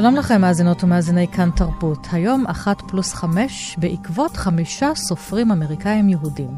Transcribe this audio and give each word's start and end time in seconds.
שלום 0.00 0.16
לכם, 0.16 0.40
מאזינות 0.40 0.84
ומאזיני 0.84 1.28
כאן 1.28 1.50
תרבות. 1.50 2.06
היום 2.12 2.46
אחת 2.46 2.82
פלוס 2.88 3.14
חמש, 3.14 3.76
בעקבות 3.78 4.36
חמישה 4.36 4.94
סופרים 4.94 5.50
אמריקאים 5.50 6.08
יהודים. 6.08 6.50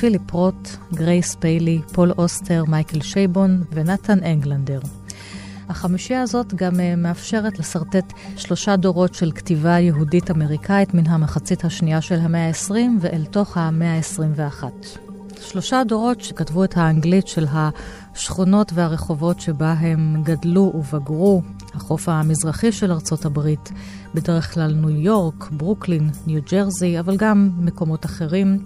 פיליפ 0.00 0.30
רוט, 0.30 0.68
גרייס 0.94 1.34
פיילי, 1.34 1.80
פול 1.92 2.12
אוסטר, 2.18 2.64
מייקל 2.68 3.00
שייבון 3.00 3.62
ונתן 3.72 4.24
אנגלנדר. 4.24 4.80
החמישייה 5.68 6.22
הזאת 6.22 6.54
גם 6.54 6.72
uh, 6.72 6.76
מאפשרת 6.96 7.58
לשרטט 7.58 8.12
שלושה 8.36 8.76
דורות 8.76 9.14
של 9.14 9.32
כתיבה 9.32 9.78
יהודית 9.78 10.30
אמריקאית 10.30 10.94
מן 10.94 11.06
המחצית 11.06 11.64
השנייה 11.64 12.00
של 12.00 12.18
המאה 12.20 12.48
ה-20 12.48 12.74
ואל 13.00 13.24
תוך 13.24 13.56
המאה 13.56 13.96
ה-21. 13.96 14.64
שלושה 15.40 15.82
דורות 15.84 16.20
שכתבו 16.20 16.64
את 16.64 16.76
האנגלית 16.76 17.28
של 17.28 17.46
השכונות 17.52 18.72
והרחובות 18.74 19.40
שבה 19.40 19.72
הם 19.72 20.22
גדלו 20.24 20.72
ובגרו, 20.74 21.42
החוף 21.74 22.08
המזרחי 22.08 22.72
של 22.72 22.92
ארצות 22.92 23.24
הברית, 23.24 23.72
בדרך 24.14 24.54
כלל 24.54 24.72
ניו 24.72 24.90
יורק, 24.90 25.50
ברוקלין, 25.50 26.10
ניו 26.26 26.40
ג'רזי, 26.50 27.00
אבל 27.00 27.16
גם 27.16 27.50
מקומות 27.58 28.04
אחרים. 28.04 28.58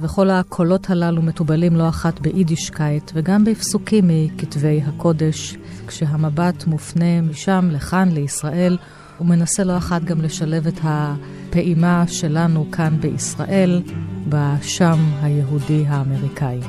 וכל 0.00 0.30
הקולות 0.30 0.90
הללו 0.90 1.22
מתובלים 1.22 1.76
לא 1.76 1.88
אחת 1.88 2.20
ביידישקייט 2.20 3.10
וגם 3.14 3.44
בפסוקים 3.44 4.04
מכתבי 4.08 4.82
הקודש, 4.86 5.56
כשהמבט 5.86 6.66
מופנה 6.66 7.20
משם 7.20 7.68
לכאן, 7.70 8.08
לישראל, 8.12 8.78
ומנסה 9.20 9.64
לא 9.64 9.76
אחת 9.76 10.04
גם 10.04 10.20
לשלב 10.20 10.66
את 10.66 10.80
הפעימה 10.82 12.04
שלנו 12.06 12.70
כאן 12.72 12.96
בישראל, 13.00 13.82
בשם 14.28 14.98
היהודי 15.22 15.84
האמריקאי. 15.88 16.60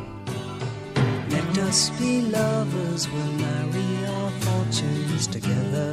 Let 1.30 1.58
us 1.58 1.90
be 2.00 2.22
lovers, 2.36 3.08
we'll 3.12 3.34
marry 3.42 3.67
our 3.67 3.83
fortunes 4.74 5.28
together. 5.28 5.92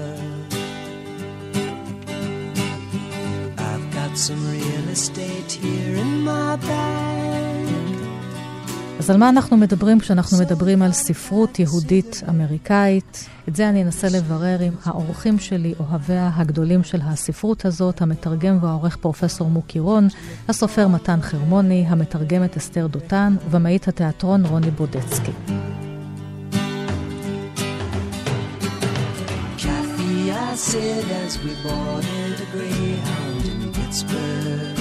I've 3.69 3.87
got 3.99 4.13
some 4.27 4.43
real 4.55 4.87
estate 4.97 5.53
here 5.63 5.97
in 6.03 6.25
my 6.25 6.57
bag. 6.57 7.11
אז 8.99 9.11
על 9.11 9.17
מה 9.17 9.29
אנחנו 9.29 9.57
מדברים 9.57 10.01
כשאנחנו 10.01 10.39
מדברים 10.39 10.83
על 10.83 10.93
ספרות 10.93 11.59
יהודית 11.59 12.23
אמריקאית? 12.29 13.29
את 13.49 13.57
זה 13.57 13.69
אני 13.69 13.83
אנסה 13.83 14.09
לברר 14.09 14.61
עם 14.61 14.73
האורחים 14.85 15.39
שלי, 15.39 15.75
אוהביה 15.81 16.31
הגדולים 16.35 16.85
של 16.85 17.01
הספרות 17.05 17.65
הזאת, 17.65 18.03
המתרגם 18.03 18.59
והעורך 18.63 18.97
פרופסור 18.97 19.51
מוקי 19.51 19.79
רון, 19.79 20.09
הסופר 20.49 20.89
מתן 20.89 21.21
חרמוני, 21.23 21.85
המתרגמת 21.89 22.57
אסתר 22.57 22.87
דותן, 22.87 23.37
ובמאית 23.47 23.89
התיאטרון 23.89 24.45
רוני 24.47 24.71
בודצקי. 24.71 25.33
Said 30.61 31.11
as 31.25 31.39
we 31.43 31.55
boarded 31.63 32.39
a 32.39 32.45
Greyhound 32.53 33.47
in 33.47 33.73
Pittsburgh. 33.73 34.77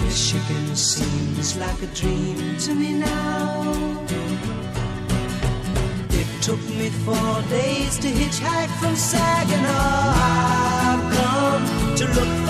Michigan 0.00 0.76
seems 0.76 1.56
like 1.56 1.82
a 1.82 1.88
dream 1.88 2.56
to 2.58 2.74
me 2.74 2.92
now. 2.92 3.72
It 6.20 6.28
took 6.40 6.62
me 6.78 6.90
four 7.04 7.42
days 7.50 7.98
to 7.98 8.08
hitchhike 8.08 8.72
from 8.80 8.94
Saginaw. 8.94 10.12
I've 10.86 11.04
come 11.18 11.96
to 11.96 12.04
look 12.14 12.47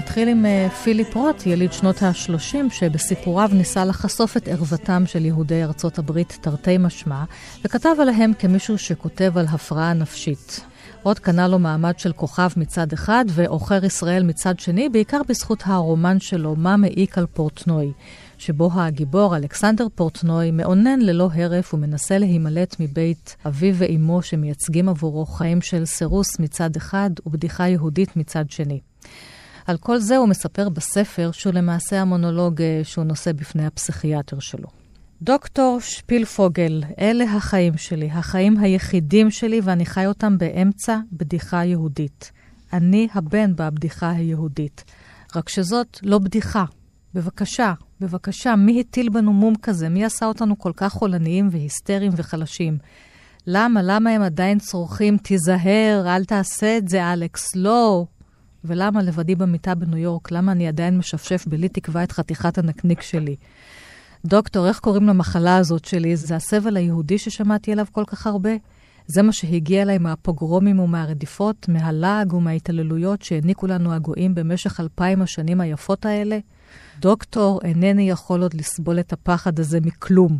נתחיל 0.00 0.28
עם 0.28 0.46
פיליפ 0.84 1.16
רוט, 1.16 1.46
יליד 1.46 1.72
שנות 1.72 2.02
ה-30, 2.02 2.70
שבסיפוריו 2.70 3.50
ניסה 3.52 3.84
לחשוף 3.84 4.36
את 4.36 4.48
ערוותם 4.48 5.02
של 5.06 5.24
יהודי 5.24 5.62
ארצות 5.62 5.98
הברית 5.98 6.38
תרתי 6.40 6.78
משמע, 6.78 7.24
וכתב 7.64 7.94
עליהם 8.00 8.32
כמישהו 8.38 8.78
שכותב 8.78 9.38
על 9.38 9.46
הפרעה 9.48 9.92
נפשית. 9.92 10.60
רוט 11.02 11.18
קנה 11.18 11.48
לו 11.48 11.58
מעמד 11.58 11.98
של 11.98 12.12
כוכב 12.12 12.48
מצד 12.56 12.92
אחד 12.92 13.24
ועוכר 13.28 13.84
ישראל 13.84 14.22
מצד 14.22 14.58
שני, 14.58 14.88
בעיקר 14.88 15.20
בזכות 15.28 15.62
הרומן 15.66 16.20
שלו, 16.20 16.56
מה 16.56 16.76
מעיק 16.76 17.18
על 17.18 17.26
פורטנוי, 17.26 17.92
שבו 18.38 18.70
הגיבור, 18.74 19.36
אלכסנדר 19.36 19.86
פורטנוי, 19.94 20.50
מאונן 20.50 21.00
ללא 21.00 21.28
הרף 21.34 21.74
ומנסה 21.74 22.18
להימלט 22.18 22.76
מבית 22.80 23.36
אביו 23.46 23.74
ואימו 23.76 24.22
שמייצגים 24.22 24.88
עבורו 24.88 25.26
חיים 25.26 25.60
של 25.60 25.84
סירוס 25.84 26.38
מצד 26.38 26.76
אחד 26.76 27.10
ובדיחה 27.26 27.68
יהודית 27.68 28.16
מצד 28.16 28.50
שני. 28.50 28.80
על 29.70 29.76
כל 29.78 29.98
זה 29.98 30.16
הוא 30.16 30.28
מספר 30.28 30.68
בספר 30.68 31.30
שהוא 31.32 31.52
למעשה 31.52 32.00
המונולוג 32.00 32.62
אה, 32.62 32.80
שהוא 32.84 33.04
נושא 33.04 33.32
בפני 33.32 33.66
הפסיכיאטר 33.66 34.38
שלו. 34.38 34.68
דוקטור 35.22 35.80
שפילפוגל, 35.80 36.82
אלה 36.98 37.24
החיים 37.24 37.76
שלי, 37.76 38.10
החיים 38.10 38.58
היחידים 38.58 39.30
שלי, 39.30 39.60
ואני 39.64 39.86
חי 39.86 40.06
אותם 40.06 40.38
באמצע 40.38 40.98
בדיחה 41.12 41.64
יהודית. 41.64 42.32
אני 42.72 43.08
הבן 43.14 43.56
בבדיחה 43.56 44.10
היהודית. 44.10 44.84
רק 45.36 45.48
שזאת 45.48 45.98
לא 46.02 46.18
בדיחה. 46.18 46.64
בבקשה, 47.14 47.72
בבקשה, 48.00 48.56
מי 48.56 48.80
הטיל 48.80 49.08
בנו 49.08 49.32
מום 49.32 49.54
כזה? 49.62 49.88
מי 49.88 50.04
עשה 50.04 50.26
אותנו 50.26 50.58
כל 50.58 50.72
כך 50.76 50.92
חולניים 50.92 51.48
והיסטריים 51.50 52.12
וחלשים? 52.16 52.78
למה? 53.46 53.80
למה 53.82 54.10
הם 54.10 54.22
עדיין 54.22 54.58
צורכים, 54.58 55.16
תיזהר, 55.16 56.04
אל 56.06 56.24
תעשה 56.24 56.76
את 56.76 56.88
זה, 56.88 57.12
אלכס, 57.12 57.56
לא. 57.56 58.06
ולמה 58.64 59.02
לבדי 59.02 59.34
במיטה 59.34 59.74
בניו 59.74 59.98
יורק? 59.98 60.32
למה 60.32 60.52
אני 60.52 60.68
עדיין 60.68 60.98
משפשף 60.98 61.44
בלי 61.46 61.68
תקווה 61.68 62.02
את 62.02 62.12
חתיכת 62.12 62.58
הנקניק 62.58 63.02
שלי? 63.02 63.36
דוקטור, 64.24 64.68
איך 64.68 64.78
קוראים 64.78 65.06
למחלה 65.06 65.56
הזאת 65.56 65.84
שלי? 65.84 66.16
זה 66.16 66.36
הסבל 66.36 66.76
היהודי 66.76 67.18
ששמעתי 67.18 67.72
עליו 67.72 67.86
כל 67.92 68.04
כך 68.06 68.26
הרבה? 68.26 68.50
זה 69.06 69.22
מה 69.22 69.32
שהגיע 69.32 69.82
אליי 69.82 69.98
מהפוגרומים 69.98 70.78
ומהרדיפות, 70.78 71.68
מהלעג 71.68 72.32
ומההתעללויות 72.32 73.22
שהעניקו 73.22 73.66
לנו 73.66 73.92
הגויים 73.92 74.34
במשך 74.34 74.80
אלפיים 74.80 75.22
השנים 75.22 75.60
היפות 75.60 76.06
האלה? 76.06 76.38
דוקטור, 77.00 77.60
אינני 77.64 78.10
יכול 78.10 78.42
עוד 78.42 78.54
לסבול 78.54 79.00
את 79.00 79.12
הפחד 79.12 79.58
הזה 79.58 79.78
מכלום. 79.80 80.38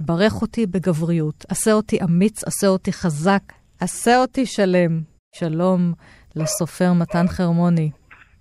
ברך 0.00 0.42
אותי 0.42 0.66
בגבריות, 0.66 1.44
עשה 1.48 1.72
אותי 1.72 2.02
אמיץ, 2.02 2.44
עשה 2.44 2.68
אותי 2.68 2.92
חזק, 2.92 3.42
עשה 3.80 4.20
אותי 4.20 4.46
שלם. 4.46 5.00
שלום 5.34 5.92
לסופר 6.36 6.92
מתן 6.92 7.26
חרמוני. 7.28 7.90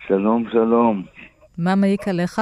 שלום, 0.07 0.45
שלום. 0.51 1.03
מה 1.57 1.75
מעיק 1.75 2.07
עליך? 2.07 2.41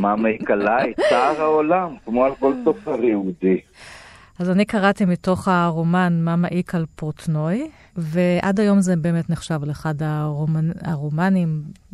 מה 0.00 0.16
מעיק 0.16 0.50
עליי? 0.50 0.92
צער 1.08 1.40
העולם, 1.40 1.96
כמו 2.04 2.24
על 2.24 2.32
כל 2.34 2.52
סופר 2.64 3.04
יהודי. 3.04 3.60
אז 4.40 4.50
אני 4.50 4.64
קראתי 4.64 5.04
מתוך 5.04 5.48
הרומן 5.48 6.12
מה 6.24 6.36
מעיק 6.36 6.74
על 6.74 6.84
פורטנוי, 6.96 7.70
ועד 7.96 8.60
היום 8.60 8.80
זה 8.80 8.96
באמת 8.96 9.30
נחשב 9.30 9.64
לאחד 9.66 9.94
הרומן, 10.00 10.70
הרומנים, 10.82 11.48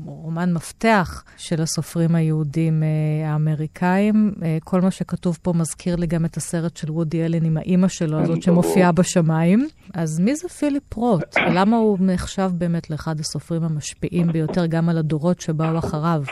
רומן 0.04 0.52
מפתח 0.52 1.24
של 1.36 1.62
הסופרים 1.62 2.14
היהודים 2.14 2.82
אה, 2.82 3.32
האמריקאים. 3.32 4.32
אה, 4.42 4.58
כל 4.64 4.80
מה 4.80 4.90
שכתוב 4.90 5.38
פה 5.42 5.52
מזכיר 5.52 5.96
לי 5.96 6.06
גם 6.06 6.24
את 6.24 6.36
הסרט 6.36 6.76
של 6.76 6.90
וודי 6.90 7.24
אלן 7.24 7.44
עם 7.44 7.56
האימא 7.56 7.88
שלו, 7.88 8.18
הזאת 8.18 8.42
שמופיעה 8.42 8.92
בשמיים. 8.92 9.66
אז 9.94 10.20
מי 10.20 10.34
זה 10.34 10.48
פיליפ 10.48 10.94
רוט? 10.94 11.36
ולמה 11.50 11.76
הוא 11.76 11.98
נחשב 12.00 12.50
באמת 12.58 12.90
לאחד 12.90 13.20
הסופרים 13.20 13.62
המשפיעים 13.62 14.26
ביותר 14.26 14.66
גם 14.66 14.88
על 14.88 14.98
הדורות 14.98 15.40
שבאו 15.40 15.78
אחריו? 15.78 16.22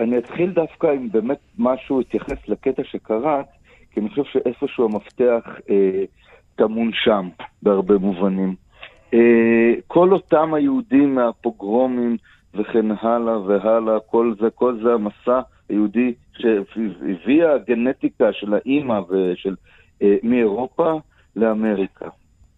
אני 0.00 0.18
אתחיל 0.18 0.52
דווקא 0.52 0.86
עם 0.86 1.08
באמת 1.12 1.38
משהו, 1.58 2.00
אתייחס 2.00 2.48
לקטע 2.48 2.82
שקראת, 2.84 3.46
כי 3.98 4.02
אני 4.02 4.10
חושב 4.10 4.24
שאיפשהו 4.24 4.84
המפתח 4.84 5.60
אה, 5.70 6.04
טמון 6.56 6.90
שם, 6.94 7.28
בהרבה 7.62 7.98
מובנים. 7.98 8.54
אה, 9.14 9.74
כל 9.86 10.12
אותם 10.12 10.54
היהודים 10.54 11.14
מהפוגרומים 11.14 12.16
וכן 12.54 12.86
הלאה 12.90 13.40
והלאה, 13.40 14.00
כל 14.00 14.34
זה, 14.40 14.50
כל 14.50 14.78
זה 14.82 14.94
המסע 14.94 15.40
היהודי 15.68 16.14
שהביאה 16.32 17.54
הגנטיקה 17.54 18.32
של 18.32 18.54
האימא 18.54 19.00
ושל, 19.10 19.54
אה, 20.02 20.16
מאירופה 20.22 21.00
לאמריקה, 21.36 22.08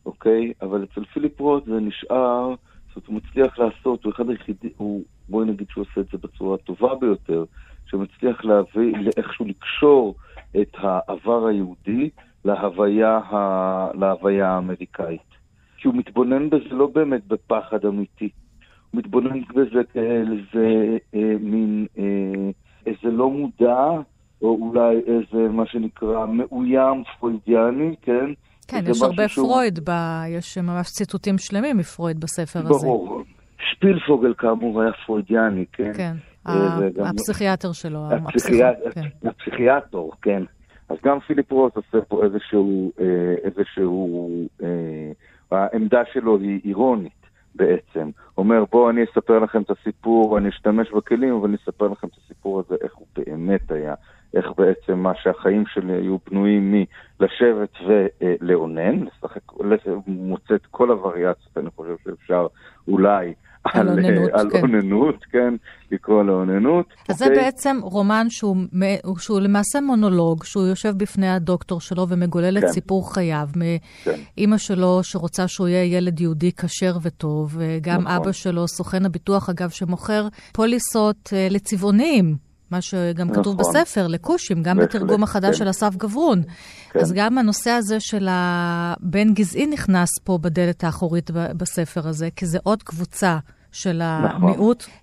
אוקיי? 0.06 0.52
אבל 0.62 0.84
אצל 0.84 1.04
פיליפ 1.04 1.40
רוט 1.40 1.64
זה 1.64 1.81
נשאר, 1.81 2.54
זאת 2.94 2.96
אומרת, 2.96 3.06
הוא 3.06 3.16
מצליח 3.16 3.58
לעשות, 3.58 4.04
הוא 4.04 4.12
אחד 4.12 4.31
היחידים, 4.31 4.70
הוא, 4.76 5.02
בואי 5.28 5.46
נגיד 5.46 5.66
שהוא 5.70 5.84
עושה 5.90 6.00
את 6.00 6.06
זה 6.12 6.19
בצורה 6.19 6.54
הטובה 6.54 6.94
ביותר, 6.94 7.44
שמצליח 7.87 8.44
להביא, 8.44 8.94
איכשהו 9.16 9.44
לקשור 9.44 10.14
את 10.56 10.76
העבר 10.79 11.47
היהודי 11.47 12.11
להוויה, 12.44 13.17
ה... 13.17 13.88
להוויה 13.94 14.49
האמריקאית. 14.49 15.31
כי 15.76 15.88
הוא 15.88 15.97
מתבונן 15.97 16.50
בזה 16.50 16.75
לא 16.75 16.87
באמת 16.87 17.26
בפחד 17.26 17.85
אמיתי. 17.85 18.29
הוא 18.91 18.99
מתבונן 18.99 19.41
בזה 19.55 19.81
כאיזה 19.93 20.97
אה, 21.14 21.35
מין, 21.41 21.87
אה, 21.99 22.50
איזה 22.87 23.17
לא 23.17 23.31
מודע, 23.31 23.87
או 24.43 24.58
אולי 24.61 24.97
איזה 25.06 25.49
מה 25.49 25.67
שנקרא 25.67 26.26
מאוים 26.26 27.02
פרוידיאני, 27.19 27.94
כן? 28.02 28.26
כן, 28.69 28.85
יש 28.87 29.02
הרבה 29.02 29.29
שהוא... 29.29 29.49
פרויד, 29.49 29.79
ב... 29.85 29.91
יש 30.29 30.58
ממש 30.58 30.87
ציטוטים 30.87 31.38
שלמים 31.38 31.76
מפרויד 31.76 32.20
בספר 32.20 32.61
ברור. 32.62 32.76
הזה. 32.76 32.87
ברור. 32.87 33.23
שפילפוגל 33.70 34.35
כאמור 34.38 34.82
היה 34.82 34.93
פרוידיאני, 35.06 35.64
כן? 35.73 35.93
כן, 35.97 36.17
הפסיכיאטר 37.04 37.72
שלו. 37.72 38.08
הפסיכיאטר, 38.10 38.90
כן. 38.90 39.28
הפסיכיאטור, 39.28 40.12
כן. 40.22 40.42
אז 40.88 40.96
גם 41.04 41.20
פיליפ 41.20 41.52
רוס 41.52 41.72
עושה 41.76 42.04
פה 42.08 42.25
איזשהו, 42.25 42.92
אה, 43.00 43.34
איזשהו, 43.44 44.28
אה, 44.62 45.12
העמדה 45.50 46.02
שלו 46.12 46.38
היא 46.38 46.60
אירונית 46.64 47.20
בעצם. 47.54 48.10
אומר, 48.38 48.64
בואו 48.72 48.90
אני 48.90 49.04
אספר 49.04 49.38
לכם 49.38 49.62
את 49.62 49.70
הסיפור, 49.70 50.38
אני 50.38 50.48
אשתמש 50.48 50.90
בכלים, 50.90 51.34
אבל 51.34 51.48
אני 51.48 51.56
אספר 51.56 51.88
לכם 51.88 52.06
את 52.06 52.16
הסיפור 52.25 52.60
הזה, 52.60 52.75
איך 52.84 52.94
הוא 52.94 53.06
באמת 53.16 53.72
היה. 53.72 53.94
איך 54.34 54.46
בעצם 54.56 54.98
מה 54.98 55.12
שהחיים 55.14 55.64
שלי 55.66 55.92
היו 55.92 56.16
בנויים 56.31 56.75
מלשבת 57.20 57.72
ולאונן, 57.87 59.04
לשחק, 59.04 59.40
מוצא 60.06 60.54
את 60.54 60.66
כל 60.70 60.90
הווריאציות, 60.90 61.58
אני 61.58 61.70
חושב 61.76 61.94
שאפשר 62.04 62.46
אולי 62.88 63.34
על 63.64 63.88
אוננות, 63.88 64.30
על 64.32 64.50
כן. 64.50 64.60
אוננות, 64.60 65.24
כן, 65.32 65.54
לקרוא 65.90 66.22
לאוננות. 66.22 66.86
אז 67.08 67.22
אוקיי? 67.22 67.36
זה 67.36 67.42
בעצם 67.42 67.78
רומן 67.82 68.26
שהוא, 68.30 68.56
למעשה 69.40 69.80
מונולוג, 69.80 70.44
שהוא 70.44 70.66
יושב 70.66 70.94
בפני 70.96 71.28
הדוקטור 71.28 71.80
שלו 71.80 72.08
ומגולל 72.08 72.60
כן. 72.60 72.66
את 72.66 72.72
סיפור 72.72 73.14
חייו, 73.14 73.48
מאימא 73.56 74.56
כן. 74.56 74.58
שלו 74.58 75.00
שרוצה 75.02 75.48
שהוא 75.48 75.68
יהיה 75.68 75.96
ילד 75.96 76.20
יהודי 76.20 76.52
כשר 76.52 76.96
וטוב, 77.02 77.56
וגם 77.58 78.00
נכון. 78.00 78.12
אבא 78.12 78.32
שלו, 78.32 78.68
סוכן 78.68 79.06
הביטוח, 79.06 79.50
אגב, 79.50 79.70
שמוכר 79.70 80.28
פוליסות 80.52 81.26
uh, 81.26 81.52
לצבעונים. 81.52 82.50
מה 82.70 82.81
שגם 82.81 83.28
נכון. 83.31 83.43
כתוב 83.43 83.56
בספר, 83.58 84.06
לכושים, 84.06 84.62
גם 84.62 84.76
בהחלט, 84.76 84.94
בתרגום 84.94 85.22
החדש 85.22 85.49
כן. 85.49 85.64
של 85.64 85.70
אסף 85.70 85.96
גברון. 85.96 86.43
כן. 86.90 87.00
אז 87.00 87.12
גם 87.12 87.38
הנושא 87.38 87.70
הזה 87.70 88.00
של 88.00 88.28
הבן 88.31 89.34
גזעי 89.34 89.67
נכנס 89.67 90.08
פה 90.25 90.38
בדלת 90.38 90.84
האחורית 90.84 91.31
בספר 91.31 92.08
הזה, 92.08 92.28
כי 92.37 92.46
זה 92.46 92.58
עוד 92.62 92.82
קבוצה 92.82 93.38
של 93.72 94.02
נכון. 94.25 94.43
המיעוט, 94.43 94.82
נכון. 94.82 94.94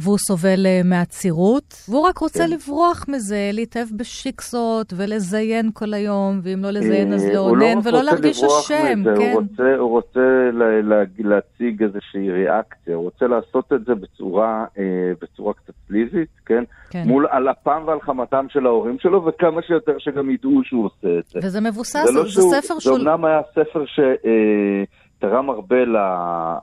והוא 0.00 0.18
סובל 0.18 0.66
אה, 0.66 0.80
מעצירות, 0.84 1.74
והוא 1.88 2.06
רק 2.06 2.18
רוצה 2.18 2.44
כן. 2.44 2.50
לברוח 2.50 3.04
מזה, 3.08 3.50
להתאהב 3.52 3.88
בשיקסות 3.96 4.92
ולזיין 4.96 5.70
כל 5.74 5.94
היום, 5.94 6.40
ואם 6.42 6.62
לא 6.62 6.70
לזיין 6.70 7.12
אז 7.12 7.28
לאונן, 7.34 7.60
לא, 7.60 7.74
לא 7.74 7.80
ולא 7.84 8.02
להרגיש 8.02 8.44
אשם, 8.44 9.02
כן. 9.04 9.32
הוא 9.32 9.42
רוצה, 9.42 9.76
הוא 9.78 9.90
רוצה 9.90 10.50
לה, 10.52 10.80
לה, 10.82 11.04
להציג 11.18 11.82
איזושהי 11.82 12.30
ריאקציה, 12.30 12.94
הוא 12.94 13.04
רוצה 13.04 13.26
לעשות 13.26 13.72
את 13.72 13.84
זה 13.84 13.94
בצורה, 13.94 14.64
אה, 14.78 15.12
בצורה 15.22 15.54
קצת 15.54 15.72
סליזית, 15.86 16.28
כן? 16.46 16.64
כן? 16.90 17.02
מול 17.06 17.26
על 17.30 17.50
אפם 17.50 17.82
ועל 17.86 18.00
חמתם 18.00 18.46
של 18.48 18.66
ההורים 18.66 18.98
שלו, 18.98 19.24
וכמה 19.24 19.62
שיותר 19.62 19.98
שגם 19.98 20.30
ידעו 20.30 20.60
שהוא 20.64 20.84
עושה 20.84 21.18
את 21.18 21.26
זה. 21.26 21.38
וזה 21.42 21.60
מבוסס, 21.60 22.04
זה, 22.06 22.12
לא 22.12 22.22
זה 22.22 22.30
שהוא, 22.30 22.54
ספר 22.54 22.78
שהוא... 22.78 22.98
זה 22.98 23.00
אומנם 23.00 23.24
היה 23.24 23.40
ספר 23.50 23.84
שתרם 23.86 25.50
הרבה 25.50 25.84
ל... 25.84 25.96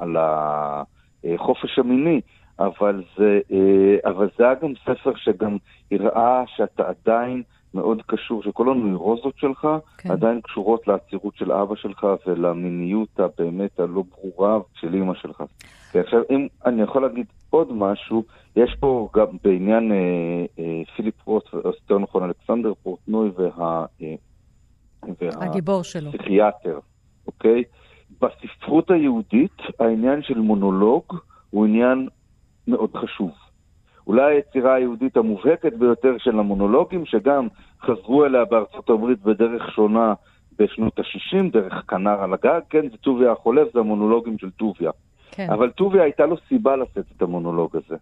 ל... 0.05 0.17
החופש 1.23 1.79
המיני, 1.79 2.21
אבל 2.59 3.03
זה, 3.17 3.39
אה, 3.51 4.11
אבל 4.11 4.29
זה 4.37 4.43
היה 4.43 4.53
גם 4.53 4.73
ספר 4.83 5.11
שגם 5.15 5.57
הראה 5.91 6.43
שאתה 6.47 6.83
עדיין 6.89 7.43
מאוד 7.73 8.01
קשור, 8.07 8.43
שכל 8.43 8.69
הנוירוזות 8.69 9.37
שלך 9.37 9.67
כן. 9.97 10.11
עדיין 10.11 10.41
קשורות 10.41 10.87
לעצירות 10.87 11.35
של 11.35 11.51
אבא 11.51 11.75
שלך 11.75 12.07
ולמיניות 12.27 13.19
הבאמת 13.19 13.79
הלא 13.79 14.03
ברורה 14.11 14.59
של 14.73 14.93
אימא 14.93 15.13
שלך. 15.13 15.43
ועכשיו, 15.95 16.21
אם 16.29 16.47
אני 16.65 16.81
יכול 16.81 17.01
להגיד 17.01 17.25
עוד 17.49 17.73
משהו, 17.73 18.23
יש 18.55 18.75
פה 18.79 19.09
גם 19.15 19.25
בעניין 19.43 19.91
אה, 19.91 19.97
אה, 20.59 20.81
פיליפ 20.95 21.27
רוט, 21.27 21.53
או 21.53 21.59
יותר 21.63 21.99
נכון 21.99 22.23
אלכסנדר 22.23 22.73
פורטנוי 22.83 23.29
וה... 23.37 23.85
אה, 24.01 24.15
וה... 25.21 25.45
הגיבור 25.45 25.83
שלו. 25.83 26.11
פסיכיאטר, 26.11 26.79
אוקיי? 27.27 27.63
בספרות 28.21 28.91
היהודית 28.91 29.61
העניין 29.79 30.23
של 30.23 30.39
מונולוג 30.39 31.03
הוא 31.49 31.65
עניין 31.65 32.07
מאוד 32.67 32.95
חשוב. 32.95 33.31
אולי 34.07 34.35
היצירה 34.35 34.73
היהודית 34.73 35.17
המובהקת 35.17 35.73
ביותר 35.73 36.15
של 36.17 36.39
המונולוגים, 36.39 37.05
שגם 37.05 37.47
חזרו 37.81 38.25
אליה 38.25 38.45
בארצות 38.45 38.89
הברית 38.89 39.21
בדרך 39.21 39.71
שונה 39.71 40.13
בשנות 40.59 40.99
ה-60, 40.99 41.51
דרך 41.51 41.83
כנר 41.87 42.23
על 42.23 42.33
הגג, 42.33 42.59
כן, 42.69 42.89
זה 42.89 42.97
טוביה 42.97 43.31
החולף, 43.31 43.73
זה 43.73 43.79
המונולוגים 43.79 44.37
של 44.37 44.49
טוביה. 44.49 44.91
כן. 45.31 45.49
אבל 45.49 45.69
טוביה 45.69 46.03
הייתה 46.03 46.25
לו 46.25 46.35
סיבה 46.47 46.75
לשאת 46.75 47.05
את 47.17 47.21
המונולוג 47.21 47.75
הזה. 47.75 47.95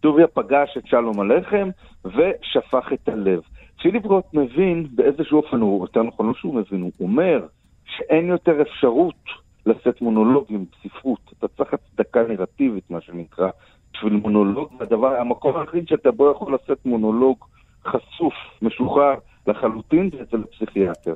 טוביה 0.00 0.26
פגש 0.26 0.76
את 0.78 0.86
שלום 0.86 1.20
הלחם 1.20 1.68
ושפך 2.04 2.92
את 2.92 3.08
הלב. 3.08 3.40
פיליפ 3.82 4.06
רוט 4.06 4.24
מבין 4.32 4.86
באיזשהו 4.94 5.36
אופן, 5.36 5.60
הוא 5.60 5.84
יותר 5.84 6.02
נכון, 6.02 6.26
לא 6.26 6.34
שהוא 6.34 6.54
מבין, 6.54 6.80
הוא 6.80 6.92
אומר 7.00 7.46
שאין 7.84 8.28
יותר 8.28 8.62
אפשרות 8.62 9.24
לשאת 9.66 10.00
מונולוגים 10.00 10.64
בספרות. 10.72 11.32
אתה 11.38 11.48
צריך 11.48 11.74
הצדקה 11.74 12.20
נרטיבית, 12.22 12.90
מה 12.90 13.00
שנקרא, 13.00 13.50
בשביל 13.92 14.12
מונולוג, 14.12 14.68
והדבר, 14.78 15.16
המקום 15.20 15.56
היחיד 15.56 15.88
שאתה 15.88 16.10
בו 16.10 16.30
יכול 16.30 16.54
לשאת 16.54 16.86
מונולוג 16.86 17.44
חשוף, 17.86 18.34
משוחרר 18.62 19.14
לחלוטין, 19.46 20.10
זה 20.12 20.22
אצל 20.22 20.42
הפסיכיאטר. 20.42 21.14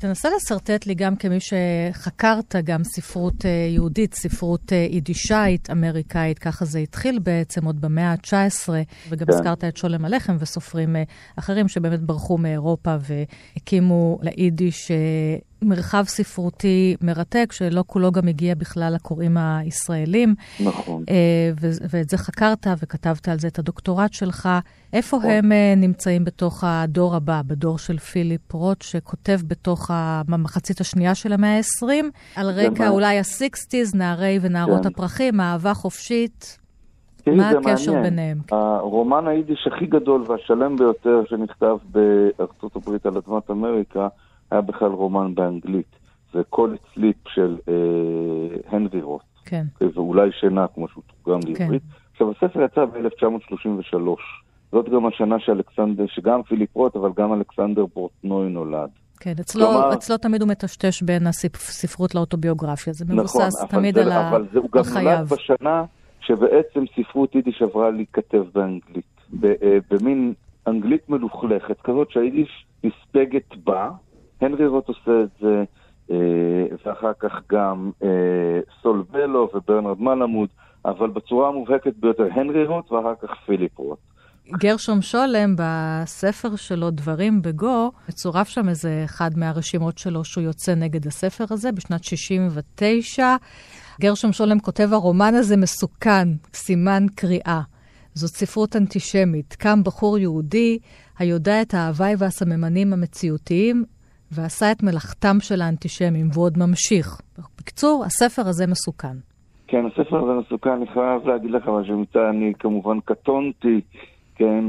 תנסה 0.00 0.28
לשרטט 0.36 0.86
לי 0.86 0.94
גם 0.94 1.16
כמי 1.16 1.38
שחקרת 1.40 2.54
גם 2.64 2.84
ספרות 2.84 3.44
אה, 3.44 3.50
יהודית, 3.50 4.14
ספרות 4.14 4.72
אה, 4.72 4.86
יידישאית, 4.90 5.70
אמריקאית, 5.70 6.38
ככה 6.38 6.64
זה 6.64 6.78
התחיל 6.78 7.18
בעצם 7.18 7.64
עוד 7.64 7.80
במאה 7.80 8.12
ה-19, 8.12 8.68
וגם 9.10 9.26
כן. 9.26 9.32
הזכרת 9.32 9.64
את 9.64 9.76
שולם 9.76 10.04
הלחם 10.04 10.36
וסופרים 10.38 10.96
אה, 10.96 11.02
אחרים 11.38 11.68
שבאמת 11.68 12.00
ברחו 12.00 12.38
מאירופה 12.38 12.96
והקימו 13.00 14.18
ליידיש 14.22 14.90
מרחב 15.62 16.04
ספרותי 16.06 16.96
מרתק, 17.00 17.52
שלא 17.52 17.84
כולו 17.86 18.12
גם 18.12 18.28
הגיע 18.28 18.54
בכלל 18.54 18.92
לקוראים 18.94 19.36
הישראלים. 19.36 20.34
נכון. 20.64 21.04
ואת 21.90 22.08
זה 22.08 22.18
חקרת 22.18 22.66
וכתבת 22.82 23.28
על 23.28 23.38
זה 23.38 23.48
את 23.48 23.58
הדוקטורט 23.58 24.12
שלך. 24.12 24.48
איפה 24.92 25.16
נכון. 25.16 25.30
הם 25.30 25.52
נמצאים 25.76 26.24
בתוך 26.24 26.64
הדור 26.66 27.14
הבא, 27.14 27.40
בדור 27.46 27.78
של 27.78 27.98
פיליפ 27.98 28.52
רוט, 28.52 28.82
שכותב 28.82 29.38
בתוך 29.46 29.90
המחצית 29.94 30.80
השנייה 30.80 31.14
של 31.14 31.32
המאה 31.32 31.56
ה-20, 31.56 31.86
על 32.36 32.50
רקע 32.50 32.88
אולי 32.88 33.18
ה-60's, 33.18 33.96
נערי 33.96 34.38
ונערות 34.42 34.82
כן. 34.82 34.88
הפרחים, 34.88 35.40
אהבה 35.40 35.74
חופשית. 35.74 36.56
מה 37.26 37.50
הקשר 37.50 37.92
מעניין. 37.92 38.02
ביניהם? 38.02 38.38
הרומן 38.50 39.28
היידיש 39.28 39.68
הכי 39.72 39.86
גדול 39.86 40.24
והשלם 40.28 40.76
ביותר 40.76 41.22
שנכתב 41.28 41.76
בארצות 41.90 42.76
הברית 42.76 43.06
על 43.06 43.16
אדמת 43.16 43.50
אמריקה, 43.50 44.08
היה 44.50 44.60
בכלל 44.60 44.90
רומן 44.90 45.34
באנגלית. 45.34 45.96
זה 46.32 46.42
Call 46.48 46.76
It 46.94 47.00
Sleep 47.00 47.16
של 47.28 47.56
אה, 47.68 47.74
הנרי 48.76 49.02
רוט. 49.02 49.22
כן. 49.44 49.64
ואולי 49.80 50.30
שינה, 50.40 50.66
כמו 50.74 50.88
שהוא 50.88 51.02
תורגם 51.24 51.40
כן. 51.42 51.48
לעברית. 51.48 51.82
עכשיו, 52.12 52.30
הספר 52.30 52.62
יצא 52.62 52.84
ב-1933. 52.84 53.96
זאת 54.72 54.88
גם 54.88 55.06
השנה 55.06 55.36
שאלכסנדר, 55.38 56.04
שגם 56.06 56.42
פיליפ 56.42 56.76
רוט, 56.76 56.96
אבל 56.96 57.10
גם 57.16 57.32
אלכסנדר 57.32 57.86
בורטנוי 57.94 58.48
נולד. 58.48 58.90
כן, 59.20 59.34
אצלו, 59.40 59.66
כלומר, 59.66 59.94
אצלו 59.94 60.16
תמיד 60.16 60.42
הוא 60.42 60.48
מטשטש 60.50 61.02
בין 61.02 61.26
הספרות 61.26 62.14
לאוטוביוגרפיה, 62.14 62.92
זה 62.92 63.04
מבוסס 63.08 63.56
נכון, 63.56 63.68
תמיד 63.68 63.94
זה, 63.94 64.02
על, 64.02 64.08
החייו. 64.12 64.28
אבל 64.30 64.46
זה, 64.52 64.58
הוא 64.58 64.70
גם 64.72 64.82
נולד 64.94 65.28
בשנה 65.28 65.84
שבעצם 66.20 66.84
ספרות 66.96 67.34
יידיש 67.34 67.62
עברה 67.62 67.90
להיכתב 67.90 68.44
באנגלית, 68.54 69.04
אה, 69.44 69.78
במין 69.90 70.34
אנגלית 70.66 71.08
מלוכלכת, 71.08 71.80
כזאת 71.80 72.10
שהיידיש 72.10 72.66
נספגת 72.84 73.56
בה, 73.64 73.90
הנרי 74.40 74.66
רוט 74.66 74.88
עושה 74.88 75.22
את 75.22 75.28
זה, 75.40 75.64
אה, 76.10 76.16
ואחר 76.86 77.12
כך 77.20 77.32
גם 77.52 77.90
אה, 78.02 78.60
סולבלו 78.82 79.50
וברנרד 79.54 80.00
מלמוד, 80.00 80.48
אבל 80.84 81.10
בצורה 81.10 81.48
המובהקת 81.48 81.92
ביותר 81.96 82.28
הנרי 82.32 82.64
רוט 82.64 82.92
ואחר 82.92 83.14
כך 83.22 83.30
פיליפ 83.46 83.78
רוט. 83.78 83.98
גרשום 84.58 85.02
שולם, 85.02 85.54
בספר 85.58 86.56
שלו, 86.56 86.90
דברים 86.90 87.42
בגו, 87.42 87.90
מצורף 88.08 88.48
שם 88.48 88.68
איזה 88.68 89.02
אחד 89.04 89.30
מהרשימות 89.36 89.98
שלו 89.98 90.24
שהוא 90.24 90.44
יוצא 90.44 90.74
נגד 90.74 91.06
הספר 91.06 91.44
הזה 91.50 91.72
בשנת 91.72 92.04
69. 92.04 93.36
גרשום 94.00 94.32
שולם 94.32 94.58
כותב, 94.58 94.88
הרומן 94.92 95.34
הזה 95.34 95.56
מסוכן, 95.56 96.28
סימן 96.54 97.06
קריאה. 97.14 97.60
זאת 98.14 98.30
ספרות 98.30 98.76
אנטישמית. 98.76 99.54
קם 99.58 99.82
בחור 99.84 100.18
יהודי 100.18 100.78
היודע 101.18 101.62
את 101.62 101.74
ההוואי 101.74 102.14
והסממנים 102.18 102.92
המציאותיים, 102.92 103.84
ועשה 104.32 104.72
את 104.72 104.82
מלאכתם 104.82 105.36
של 105.40 105.62
האנטישמים, 105.62 106.28
והוא 106.32 106.44
עוד 106.44 106.58
ממשיך. 106.58 107.20
בקיצור, 107.58 108.04
הספר 108.04 108.48
הזה 108.48 108.66
מסוכן. 108.66 109.16
כן, 109.66 109.86
הספר 109.86 110.16
הזה 110.16 110.32
מסוכן, 110.46 110.70
אני 110.70 110.86
חייב 110.86 111.28
להגיד 111.28 111.50
לך 111.50 111.68
משהו, 111.68 112.04
אני 112.30 112.52
כמובן 112.58 113.00
קטונתי 113.04 113.80
כן, 114.40 114.64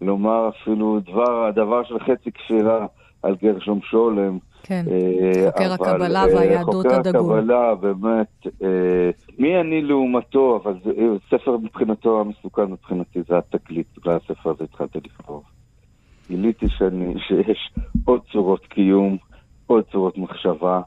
מלומר 0.00 0.38
אה, 0.38 0.44
אה, 0.44 0.48
אפילו 0.48 1.00
דבר, 1.00 1.46
הדבר 1.46 1.84
של 1.84 1.98
חצי 1.98 2.30
כפירה 2.32 2.86
על 3.22 3.36
גרשום 3.42 3.80
שולם, 3.82 4.38
כן, 4.62 4.84
חוקר 5.46 5.72
הקבלה 5.72 6.24
והיהדות 6.34 6.86
הדגול. 6.86 7.20
חוקר 7.22 7.36
הקבלה, 7.38 7.74
באמת, 7.74 8.46
מי 9.38 9.60
אני 9.60 9.82
לעומתו, 9.82 10.60
אבל 10.64 10.74
זה 10.84 10.90
ספר 11.30 11.56
מבחינתו 11.56 12.20
המסוכן 12.20 12.64
מבחינתי, 12.64 13.22
זה 13.28 13.38
התקליט, 13.38 13.86
בגלל 13.96 14.16
הספר 14.16 14.50
הזה 14.50 14.64
התחלתי 14.64 14.98
לכתוב. 15.04 15.42
גיליתי 16.28 16.66
שאני, 16.68 17.14
שיש 17.28 17.72
עוד 18.04 18.20
צורות 18.32 18.66
קיום, 18.66 19.16
עוד 19.66 19.84
צורות 19.92 20.18
מחשבה. 20.18 20.80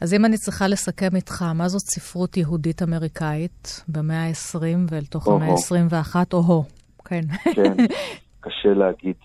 אז 0.00 0.14
אם 0.14 0.24
אני 0.24 0.36
צריכה 0.36 0.68
לסכם 0.68 1.16
איתך, 1.16 1.42
מה 1.54 1.68
זאת 1.68 1.80
ספרות 1.80 2.36
יהודית 2.36 2.82
אמריקאית 2.82 3.84
במאה 3.88 4.26
ה-20 4.26 4.60
ואל 4.90 5.04
תוך 5.04 5.28
המאה 5.28 5.48
ה-21, 5.48 6.16
או-הו, 6.32 6.64
כן. 7.04 7.20
כן, 7.54 7.76
קשה 8.40 8.74
להגיד, 8.74 9.16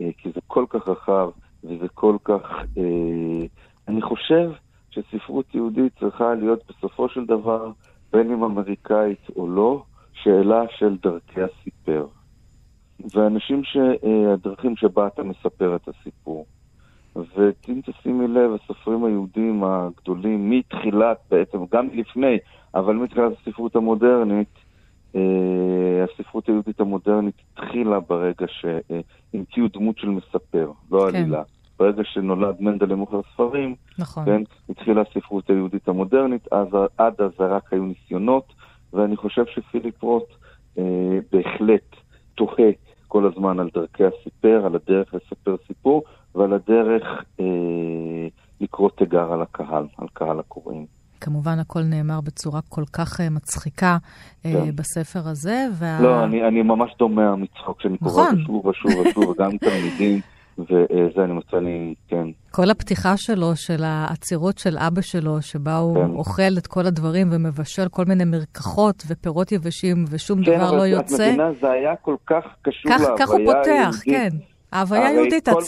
אה, 0.00 0.08
כי 0.18 0.30
זה 0.34 0.40
כל 0.46 0.64
כך 0.68 0.88
רחב 0.88 1.30
וזה 1.64 1.88
כל 1.94 2.16
כך... 2.24 2.42
אה, 2.78 3.46
אני 3.88 4.02
חושב 4.02 4.50
שספרות 4.90 5.54
יהודית 5.54 5.92
צריכה 6.00 6.34
להיות 6.34 6.60
בסופו 6.68 7.08
של 7.08 7.26
דבר, 7.26 7.70
בין 8.12 8.32
אם 8.32 8.44
אמריקאית 8.44 9.28
או 9.36 9.48
לא, 9.48 9.82
שאלה 10.12 10.62
של 10.78 10.96
דרכי 11.02 11.40
הסיפר. 11.40 12.06
ואנשים 13.14 13.64
ש... 13.64 13.76
אה, 13.76 14.34
שבה 14.76 15.06
אתה 15.06 15.22
מספר 15.22 15.76
את 15.76 15.88
הסיפור. 15.88 16.46
ואם 17.16 17.80
תשימי 17.86 18.28
לב, 18.28 18.50
הסופרים 18.54 19.04
היהודים 19.04 19.64
הגדולים 19.64 20.50
מתחילת 20.50 21.16
בעצם, 21.30 21.58
גם 21.72 21.88
לפני, 21.92 22.38
אבל 22.74 22.94
מתחילת 22.96 23.32
הספרות 23.40 23.76
המודרנית, 23.76 24.54
אה, 25.14 26.04
הספרות 26.04 26.48
היהודית 26.48 26.80
המודרנית 26.80 27.34
התחילה 27.52 28.00
ברגע 28.00 28.46
שהמציאו 28.48 29.68
דמות 29.68 29.98
של 29.98 30.08
מספר, 30.08 30.70
לא 30.90 31.06
כן. 31.10 31.16
עלילה. 31.16 31.42
ברגע 31.78 32.02
שנולד 32.04 32.54
מנדל 32.60 32.86
למוכר 32.86 33.20
ספרים, 33.34 33.74
נכון. 33.98 34.24
כן, 34.24 34.42
התחילה 34.68 35.02
הספרות 35.10 35.50
היהודית 35.50 35.88
המודרנית, 35.88 36.52
אז, 36.52 36.68
עד 36.98 37.20
אז 37.20 37.30
רק 37.38 37.72
היו 37.72 37.84
ניסיונות, 37.84 38.52
ואני 38.92 39.16
חושב 39.16 39.44
שפיליפ 39.46 40.02
רוט 40.02 40.28
אה, 40.78 41.18
בהחלט 41.32 41.96
תוהה 42.34 42.70
כל 43.10 43.26
הזמן 43.26 43.60
על 43.60 43.68
דרכי 43.74 44.04
הסיפר, 44.04 44.62
על 44.66 44.74
הדרך 44.74 45.14
לספר 45.14 45.56
סיפור 45.66 46.02
ועל 46.34 46.52
הדרך 46.52 47.02
אה, 47.40 47.44
לקרוא 48.60 48.90
תיגר 48.90 49.32
על 49.32 49.42
הקהל, 49.42 49.86
על 49.98 50.06
קהל 50.12 50.40
הקוראים. 50.40 50.86
כמובן 51.20 51.58
הכל 51.58 51.80
נאמר 51.82 52.20
בצורה 52.20 52.60
כל 52.68 52.84
כך 52.92 53.20
uh, 53.20 53.22
מצחיקה 53.30 53.96
uh, 53.96 54.42
כן. 54.42 54.76
בספר 54.76 55.28
הזה. 55.28 55.66
וה... 55.72 56.00
לא, 56.02 56.24
אני, 56.24 56.48
אני 56.48 56.62
ממש 56.62 56.90
דומע 56.98 57.34
מצחוק 57.34 57.78
כשאני 57.78 57.96
נכון. 58.00 58.44
קורא 58.44 58.44
שוב 58.46 58.66
ושוב 58.66 59.06
ושוב, 59.06 59.24
וגם 59.28 59.50
תלמידים. 59.58 60.20
וזה 60.62 61.24
אני 61.24 61.32
מצא 61.32 61.56
לי, 61.56 61.94
כן. 62.08 62.26
כל 62.50 62.70
הפתיחה 62.70 63.16
שלו, 63.16 63.56
של 63.56 63.84
העצירות 63.84 64.58
של 64.58 64.78
אבא 64.78 65.00
שלו, 65.00 65.42
שבה 65.42 65.76
הוא 65.76 65.94
כן. 65.94 66.10
אוכל 66.10 66.58
את 66.58 66.66
כל 66.66 66.86
הדברים 66.86 67.28
ומבשל 67.32 67.88
כל 67.90 68.04
מיני 68.04 68.24
מרקחות 68.24 69.02
ופירות 69.08 69.52
יבשים, 69.52 70.04
ושום 70.10 70.44
כן, 70.44 70.56
דבר 70.56 70.76
לא 70.76 70.82
יוצא. 70.82 71.16
כן, 71.16 71.22
אבל 71.22 71.24
את 71.24 71.34
מבינה, 71.34 71.50
זה 71.60 71.70
היה 71.70 71.96
כל 71.96 72.16
כך 72.26 72.44
קשור 72.62 72.90
להוויה 72.90 73.06
היהודית. 73.06 73.26
כך 73.26 73.30
הוא 73.30 73.38
פותח, 73.46 74.02
כן. 74.04 74.28
ההוויה 74.72 75.06
היהודית, 75.06 75.48
כל... 75.48 75.60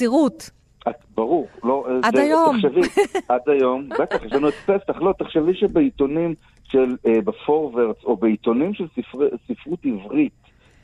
את, 0.88 0.94
ברור, 1.14 1.48
לא, 1.64 1.86
עד 2.02 2.16
זה, 2.16 2.22
היום. 2.22 2.56
תחשבי, 2.56 3.02
עד 3.28 3.40
היום, 3.46 3.88
בטח, 3.88 4.22
יש 4.24 4.32
לנו 4.32 4.48
את 4.48 4.54
פסח, 4.54 5.02
לא, 5.02 5.14
תחשבי 5.18 5.54
שבעיתונים 5.54 6.34
של, 6.64 6.96
אה, 7.06 7.20
בפורוורץ, 7.24 7.96
או 8.04 8.16
בעיתונים 8.16 8.74
של 8.74 8.86
ספר, 8.88 9.28
ספרות 9.48 9.78
עברית, 9.84 10.32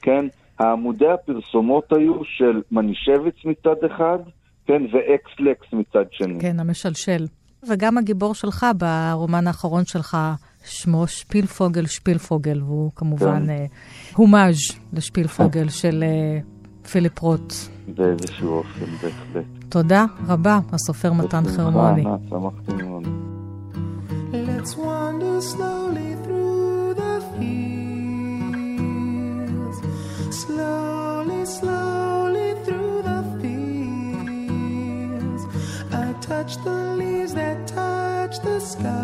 כן, 0.02 0.26
העמודי 0.58 1.08
הפרסומות 1.08 1.92
היו 1.92 2.24
של 2.24 2.62
מנישביץ 2.72 3.44
מצד 3.44 3.84
אחד, 3.86 4.18
כן, 4.66 4.82
ואקס 4.92 5.30
לקס 5.38 5.72
מצד 5.72 6.04
שני. 6.10 6.40
כן, 6.40 6.60
המשלשל. 6.60 7.26
וגם 7.68 7.98
הגיבור 7.98 8.34
שלך 8.34 8.66
ברומן 8.78 9.46
האחרון 9.46 9.84
שלך, 9.84 10.16
שמו 10.64 11.06
שפילפוגל 11.06 11.86
שפילפוגל, 11.86 12.62
והוא 12.62 12.90
כמובן 12.96 13.44
כן. 13.44 13.50
אה, 13.50 13.66
הומאז' 14.16 14.56
לשפילפוגל 14.92 15.68
של 15.68 16.02
אה, 16.02 16.38
פיליפ 16.90 17.18
רוט. 17.18 17.52
באיזשהו 17.94 18.48
אופן, 18.48 18.84
בהחלט. 19.02 19.44
תודה 19.68 20.04
רבה, 20.28 20.58
הסופר 20.72 21.12
מתן 21.12 21.44
חרמוני. 21.56 22.02
שמחתי 22.28 22.72
מאוד. 22.72 22.87
Touch 36.48 36.64
the 36.64 36.94
leaves 36.96 37.34
that 37.34 37.66
touch 37.66 38.40
the 38.40 38.58
sky. 38.58 38.97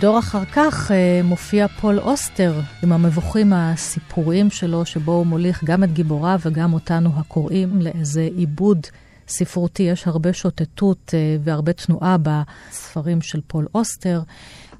דור 0.00 0.18
אחר 0.18 0.44
כך 0.44 0.90
אה, 0.90 1.20
מופיע 1.24 1.68
פול 1.68 1.98
אוסטר 1.98 2.60
עם 2.82 2.92
המבוכים 2.92 3.52
הסיפוריים 3.52 4.50
שלו, 4.50 4.86
שבו 4.86 5.12
הוא 5.12 5.26
מוליך 5.26 5.64
גם 5.64 5.84
את 5.84 5.92
גיבוריו 5.92 6.40
וגם 6.42 6.72
אותנו 6.72 7.10
הקוראים 7.16 7.82
לאיזה 7.82 8.28
עיבוד 8.36 8.86
ספרותי. 9.28 9.82
יש 9.82 10.06
הרבה 10.06 10.32
שוטטות 10.32 11.14
אה, 11.14 11.36
והרבה 11.44 11.72
תנועה 11.72 12.16
בספרים 12.22 13.20
של 13.20 13.40
פול 13.46 13.66
אוסטר. 13.74 14.22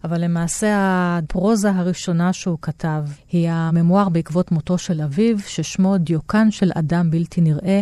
אבל 0.05 0.25
למעשה 0.25 0.69
הפרוזה 0.77 1.71
הראשונה 1.71 2.33
שהוא 2.33 2.59
כתב 2.63 3.05
היא 3.33 3.51
הממואר 3.51 4.09
בעקבות 4.09 4.53
מותו 4.53 4.79
של 4.79 5.03
אביו, 5.03 5.39
ששמו 5.47 5.99
דיוקן 5.99 6.51
של 6.51 6.71
אדם 6.75 7.11
בלתי 7.11 7.41
נראה, 7.41 7.81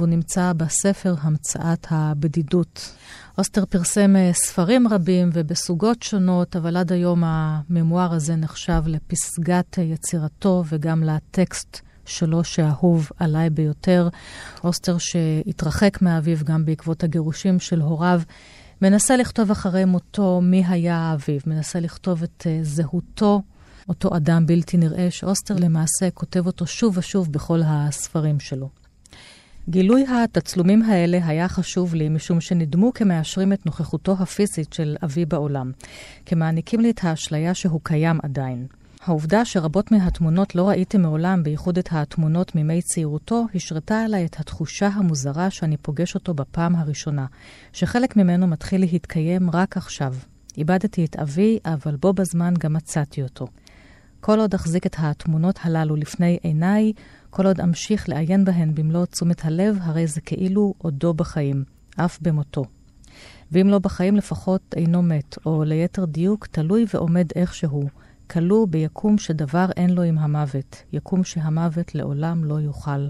והוא 0.00 0.08
נמצא 0.08 0.52
בספר 0.52 1.14
המצאת 1.20 1.86
הבדידות. 1.90 2.94
אוסטר 3.38 3.64
פרסם 3.64 4.16
אה, 4.16 4.30
ספרים 4.32 4.88
רבים 4.88 5.30
ובסוגות 5.32 6.02
שונות, 6.02 6.56
אבל 6.56 6.76
עד 6.76 6.92
היום 6.92 7.22
הממואר 7.24 8.12
הזה 8.12 8.36
נחשב 8.36 8.82
לפסגת 8.86 9.78
יצירתו 9.78 10.64
וגם 10.68 11.02
לטקסט 11.02 11.80
שלו 12.04 12.44
שאהוב 12.44 13.08
עליי 13.18 13.50
ביותר. 13.50 14.08
אוסטר 14.64 14.98
שהתרחק 14.98 16.02
מאביו 16.02 16.38
גם 16.44 16.64
בעקבות 16.64 17.04
הגירושים 17.04 17.60
של 17.60 17.80
הוריו, 17.80 18.20
מנסה 18.82 19.16
לכתוב 19.16 19.50
אחרי 19.50 19.84
מותו 19.84 20.40
מי 20.40 20.64
היה 20.66 21.14
אביו, 21.14 21.40
מנסה 21.46 21.80
לכתוב 21.80 22.22
את 22.22 22.46
uh, 22.46 22.64
זהותו, 22.64 23.42
אותו 23.88 24.16
אדם 24.16 24.46
בלתי 24.46 24.76
נראה, 24.76 25.10
שאוסטר 25.10 25.54
למעשה 25.58 26.10
כותב 26.14 26.46
אותו 26.46 26.66
שוב 26.66 26.98
ושוב 26.98 27.32
בכל 27.32 27.60
הספרים 27.64 28.40
שלו. 28.40 28.79
גילוי 29.70 30.04
התצלומים 30.08 30.82
האלה 30.82 31.18
היה 31.26 31.48
חשוב 31.48 31.94
לי 31.94 32.08
משום 32.08 32.40
שנדמו 32.40 32.92
כמאשרים 32.94 33.52
את 33.52 33.66
נוכחותו 33.66 34.16
הפיזית 34.20 34.72
של 34.72 34.96
אבי 35.04 35.24
בעולם, 35.24 35.72
כמעניקים 36.26 36.80
לי 36.80 36.90
את 36.90 37.00
האשליה 37.02 37.54
שהוא 37.54 37.80
קיים 37.82 38.18
עדיין. 38.22 38.66
העובדה 39.04 39.44
שרבות 39.44 39.92
מהתמונות 39.92 40.54
לא 40.54 40.68
ראיתי 40.68 40.98
מעולם, 40.98 41.42
בייחוד 41.42 41.78
את 41.78 41.88
התמונות 41.92 42.54
מימי 42.54 42.82
צעירותו, 42.82 43.46
השרתה 43.54 44.00
עליי 44.00 44.24
את 44.24 44.40
התחושה 44.40 44.86
המוזרה 44.86 45.50
שאני 45.50 45.76
פוגש 45.76 46.14
אותו 46.14 46.34
בפעם 46.34 46.76
הראשונה, 46.76 47.26
שחלק 47.72 48.16
ממנו 48.16 48.46
מתחיל 48.46 48.80
להתקיים 48.80 49.50
רק 49.50 49.76
עכשיו. 49.76 50.14
איבדתי 50.58 51.04
את 51.04 51.16
אבי, 51.16 51.58
אבל 51.64 51.96
בו 51.96 52.12
בזמן 52.12 52.54
גם 52.58 52.72
מצאתי 52.72 53.22
אותו. 53.22 53.46
כל 54.20 54.40
עוד 54.40 54.54
אחזיק 54.54 54.86
את 54.86 54.96
התמונות 54.98 55.58
הללו 55.62 55.96
לפני 55.96 56.38
עיניי, 56.42 56.92
כל 57.30 57.46
עוד 57.46 57.60
אמשיך 57.60 58.08
לעיין 58.08 58.44
בהן 58.44 58.74
במלוא 58.74 59.06
תשומת 59.06 59.44
הלב, 59.44 59.78
הרי 59.82 60.06
זה 60.06 60.20
כאילו 60.20 60.74
עודו 60.78 61.14
בחיים, 61.14 61.64
אף 61.96 62.18
במותו. 62.20 62.64
ואם 63.52 63.68
לא 63.68 63.78
בחיים, 63.78 64.16
לפחות 64.16 64.74
אינו 64.76 65.02
מת, 65.02 65.36
או 65.46 65.64
ליתר 65.64 66.04
דיוק, 66.04 66.46
תלוי 66.46 66.84
ועומד 66.94 67.26
איכשהו, 67.36 67.88
כלוא 68.30 68.66
ביקום 68.68 69.18
שדבר 69.18 69.66
אין 69.76 69.90
לו 69.90 70.02
עם 70.02 70.18
המוות, 70.18 70.82
יקום 70.92 71.24
שהמוות 71.24 71.94
לעולם 71.94 72.44
לא 72.44 72.54
יוכל 72.54 73.08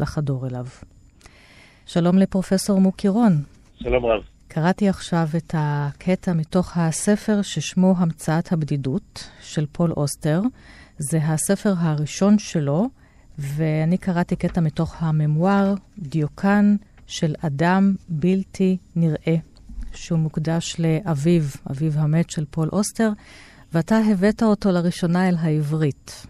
לחדור 0.00 0.46
אליו. 0.46 0.66
שלום 1.86 2.18
לפרופסור 2.18 2.80
מוקי 2.80 3.08
רון. 3.08 3.42
שלום 3.74 4.06
רב. 4.06 4.22
קראתי 4.48 4.88
עכשיו 4.88 5.28
את 5.36 5.54
הקטע 5.58 6.32
מתוך 6.32 6.76
הספר 6.76 7.42
ששמו 7.42 7.94
המצאת 7.98 8.52
הבדידות 8.52 9.28
של 9.40 9.66
פול 9.72 9.92
אוסטר. 9.92 10.40
זה 10.98 11.18
הספר 11.22 11.72
הראשון 11.78 12.38
שלו, 12.38 12.88
ואני 13.38 13.98
קראתי 13.98 14.36
קטע 14.36 14.60
מתוך 14.60 15.02
הממואר, 15.02 15.74
דיוקן 15.98 16.76
של 17.06 17.34
אדם 17.46 17.94
בלתי 18.08 18.76
נראה, 18.96 19.36
שהוא 19.94 20.18
מוקדש 20.18 20.76
לאביו, 20.80 21.42
אביו 21.70 21.92
המת 21.94 22.30
של 22.30 22.44
פול 22.44 22.68
אוסטר, 22.72 23.08
ואתה 23.72 23.96
הבאת 24.12 24.42
אותו 24.42 24.70
לראשונה 24.70 25.28
אל 25.28 25.34
העברית. 25.38 26.26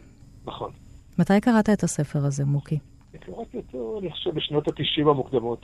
נכון. 0.46 0.70
מתי 1.18 1.40
קראת 1.40 1.70
את 1.70 1.82
הספר 1.82 2.18
הזה, 2.26 2.44
מוקי? 2.44 2.78
קראתי 3.20 3.56
אותו, 3.56 3.98
אני 4.00 4.10
חושב, 4.10 4.30
בשנות 4.34 4.68
ה-90 4.68 5.10
המוקדמות. 5.10 5.60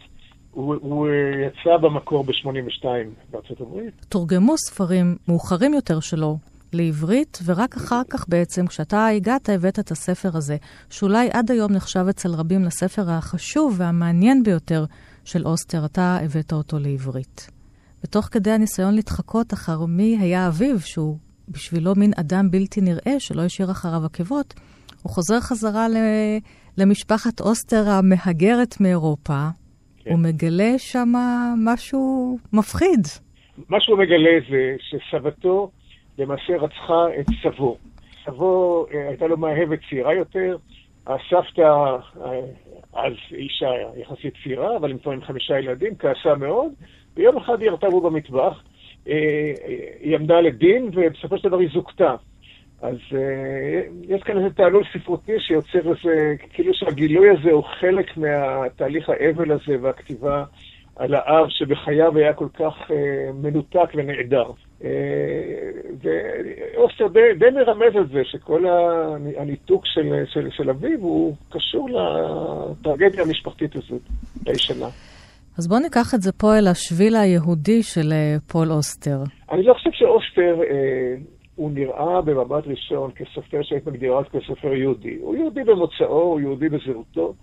הוא, 0.51 0.75
הוא 0.81 1.09
אה, 1.09 1.13
יצא 1.47 1.77
במקור 1.77 2.25
ב-82 2.25 2.85
בארצות 3.31 3.61
הברית. 3.61 4.07
תורגמו 4.09 4.59
ספרים 4.59 5.17
מאוחרים 5.29 5.75
יותר 5.75 6.01
שלו 6.01 6.37
לעברית, 6.73 7.39
ורק 7.45 7.77
אחר 7.77 8.03
כך 8.11 8.29
בעצם, 8.29 8.67
כשאתה 8.67 9.07
הגעת, 9.07 9.49
הבאת 9.49 9.79
את 9.79 9.91
הספר 9.91 10.37
הזה, 10.37 10.57
שאולי 10.91 11.29
עד 11.33 11.51
היום 11.51 11.73
נחשב 11.73 12.07
אצל 12.11 12.35
רבים 12.35 12.65
לספר 12.65 13.11
החשוב 13.11 13.75
והמעניין 13.79 14.43
ביותר 14.43 14.85
של 15.25 15.47
אוסטר, 15.47 15.85
אתה 15.85 16.19
הבאת 16.25 16.53
אותו 16.53 16.79
לעברית. 16.79 17.51
ותוך 18.05 18.25
כדי 18.25 18.51
הניסיון 18.51 18.95
להתחקות 18.95 19.53
אחר 19.53 19.87
מי 19.87 20.19
היה 20.21 20.49
אביו, 20.49 20.81
שהוא 20.81 21.17
בשבילו 21.49 21.95
מין 21.95 22.13
אדם 22.21 22.51
בלתי 22.51 22.81
נראה 22.81 23.15
שלא 23.21 23.43
השאיר 23.43 23.71
אחריו 23.71 24.05
עקבות, 24.05 24.55
הוא 25.03 25.13
חוזר 25.13 25.41
חזרה 25.41 25.87
למשפחת 26.79 27.41
אוסטר 27.41 27.85
המהגרת 27.89 28.81
מאירופה, 28.81 29.49
כן. 29.99 30.11
הוא 30.11 30.19
מגלה 30.19 30.79
שם 30.79 31.13
משהו 31.65 32.39
מפחיד. 32.53 33.01
מה 33.69 33.81
שהוא 33.81 33.99
מגלה 33.99 34.31
זה 34.51 34.77
שסבתו 34.81 35.71
למעשה 36.19 36.57
רצחה 36.57 37.07
את 37.21 37.27
סבו. 37.43 37.77
סבו 38.25 38.87
אה, 38.95 39.09
הייתה 39.09 39.27
לו 39.27 39.37
מאהבת 39.37 39.79
צעירה 39.91 40.15
יותר, 40.15 40.57
הסבתא, 41.07 41.63
אה, 41.63 42.41
אז 42.93 43.13
אישה 43.33 43.71
יחסית 43.97 44.35
צעירה, 44.43 44.77
אבל 44.77 44.91
עם 44.91 44.99
כבר 44.99 45.21
חמישה 45.21 45.59
ילדים, 45.59 45.95
כעסה 45.99 46.35
מאוד, 46.35 46.73
ויום 47.17 47.37
אחד 47.37 47.61
היא 47.61 47.71
ירתה 47.71 47.91
בו 47.91 48.01
במטבח, 48.01 48.63
אה, 49.09 49.53
היא 50.01 50.17
עמדה 50.17 50.41
לדין, 50.41 50.91
ובסופו 50.95 51.39
של 51.39 51.49
דבר 51.49 51.59
היא 51.59 51.71
זוכתה. 51.73 52.15
אז 52.83 52.97
יש 54.09 54.23
כאן 54.23 54.39
איזה 54.39 54.51
תעלול 54.51 54.85
ספרותי 54.93 55.41
שיוצר 55.41 55.79
איזה, 55.79 56.35
כאילו 56.53 56.75
שהגילוי 56.75 57.31
הזה 57.31 57.51
הוא 57.51 57.65
חלק 57.65 58.17
מהתהליך 58.17 59.09
האבל 59.09 59.53
הזה 59.53 59.77
והכתיבה 59.83 60.45
על 60.99 61.15
האב 61.15 61.49
שבחייו 61.49 62.19
היה 62.19 62.33
כל 62.33 62.49
כך 62.55 62.75
מנותק 63.35 63.91
ונעדר. 63.95 64.51
ואוסטר 66.03 67.09
די, 67.09 67.21
די 67.39 67.51
מרמז 67.51 67.97
על 67.97 68.07
זה, 68.13 68.21
שכל 68.25 68.65
הניתוק 69.37 69.87
של, 69.87 70.25
של, 70.33 70.49
של 70.51 70.71
אביו 70.71 71.01
הוא 71.01 71.35
קשור 71.51 71.89
לטרגדיה 71.91 73.23
המשפחתית 73.23 73.77
הזאת, 73.77 74.03
הישנה. 74.47 74.89
אז 75.59 75.69
בואו 75.69 75.81
ניקח 75.81 76.15
את 76.15 76.23
זה 76.23 76.33
פה 76.33 76.59
אל 76.59 76.67
השביל 76.67 77.17
היהודי 77.17 77.83
של 77.83 78.13
אה, 78.13 78.37
פול 78.47 78.73
אוסטר. 78.73 79.19
אני 79.53 79.63
לא 79.63 79.75
חושב 79.75 79.91
שאוסטר, 79.93 80.63
אה, 80.71 81.15
הוא 81.55 81.71
נראה 81.71 82.21
במבט 82.21 82.67
ראשון 82.67 83.11
כסופר 83.17 83.63
שהיית 83.63 83.87
מגדירה 83.87 84.25
כסופר 84.25 84.75
יהודי. 84.75 85.17
הוא 85.21 85.37
יהודי 85.37 85.65
במוצאו, 85.65 86.23
הוא 86.23 86.41
יהודי 86.41 86.69
בזהותו. 86.69 87.35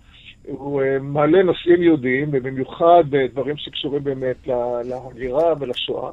הוא 0.46 0.82
אה, 0.82 0.98
מעלה 0.98 1.42
נושאים 1.42 1.82
יהודיים, 1.82 2.28
ובמיוחד 2.32 3.04
דברים 3.32 3.56
שקשורים 3.56 4.04
באמת 4.04 4.46
להגירה 4.84 5.54
ולשואה. 5.60 6.10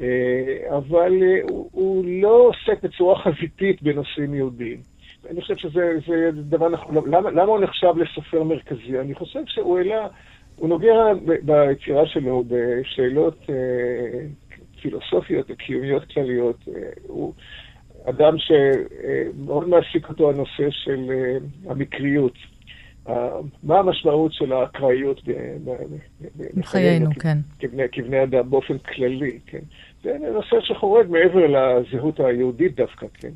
אה, 0.00 0.76
אבל 0.76 1.22
אה, 1.22 1.42
הוא, 1.42 1.68
הוא 1.72 2.04
לא 2.22 2.48
עוסק 2.48 2.82
בצורה 2.82 3.22
חזיתית 3.22 3.82
בנושאים 3.82 4.34
יהודיים. 4.34 4.78
אני 5.30 5.40
חושב 5.40 5.56
שזה 5.56 6.30
דבר 6.32 6.68
נכון. 6.68 6.94
למה, 7.06 7.30
למה 7.30 7.42
הוא 7.42 7.60
נחשב 7.60 7.92
לסופר 7.96 8.42
מרכזי? 8.42 9.00
אני 9.00 9.14
חושב 9.14 9.40
שהוא 9.46 9.78
העלה, 9.78 10.06
הוא 10.56 10.68
נוגע 10.68 10.94
ביצירה 11.42 12.06
שלו 12.06 12.44
בשאלות 12.48 13.38
אה, 13.50 14.26
פילוסופיות 14.82 15.46
וקיומיות 15.50 16.04
כלליות. 16.12 16.56
אה, 16.68 16.82
הוא 17.06 17.32
אדם 18.04 18.34
שמאוד 18.38 19.68
מעסיק 19.68 20.08
אותו 20.08 20.30
הנושא 20.30 20.70
של 20.70 21.10
אה, 21.10 21.36
המקריות. 21.70 22.34
מה 23.62 23.78
המשמעות 23.78 24.32
של 24.32 24.52
האקראיות 24.52 25.20
בחיינו, 26.54 27.10
כן. 27.20 27.38
כבני, 27.58 27.82
כבני 27.92 28.22
אדם 28.22 28.50
באופן 28.50 28.78
כללי, 28.78 29.38
כן. 29.46 29.62
זה 30.02 30.16
נושא 30.34 30.56
שחורג 30.60 31.06
מעבר 31.10 31.46
לזהות 31.46 32.20
היהודית 32.20 32.76
דווקא, 32.76 33.06
כן. 33.14 33.32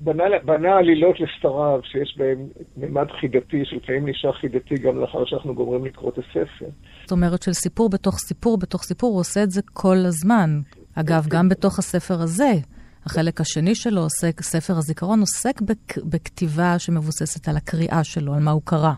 בנה, 0.00 0.24
בנה 0.44 0.76
עלילות 0.76 1.16
לספריו 1.20 1.80
שיש 1.84 2.18
בהם 2.18 2.46
ממד 2.76 3.10
חידתי, 3.20 3.64
שלפעמים 3.64 4.08
נשאר 4.08 4.32
חידתי 4.32 4.74
גם 4.74 5.00
לאחר 5.00 5.24
שאנחנו 5.24 5.54
גומרים 5.54 5.84
לקרוא 5.84 6.10
את 6.10 6.18
הספר. 6.18 6.66
זאת 7.02 7.12
אומרת 7.12 7.42
של 7.42 7.52
סיפור 7.52 7.90
בתוך 7.90 8.18
סיפור 8.18 8.58
בתוך 8.58 8.82
סיפור, 8.82 9.10
הוא 9.12 9.20
עושה 9.20 9.42
את 9.42 9.50
זה 9.50 9.60
כל 9.72 9.96
הזמן. 10.06 10.50
אגב, 10.94 11.26
גם 11.28 11.48
בתוך 11.48 11.78
הספר 11.78 12.14
הזה, 12.14 12.52
החלק 13.06 13.40
השני 13.40 13.74
שלו 13.74 14.00
עוסק, 14.00 14.40
ספר 14.40 14.72
הזיכרון 14.72 15.20
עוסק 15.20 15.60
בכ, 15.60 15.98
בכתיבה 16.10 16.78
שמבוססת 16.78 17.48
על 17.48 17.56
הקריאה 17.56 18.04
שלו, 18.04 18.34
על 18.34 18.40
מה 18.40 18.50
הוא 18.50 18.62
קרא. 18.64 18.92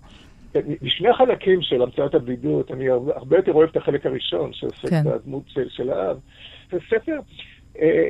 בשני 0.83 1.09
החלקים 1.09 1.63
של 1.63 1.83
המצאת 1.83 2.15
הבדידות, 2.15 2.71
אני 2.71 2.89
הרבה, 2.89 3.37
יותר 3.37 3.53
אוהב 3.53 3.69
את 3.71 3.77
החלק 3.77 4.07
הראשון, 4.07 4.51
שעוסק 4.53 4.89
כן. 4.89 5.03
בדמות 5.05 5.43
של, 5.47 5.69
של 5.69 5.91
האב. 5.91 6.17
זה 6.73 6.79
ספר 6.91 7.19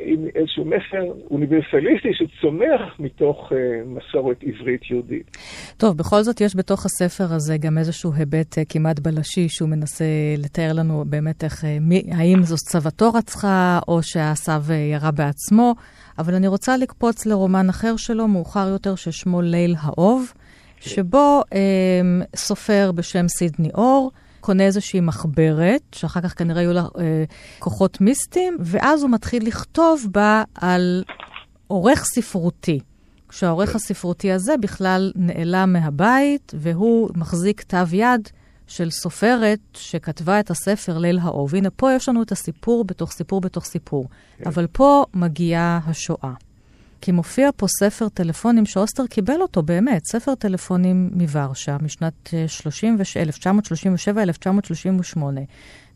עם 0.05 0.27
איזשהו 0.35 0.65
מסר 0.65 1.11
אוניברסליסטי 1.31 2.09
שצומח 2.13 2.99
מתוך 2.99 3.51
אה, 3.51 3.57
מסורת 3.85 4.37
עברית 4.43 4.91
יהודית. 4.91 5.37
טוב, 5.77 5.97
בכל 5.97 6.21
זאת 6.21 6.41
יש 6.41 6.55
בתוך 6.55 6.85
הספר 6.85 7.23
הזה 7.23 7.57
גם 7.57 7.77
איזשהו 7.77 8.11
היבט 8.13 8.57
אה, 8.57 8.63
כמעט 8.69 8.99
בלשי, 8.99 9.49
שהוא 9.49 9.69
מנסה 9.69 10.05
לתאר 10.37 10.73
לנו 10.73 11.03
באמת 11.07 11.43
איך, 11.43 11.65
אה, 11.65 11.77
מי, 11.81 12.03
האם 12.11 12.43
זו 12.43 12.55
צוותו 12.55 13.13
רצחה, 13.13 13.79
או 13.87 14.03
שהסב 14.03 14.61
אה, 14.71 14.75
ירה 14.75 15.11
בעצמו. 15.11 15.75
אבל 16.19 16.35
אני 16.35 16.47
רוצה 16.47 16.77
לקפוץ 16.77 17.25
לרומן 17.25 17.69
אחר 17.69 17.95
שלו, 17.97 18.27
מאוחר 18.27 18.67
יותר, 18.67 18.95
ששמו 18.95 19.41
ליל 19.41 19.75
האוב, 19.79 20.33
כן. 20.79 20.89
שבו 20.89 21.41
אה, 21.53 21.59
סופר 22.35 22.91
בשם 22.95 23.27
סידני 23.27 23.69
אור, 23.75 24.11
קונה 24.41 24.63
איזושהי 24.63 24.99
מחברת, 24.99 25.81
שאחר 25.91 26.21
כך 26.21 26.37
כנראה 26.37 26.61
יהיו 26.61 26.73
לה 26.73 26.81
אה, 26.81 27.23
כוחות 27.59 28.01
מיסטיים, 28.01 28.57
ואז 28.59 29.01
הוא 29.01 29.09
מתחיל 29.11 29.47
לכתוב 29.47 30.07
בה 30.11 30.43
על 30.55 31.03
עורך 31.67 32.03
ספרותי. 32.05 32.79
כשהעורך 33.29 33.75
הספרותי 33.75 34.31
הזה 34.31 34.57
בכלל 34.57 35.11
נעלם 35.15 35.73
מהבית, 35.73 36.53
והוא 36.57 37.09
מחזיק 37.15 37.59
כתב 37.59 37.87
יד 37.93 38.29
של 38.67 38.89
סופרת 38.89 39.59
שכתבה 39.73 40.39
את 40.39 40.51
הספר 40.51 40.97
ליל 40.97 41.19
האוב. 41.21 41.55
הנה, 41.55 41.69
פה 41.69 41.93
יש 41.93 42.09
לנו 42.09 42.21
את 42.21 42.31
הסיפור 42.31 42.85
בתוך 42.85 43.11
סיפור 43.11 43.41
בתוך 43.41 43.65
סיפור. 43.65 44.07
כן. 44.37 44.47
אבל 44.47 44.67
פה 44.67 45.05
מגיעה 45.13 45.79
השואה. 45.85 46.33
כי 47.01 47.11
מופיע 47.11 47.49
פה 47.55 47.65
ספר 47.79 48.09
טלפונים 48.09 48.65
שאוסטר 48.65 49.07
קיבל 49.07 49.41
אותו 49.41 49.63
באמת, 49.63 50.05
ספר 50.05 50.35
טלפונים 50.35 51.09
מוורשה 51.13 51.77
משנת 51.81 52.33
1937-1938. 55.17 55.19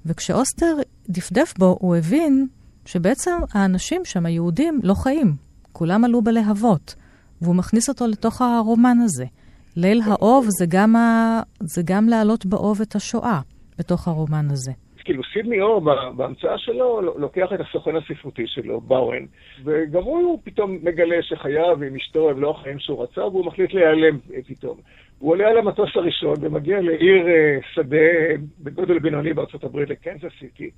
וכשאוסטר 0.05 0.75
דפדף 1.09 1.53
בו, 1.57 1.77
הוא 1.81 1.95
הבין 1.95 2.47
שבעצם 2.85 3.31
האנשים 3.51 4.01
שם, 4.05 4.25
היהודים, 4.25 4.79
לא 4.83 4.93
חיים. 4.93 5.35
כולם 5.71 6.05
עלו 6.05 6.21
בלהבות. 6.21 6.95
והוא 7.41 7.55
מכניס 7.55 7.89
אותו 7.89 8.07
לתוך 8.07 8.41
הרומן 8.41 8.97
הזה. 9.03 9.25
ליל 9.75 10.01
האוב 10.05 10.47
זה 10.59 10.65
גם, 10.69 10.95
ה... 10.95 11.41
זה 11.59 11.81
גם 11.85 12.09
להעלות 12.09 12.45
באוב 12.45 12.81
את 12.81 12.95
השואה 12.95 13.39
בתוך 13.79 14.07
הרומן 14.07 14.51
הזה. 14.51 14.71
כאילו 15.05 15.23
סידני 15.33 15.61
אור 15.61 15.81
בהמצאה 16.15 16.57
שלו 16.57 17.01
לוקח 17.01 17.53
את 17.53 17.59
הסוכן 17.59 17.95
הספרותי 17.95 18.47
שלו, 18.47 18.81
באואן, 18.81 19.25
וגם 19.63 20.03
הוא 20.03 20.39
פתאום 20.43 20.77
מגלה 20.83 21.21
שחייו 21.21 21.83
עם 21.83 21.95
אשתו 21.95 22.29
הם 22.29 22.41
לא 22.41 22.51
החיים 22.51 22.79
שהוא 22.79 23.03
רצה, 23.03 23.25
והוא 23.25 23.45
מחליט 23.45 23.73
להיעלם 23.73 24.17
פתאום. 24.47 24.77
הוא 25.19 25.31
עולה 25.31 25.49
על 25.49 25.57
המטוס 25.57 25.89
הראשון 25.95 26.35
ומגיע 26.41 26.81
לעיר 26.81 27.27
אה, 27.27 27.57
שדה 27.73 27.97
בגודל 28.59 28.99
בינוני 28.99 29.33
בארצות 29.33 29.63
הברית, 29.63 29.89
לקנזס 29.89 30.31
סיטי, 30.39 30.69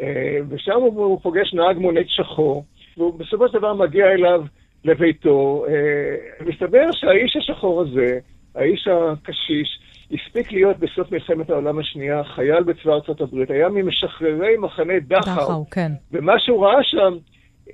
אה, 0.00 0.38
ושם 0.48 0.80
הוא 0.80 1.20
פוגש 1.20 1.54
נהג 1.54 1.78
מונית 1.78 2.08
שחור, 2.08 2.64
והוא 2.96 3.18
בסופו 3.18 3.48
של 3.48 3.58
דבר 3.58 3.74
מגיע 3.74 4.06
אליו 4.06 4.42
לביתו. 4.84 5.66
אה, 5.68 6.44
מסתבר 6.46 6.92
שהאיש 6.92 7.36
השחור 7.36 7.80
הזה, 7.80 8.18
האיש 8.54 8.88
הקשיש, 8.88 9.80
הספיק 10.12 10.52
להיות 10.52 10.78
בסוף 10.78 11.12
מלחמת 11.12 11.50
העולם 11.50 11.78
השנייה 11.78 12.24
חייל 12.24 12.62
בצבא 12.62 12.92
ארצות 12.92 13.20
הברית, 13.20 13.50
היה 13.50 13.68
ממשחררי 13.68 14.56
מחנה 14.56 14.98
דכאו. 15.00 15.34
דכאו, 15.34 15.70
כן. 15.70 15.92
ומה 16.12 16.38
שהוא 16.38 16.66
ראה 16.66 16.82
שם 16.82 17.14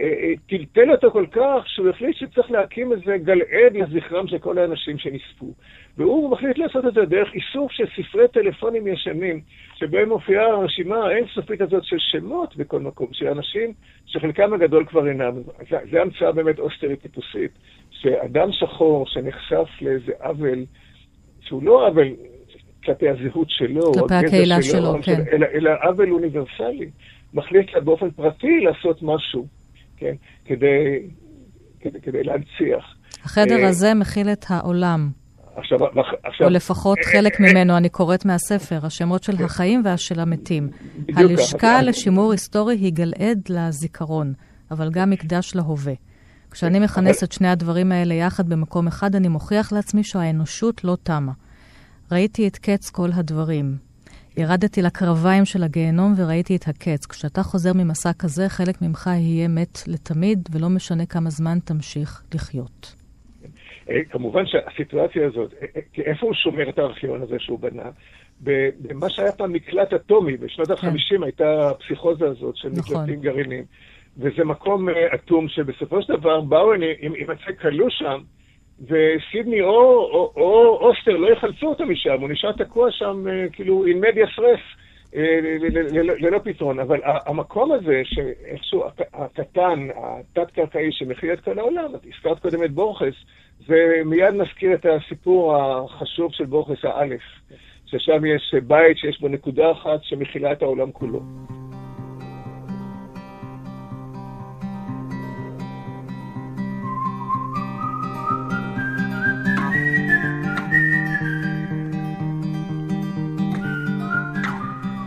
אה, 0.00 0.06
אה, 0.06 0.32
טלטל 0.48 0.90
אותו 0.90 1.10
כל 1.10 1.26
כך, 1.32 1.62
שהוא 1.66 1.88
החליט 1.88 2.16
שצריך 2.16 2.50
להקים 2.50 2.92
איזה 2.92 3.18
גלעד 3.18 3.72
לזכרם 3.74 4.26
של 4.26 4.38
כל 4.38 4.58
האנשים 4.58 4.98
שנספו. 4.98 5.54
והוא 5.96 6.30
מחליט 6.30 6.58
לעשות 6.58 6.86
את 6.86 6.94
זה 6.94 7.04
דרך 7.04 7.28
איסוף 7.34 7.72
של 7.72 7.84
ספרי 7.96 8.28
טלפונים 8.28 8.86
ישנים, 8.86 9.40
שבהם 9.74 10.08
מופיעה 10.08 10.46
הרשימה 10.46 10.96
האינסופית 10.96 11.60
הזאת 11.60 11.84
של 11.84 11.96
שמות 11.98 12.56
בכל 12.56 12.80
מקום, 12.80 13.06
של 13.12 13.28
אנשים 13.28 13.72
שחלקם 14.06 14.52
הגדול 14.52 14.84
כבר 14.84 15.08
אינם. 15.08 15.34
זו 15.90 15.98
המצאה 15.98 16.32
באמת 16.32 16.58
אוסטרית 16.58 17.02
טיפוסית, 17.02 17.50
שאדם 17.90 18.52
שחור 18.52 19.06
שנחשף 19.06 19.68
לאיזה 19.80 20.12
עוול, 20.20 20.64
שהוא 21.50 21.62
לא 21.62 21.86
עוול 21.86 22.08
כלפי 22.84 23.08
הזהות 23.08 23.46
שלו, 23.50 23.92
כלפי 23.92 24.14
הקהילה 24.14 24.62
שלו, 24.62 24.72
שלו 24.72 25.02
כן. 25.02 25.22
אלא, 25.32 25.46
אלא 25.54 25.70
עוול 25.82 26.12
אוניברסלי, 26.12 26.90
מחליט 27.34 27.66
באופן 27.84 28.10
פרטי 28.10 28.60
לעשות 28.60 29.02
משהו. 29.02 29.46
כן? 29.96 30.14
כדי, 30.44 31.02
כדי, 31.80 32.00
כדי 32.00 32.22
להנציח. 32.22 32.94
החדר 33.24 33.62
אה, 33.62 33.68
הזה 33.68 33.94
מכיל 33.94 34.28
את 34.28 34.44
העולם. 34.48 35.10
עכשיו, 35.56 35.78
עכשיו... 36.24 36.46
או 36.46 36.52
לפחות 36.52 36.98
אה, 36.98 37.12
חלק 37.12 37.40
אה, 37.40 37.46
ממנו, 37.52 37.76
אני 37.76 37.88
קוראת 37.88 38.24
מהספר, 38.24 38.86
השמות 38.86 39.22
של 39.22 39.36
כן. 39.36 39.44
החיים 39.44 39.82
והשל 39.84 40.20
המתים. 40.20 40.68
הלשכה 41.16 41.82
לשימור 41.82 42.32
היסטורי 42.32 42.76
היא 42.76 42.92
גלעד 42.92 43.48
לזיכרון, 43.48 44.32
אבל 44.70 44.90
גם 44.90 45.10
מקדש 45.10 45.54
להווה. 45.54 45.92
כשאני 46.50 46.78
מכנס 46.78 47.24
את 47.24 47.32
שני 47.32 47.48
הדברים 47.48 47.92
האלה 47.92 48.14
יחד 48.14 48.48
במקום 48.48 48.86
אחד, 48.86 49.14
אני 49.14 49.28
מוכיח 49.28 49.72
לעצמי 49.72 50.04
שהאנושות 50.04 50.84
לא 50.84 50.96
תמה. 51.02 51.32
ראיתי 52.12 52.48
את 52.48 52.58
קץ 52.58 52.90
כל 52.90 53.08
הדברים. 53.14 53.90
ירדתי 54.36 54.82
לקרביים 54.82 55.44
של 55.44 55.62
הגיהנום 55.62 56.14
וראיתי 56.16 56.56
את 56.56 56.68
הקץ. 56.68 57.06
כשאתה 57.06 57.42
חוזר 57.42 57.72
ממסע 57.74 58.12
כזה, 58.12 58.48
חלק 58.48 58.82
ממך 58.82 59.10
יהיה 59.14 59.48
מת 59.48 59.78
לתמיד, 59.86 60.48
ולא 60.52 60.68
משנה 60.68 61.06
כמה 61.06 61.30
זמן 61.30 61.58
תמשיך 61.64 62.22
לחיות. 62.34 62.94
אה, 63.90 64.04
כמובן 64.10 64.46
שהסיטואציה 64.46 65.26
הזאת, 65.26 65.54
אה, 65.62 65.66
אה, 65.76 66.02
איפה 66.04 66.26
הוא 66.26 66.34
שומר 66.34 66.68
את 66.68 66.78
הארכיון 66.78 67.22
הזה 67.22 67.36
שהוא 67.38 67.58
בנה? 67.58 67.90
במה 68.80 69.10
שהיה 69.10 69.32
פעם 69.32 69.52
מקלט 69.52 69.92
אטומי, 69.92 70.36
בשנות 70.36 70.68
כן. 70.68 70.86
ה-50 70.86 71.24
הייתה 71.24 71.70
הפסיכוזה 71.70 72.26
הזאת 72.26 72.56
של 72.56 72.68
נכון. 72.68 72.96
מקלטים 72.96 73.20
גרעיניים. 73.20 73.64
וזה 74.18 74.44
מקום 74.44 74.88
אטום 75.14 75.48
שבסופו 75.48 76.02
של 76.02 76.12
דבר 76.12 76.40
באו 76.40 76.72
עם 76.72 77.12
מצא 77.28 77.52
כלוא 77.60 77.88
שם, 77.90 78.20
וסידני 78.84 79.62
או, 79.62 79.68
או, 79.68 80.32
או 80.36 80.78
אוסטר 80.80 81.16
לא 81.16 81.32
יחלצו 81.32 81.66
אותו 81.66 81.86
משם, 81.86 82.20
הוא 82.20 82.28
נשאר 82.28 82.52
תקוע 82.52 82.90
שם 82.90 83.24
אה, 83.28 83.46
כאילו 83.52 83.86
עם 83.86 84.00
מדיה 84.00 84.26
סרס. 84.36 84.60
ללא 86.20 86.38
פתרון, 86.38 86.78
אבל 86.78 87.00
המקום 87.04 87.72
הזה, 87.72 88.02
שאיכשהו 88.04 88.84
הקטן, 89.14 89.88
התת-קרקעי 89.96 90.92
שמכיל 90.92 91.32
את 91.32 91.40
כל 91.40 91.58
העולם, 91.58 91.94
את 91.94 92.00
הזכרת 92.04 92.38
קודם 92.38 92.64
את 92.64 92.70
בורכס, 92.70 93.14
זה 93.66 94.02
מיד 94.04 94.34
מזכיר 94.34 94.74
את 94.74 94.86
הסיפור 94.86 95.56
החשוב 95.56 96.32
של 96.32 96.44
בורכס 96.44 96.84
האלף, 96.84 97.22
ששם 97.86 98.24
יש 98.24 98.54
בית 98.66 98.98
שיש 98.98 99.20
בו 99.20 99.28
נקודה 99.28 99.72
אחת 99.72 100.00
שמכילה 100.02 100.52
את 100.52 100.62
העולם 100.62 100.92
כולו. 100.92 101.20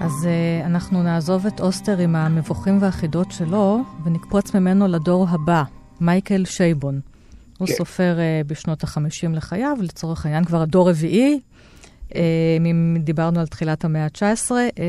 אז 0.04 0.28
uh, 0.28 0.66
אנחנו 0.66 1.04
נעזוב 1.04 1.46
את 1.46 1.60
אוסטר 1.60 1.98
עם 1.98 2.16
המבוכים 2.16 2.78
והחידות 2.82 3.32
שלו, 3.32 3.82
ונקפוץ 4.04 4.56
ממנו 4.56 4.88
לדור 4.88 5.28
הבא, 5.30 5.64
מייקל 6.02 6.46
שייבון. 6.46 7.00
הוא 7.58 7.68
כן. 7.68 7.74
סופר 7.74 8.18
uh, 8.18 8.48
בשנות 8.48 8.84
ה-50 8.84 9.30
לחייו, 9.30 9.78
לצורך 9.82 10.26
העניין 10.26 10.46
כבר 10.46 10.62
הדור 10.62 10.90
רביעי. 10.90 11.40
Uh, 12.10 12.16
אם 12.60 12.98
דיברנו 13.00 13.40
על 13.40 13.48
תחילת 13.48 13.86
המאה 13.86 14.06
ה-19, 14.06 14.52
uh, 14.52 14.80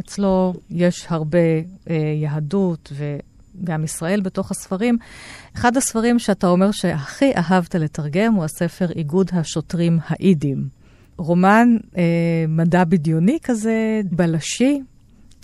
אצלו 0.00 0.54
יש 0.70 1.06
הרבה 1.08 1.38
uh, 1.84 1.92
יהדות 2.22 2.92
וגם 2.96 3.84
ישראל 3.84 4.20
בתוך 4.20 4.50
הספרים. 4.50 4.98
אחד 5.56 5.76
הספרים 5.76 6.18
שאתה 6.18 6.46
אומר 6.46 6.70
שהכי 6.70 7.32
אהבת 7.36 7.74
לתרגם 7.74 8.34
הוא 8.34 8.44
הספר 8.44 8.90
איגוד 8.90 9.30
השוטרים 9.32 9.98
האידים. 10.06 10.83
רומן 11.16 11.76
אה, 11.96 12.02
מדע 12.48 12.84
בדיוני 12.84 13.38
כזה, 13.42 14.00
בלשי. 14.10 14.80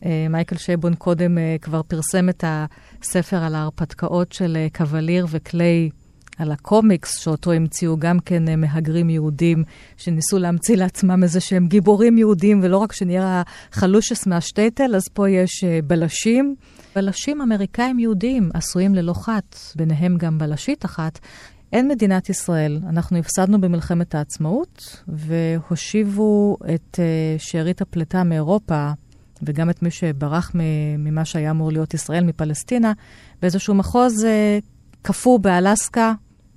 אה, 0.05 0.27
מייקל 0.31 0.57
שייבון 0.57 0.95
קודם 0.95 1.39
אה, 1.39 1.57
כבר 1.63 1.83
פרסם 1.83 2.29
את 2.29 2.45
הספר 2.47 3.37
על 3.37 3.55
ההרפתקאות 3.55 4.33
של 4.33 4.57
אה, 4.57 4.67
קווליר 4.73 5.27
וקליי, 5.31 5.91
על 6.41 6.53
הקומיקס 6.53 7.19
שאותו 7.19 7.53
המציאו 7.53 7.97
גם 7.97 8.21
כן 8.21 8.49
אה, 8.49 8.57
מהגרים 8.57 9.11
יהודים, 9.11 9.65
שניסו 9.97 10.39
להמציא 10.39 10.77
לעצמם 10.77 11.23
איזה 11.23 11.41
שהם 11.41 11.67
גיבורים 11.67 12.19
יהודים, 12.19 12.61
ולא 12.63 12.77
רק 12.77 12.93
שנהיה 12.93 13.43
חלושס 13.73 14.27
מהשטייטל, 14.27 14.97
אז 14.97 15.09
פה 15.13 15.31
יש 15.31 15.65
אה, 15.65 15.79
בלשים. 15.85 16.55
בלשים 16.97 17.41
אמריקאים 17.41 17.99
יהודים 17.99 18.51
עשויים 18.55 18.95
ללא 18.95 19.13
חת, 19.13 19.57
ביניהם 19.77 20.17
גם 20.17 20.39
בלשית 20.39 20.85
אחת, 20.85 21.19
אין 21.73 21.89
מדינת 21.89 22.29
ישראל. 22.29 22.81
אנחנו 22.89 23.19
הפסדנו 23.19 23.61
במלחמת 23.61 24.15
העצמאות, 24.15 25.03
והושיבו 25.09 26.57
את 26.75 26.99
uh, 26.99 27.43
שארית 27.43 27.81
הפליטה 27.81 28.25
מאירופה, 28.25 28.91
וגם 29.43 29.71
את 29.71 29.83
מי 29.83 29.91
שברח 29.91 30.53
ממה 30.99 31.25
שהיה 31.25 31.51
אמור 31.51 31.73
להיות 31.73 31.95
ישראל, 31.95 32.25
מפלסטינה, 32.25 32.93
באיזשהו 33.43 33.75
מחוז 33.75 34.25
uh, 34.25 34.29
קפוא 35.03 35.39
באלסקה. 35.39 36.13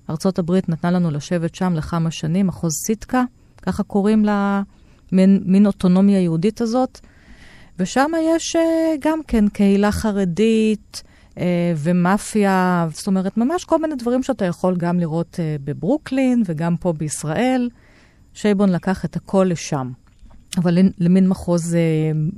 ארצות 0.10 0.40
הברית 0.40 0.70
נתנה 0.70 0.92
לנו 0.92 1.12
לשבת 1.12 1.56
שם 1.56 1.74
לכמה 1.74 2.12
שנים, 2.12 2.48
מחוז 2.48 2.74
סיטקה, 2.86 3.24
ככה 3.62 3.84
קוראים 3.84 4.26
למין 5.12 5.66
אוטונומיה 5.66 6.22
יהודית 6.22 6.62
הזאת. 6.62 7.00
ושם 7.80 8.12
יש 8.22 8.56
uh, 8.56 8.60
גם 9.00 9.20
כן 9.28 9.50
קהילה 9.50 9.92
חרדית, 9.92 11.04
אה, 11.06 11.13
ומאפיה, 11.84 12.86
זאת 12.90 13.08
אומרת, 13.08 13.38
ממש 13.38 13.66
כל 13.66 13.78
מיני 13.82 13.96
דברים 13.96 14.24
שאתה 14.24 14.46
יכול 14.46 14.76
גם 14.78 15.00
לראות 15.00 15.40
אה, 15.40 15.56
בברוקלין 15.64 16.42
וגם 16.46 16.76
פה 16.78 16.94
בישראל. 16.98 17.70
שייבון 18.34 18.70
לקח 18.70 19.06
את 19.06 19.16
הכל 19.16 19.46
לשם, 19.50 19.88
אבל 20.58 20.72
למין 21.00 21.28
מחוז 21.30 21.76
אה, 21.76 21.82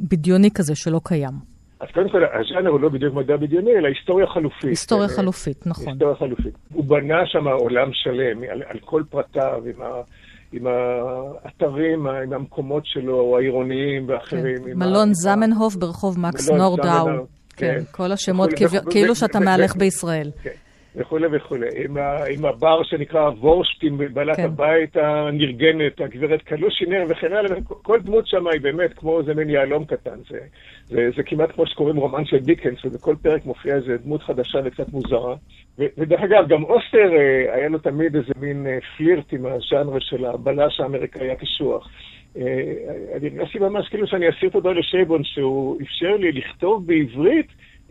בדיוני 0.09 0.51
כזה 0.51 0.75
שלא 0.75 1.01
קיים. 1.03 1.55
אז 1.79 1.87
קודם 1.93 2.09
כל, 2.09 2.23
הז'אנר 2.23 2.69
הוא 2.69 2.79
לא 2.79 2.89
בדיוק 2.89 3.13
מדע 3.13 3.37
בדיוני, 3.37 3.71
אלא 3.71 3.87
היסטוריה 3.87 4.27
חלופית. 4.27 4.69
היסטוריה 4.69 5.07
חלופית, 5.07 5.67
נכון. 5.67 5.87
היסטוריה 5.87 6.15
חלופית. 6.15 6.53
הוא 6.73 6.85
בנה 6.85 7.25
שם 7.25 7.47
עולם 7.47 7.89
שלם, 7.93 8.43
על, 8.51 8.63
על 8.67 8.79
כל 8.85 9.03
פרטיו, 9.09 9.61
עם, 9.65 9.81
ה, 9.81 10.01
עם 10.51 10.67
האתרים, 10.67 12.07
עם 12.07 12.33
המקומות 12.33 12.85
שלו, 12.85 13.37
העירוניים 13.37 14.09
ואחרים. 14.09 14.63
כן. 14.65 14.73
מלון 14.75 15.09
ה... 15.09 15.13
זמנהוף 15.13 15.75
ברחוב 15.75 16.19
מקס 16.19 16.49
נורדאו. 16.49 17.07
כן, 17.55 17.83
כל 17.91 18.11
השמות 18.11 18.49
כאילו 18.89 19.15
שאתה 19.15 19.39
מהלך 19.39 19.75
בישראל. 19.75 20.31
כן, 20.43 20.49
וכולי 20.95 21.27
וכולי. 21.31 21.67
עם 22.29 22.45
הבר 22.45 22.83
שנקרא 22.83 23.29
וורשטין, 23.29 23.97
בעלת 24.13 24.35
כן. 24.35 24.43
הבית 24.43 24.97
הנרגנת, 24.97 26.01
הגברת 26.01 26.41
קלושינר 26.41 27.05
וכן 27.09 27.33
הלאה, 27.33 27.55
כל 27.65 27.99
דמות 27.99 28.27
שם 28.27 28.47
היא 28.47 28.61
באמת 28.61 28.93
כמו 28.93 29.19
איזה 29.19 29.33
מין 29.33 29.49
יהלום 29.49 29.85
קטן. 29.85 30.19
זה 30.87 31.23
כמעט 31.25 31.51
כמו 31.51 31.67
שקוראים 31.67 31.95
רומן 31.95 32.25
של 32.25 32.37
דיקנס, 32.37 32.85
ובכל 32.85 33.15
פרק 33.21 33.45
מופיע 33.45 33.75
איזה 33.75 33.97
דמות 33.97 34.23
חדשה 34.23 34.59
וקצת 34.63 34.89
מוזרה. 34.93 35.35
ודרך 35.77 36.21
אגב, 36.21 36.47
גם 36.47 36.63
אוסטר 36.63 37.13
אה, 37.15 37.55
היה 37.55 37.69
לו 37.69 37.77
תמיד 37.77 38.15
איזה 38.15 38.31
מין 38.39 38.67
אה, 38.67 38.77
פלירט 38.97 39.33
עם 39.33 39.45
הז'אנר 39.45 39.99
של 39.99 40.25
הבלש 40.25 40.79
האמריקאי 40.79 41.31
הקשוח. 41.31 41.89
אה, 42.37 42.43
אני 43.15 43.27
הרגשתי 43.27 43.59
ממש 43.59 43.89
כאילו 43.89 44.07
שאני 44.07 44.29
אסיר 44.29 44.49
תודה 44.49 44.71
לשייבון, 44.71 45.23
שהוא 45.23 45.81
אפשר 45.81 46.17
לי 46.17 46.31
לכתוב 46.31 46.87
בעברית 46.87 47.47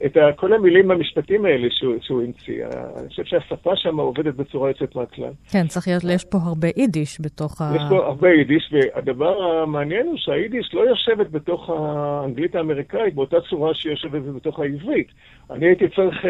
את 0.07 0.17
כל 0.37 0.53
המילים 0.53 0.91
המשפטים 0.91 1.45
האלה 1.45 1.69
שהוא, 1.71 1.95
שהוא 2.01 2.23
המציא. 2.23 2.65
אני 2.99 3.09
חושב 3.09 3.25
שהשפה 3.25 3.71
שם 3.77 4.01
עובדת 4.01 4.35
בצורה 4.35 4.71
יוצאת 4.71 4.97
מהכלל. 4.97 5.33
כן, 5.51 5.67
צריך 5.67 5.89
להיות, 5.89 6.05
יש 6.05 6.25
פה 6.25 6.39
הרבה 6.43 6.69
יידיש 6.77 7.19
בתוך 7.21 7.61
ה... 7.61 7.73
יש 7.77 7.83
פה 7.89 8.07
הרבה 8.07 8.29
יידיש, 8.29 8.73
והדבר 8.73 9.43
המעניין 9.43 10.07
הוא 10.07 10.17
שהיידיש 10.17 10.71
לא 10.75 10.81
יושבת 10.81 11.31
בתוך 11.31 11.71
האנגלית 11.71 12.55
האמריקאית 12.55 13.15
באותה 13.15 13.37
צורה 13.51 13.75
שהיא 13.75 13.93
יושבת 13.93 14.23
בתוך 14.37 14.61
העברית. 14.61 15.07
אני 15.51 15.67
הייתי 15.67 15.85
צריך 15.97 16.25
uh, 16.25 16.29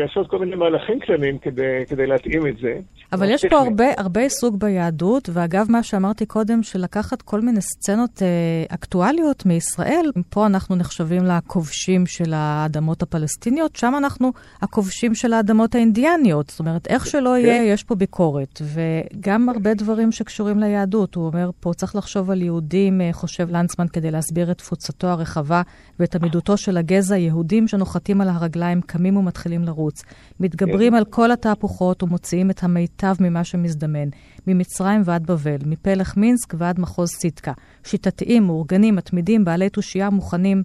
לעשות 0.00 0.30
כל 0.30 0.38
מיני 0.38 0.56
מהלכים 0.56 1.00
קטנים 1.00 1.38
כדי, 1.38 1.86
כדי 1.88 2.06
להתאים 2.06 2.46
את 2.46 2.56
זה. 2.62 2.78
אבל 3.12 3.30
יש 3.30 3.44
פה 3.50 3.58
הרבה, 3.58 3.84
הרבה 3.98 4.20
עיסוק 4.20 4.54
ביהדות, 4.54 5.28
ואגב, 5.32 5.66
מה 5.68 5.82
שאמרתי 5.82 6.26
קודם, 6.26 6.62
שלקחת 6.62 7.22
כל 7.22 7.40
מיני 7.40 7.60
סצנות 7.60 8.18
uh, 8.18 8.74
אקטואליות 8.74 9.46
מישראל, 9.46 10.10
פה 10.30 10.46
אנחנו 10.46 10.76
נחשבים 10.76 11.22
לכובשים 11.24 12.06
של 12.06 12.32
האדמות 12.34 13.02
הפלסטיניות, 13.04 13.76
שם 13.76 13.94
אנחנו 13.98 14.32
הכובשים 14.62 15.14
של 15.14 15.32
האדמות 15.32 15.74
האינדיאניות. 15.74 16.50
זאת 16.50 16.60
אומרת, 16.60 16.86
איך 16.86 17.06
שלא. 17.06 17.38
יהיה, 17.38 17.72
יש 17.72 17.84
פה 17.84 17.94
ביקורת. 17.94 18.62
וגם 18.62 19.48
הרבה 19.48 19.74
דברים 19.74 20.12
שקשורים 20.12 20.58
ליהדות. 20.58 21.14
הוא 21.14 21.26
אומר, 21.26 21.50
פה 21.60 21.72
צריך 21.76 21.96
לחשוב 21.96 22.30
על 22.30 22.42
יהודים, 22.42 23.00
חושב 23.12 23.50
לנצמן, 23.50 23.88
כדי 23.88 24.10
להסביר 24.10 24.50
את 24.50 24.58
תפוצתו 24.58 25.06
הרחבה 25.06 25.62
ואת 26.00 26.14
עמידותו 26.14 26.56
של 26.56 26.76
הגזע, 26.76 27.16
יהודים 27.16 27.68
שנוחתים 27.68 28.20
על 28.20 28.28
הרגליים. 28.28 28.80
קמים 28.86 29.16
ומתחילים 29.16 29.64
לרוץ. 29.64 30.02
מתגברים 30.40 30.92
כן. 30.92 30.98
על 30.98 31.04
כל 31.04 31.32
התהפוכות 31.32 32.02
ומוציאים 32.02 32.50
את 32.50 32.64
המיטב 32.64 33.14
ממה 33.20 33.44
שמזדמן, 33.44 34.08
ממצרים 34.46 35.02
ועד 35.04 35.26
בבל, 35.26 35.56
מפלך 35.66 36.16
מינסק 36.16 36.54
ועד 36.58 36.80
מחוז 36.80 37.10
סיטקה. 37.10 37.52
שיטתיים, 37.84 38.42
מאורגנים, 38.42 38.96
מתמידים, 38.96 39.44
בעלי 39.44 39.68
תושייה, 39.68 40.10
מוכנים. 40.10 40.62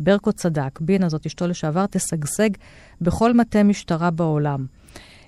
ברקו 0.00 0.32
צדק, 0.32 0.80
בינה 0.80 1.08
זאת 1.08 1.26
אשתו 1.26 1.46
לשעבר, 1.46 1.86
תשגשג 1.86 2.50
בכל 3.00 3.34
מטה 3.34 3.62
משטרה 3.62 4.10
בעולם. 4.10 4.66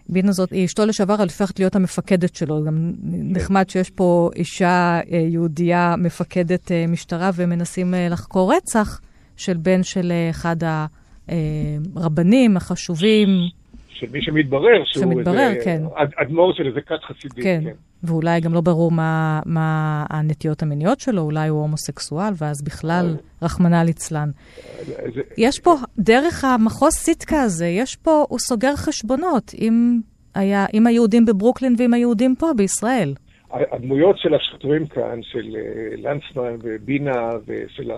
בינה 0.09 0.33
זאת, 0.33 0.51
היא 0.51 0.65
אשתו 0.65 0.87
לשעבר, 0.87 1.23
הופכת 1.23 1.59
להיות 1.59 1.77
המפקדת 1.77 2.35
שלו. 2.37 2.65
גם 2.65 2.93
נחמד 3.03 3.71
שיש 3.71 3.91
פה 3.91 4.31
אישה 4.37 5.01
אה, 5.13 5.19
יהודייה 5.19 5.95
מפקדת 5.99 6.73
אה, 6.73 6.85
משטרה 6.89 7.31
ומנסים 7.35 7.95
אה, 7.95 8.09
לחקור 8.09 8.55
רצח 8.55 9.01
של 9.37 9.57
בן 9.57 9.83
של 9.83 10.13
אחד. 10.31 10.57
הרבנים 11.97 12.57
החשובים. 12.57 13.29
של 14.03 14.13
מי 14.13 14.23
שמתברר 14.23 14.85
שהוא 14.85 15.05
שמתברר, 15.05 15.49
איזה 15.49 15.65
כן. 15.65 15.83
אדמו"ר 16.17 16.53
של 16.55 16.67
איזה 16.67 16.81
כת 16.81 17.03
חסידית. 17.03 17.45
כן. 17.45 17.61
כן. 17.65 17.73
ואולי 18.03 18.41
גם 18.41 18.55
לא 18.55 18.61
ברור 18.61 18.91
מה, 18.91 19.41
מה 19.47 20.05
הנטיות 20.11 20.63
המיניות 20.63 21.01
שלו, 21.01 21.23
אולי 21.23 21.49
הוא 21.49 21.61
הומוסקסואל, 21.61 22.33
ואז 22.39 22.63
בכלל, 22.63 23.17
רחמנא 23.43 23.83
ליצלן. 23.83 24.31
יש 25.39 25.61
פה, 25.61 25.75
דרך 25.99 26.45
המחוז 26.45 26.93
סיטקה 26.93 27.43
הזה, 27.43 27.67
יש 27.67 27.97
פה, 27.97 28.25
הוא 28.29 28.39
סוגר 28.39 28.77
חשבונות 28.77 29.53
עם, 29.59 30.01
היה, 30.35 30.67
עם 30.73 30.87
היהודים 30.87 31.25
בברוקלין 31.25 31.75
ועם 31.79 31.95
היהודים 31.95 32.35
פה 32.39 32.47
בישראל. 32.57 33.15
הדמויות 33.51 34.19
של 34.19 34.35
השוטרים 34.35 34.87
כאן, 34.87 35.23
של 35.23 35.57
אה, 35.57 35.97
לנצמן 35.97 36.57
ובינה 36.63 37.31
ושל 37.47 37.91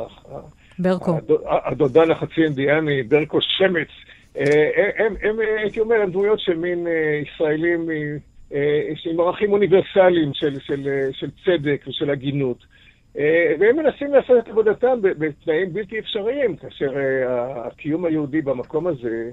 ברקו. 0.78 1.18
הדודן 1.66 2.10
החצי 2.10 2.42
אינדיאני, 2.44 3.02
ברקו 3.02 3.38
שמץ, 3.40 3.88
אה, 3.88 4.13
הם, 4.34 5.14
הם, 5.22 5.36
הייתי 5.58 5.80
אומר, 5.80 6.00
הם 6.00 6.10
דמויות 6.10 6.40
של 6.40 6.56
מין 6.56 6.86
אה, 6.86 7.20
ישראלים 7.22 7.90
אה, 8.54 8.80
עם 9.10 9.20
ערכים 9.20 9.52
אוניברסליים 9.52 10.34
של, 10.34 10.60
של, 10.60 11.08
של 11.12 11.30
צדק 11.44 11.84
ושל 11.88 12.10
הגינות. 12.10 12.58
והם 13.58 13.76
מנסים 13.76 14.14
לעשות 14.14 14.38
את 14.38 14.48
עבודתם 14.48 14.98
בתנאים 15.02 15.72
בלתי 15.72 15.98
אפשריים, 15.98 16.56
כאשר 16.56 16.92
הקיום 17.28 18.04
היהודי 18.04 18.42
במקום 18.42 18.86
הזה 18.86 19.30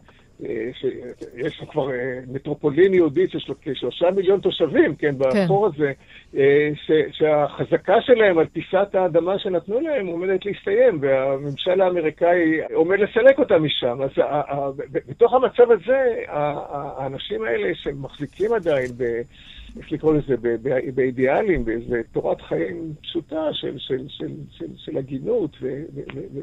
שיש 0.73 1.61
כבר 1.69 1.91
אה, 1.91 2.19
מטרופולין 2.27 2.93
יהודית 2.93 3.29
לו 3.47 3.55
כשלושה 3.61 4.11
מיליון 4.11 4.39
תושבים, 4.39 4.95
כן, 4.95 5.17
באחור 5.17 5.71
כן. 5.71 5.75
הזה, 5.75 5.91
אה, 6.37 6.69
ש, 6.85 6.91
שהחזקה 7.11 8.01
שלהם 8.01 8.37
על 8.37 8.45
פיסת 8.47 8.95
האדמה 8.95 9.39
שנתנו 9.39 9.79
להם 9.79 10.07
עומדת 10.07 10.45
להסתיים, 10.45 10.97
והממשל 11.01 11.81
האמריקאי 11.81 12.59
עומד 12.73 12.99
לסלק 12.99 13.39
אותם 13.39 13.63
משם. 13.63 13.97
אז 14.01 14.75
בתוך 14.91 15.33
המצב 15.33 15.71
הזה, 15.71 16.13
האנשים 16.27 17.43
האלה 17.43 17.75
שמחזיקים 17.75 18.53
עדיין 18.53 18.91
ב... 18.97 19.21
איך 19.77 19.91
לקרוא 19.91 20.13
לזה, 20.13 20.35
באידיאלים, 20.95 21.65
באיזו 21.65 21.95
תורת 22.11 22.41
חיים 22.41 22.93
פשוטה 23.01 23.53
של, 23.53 23.75
של, 23.77 24.05
של, 24.07 24.31
של, 24.51 24.65
של 24.77 24.97
הגינות 24.97 25.57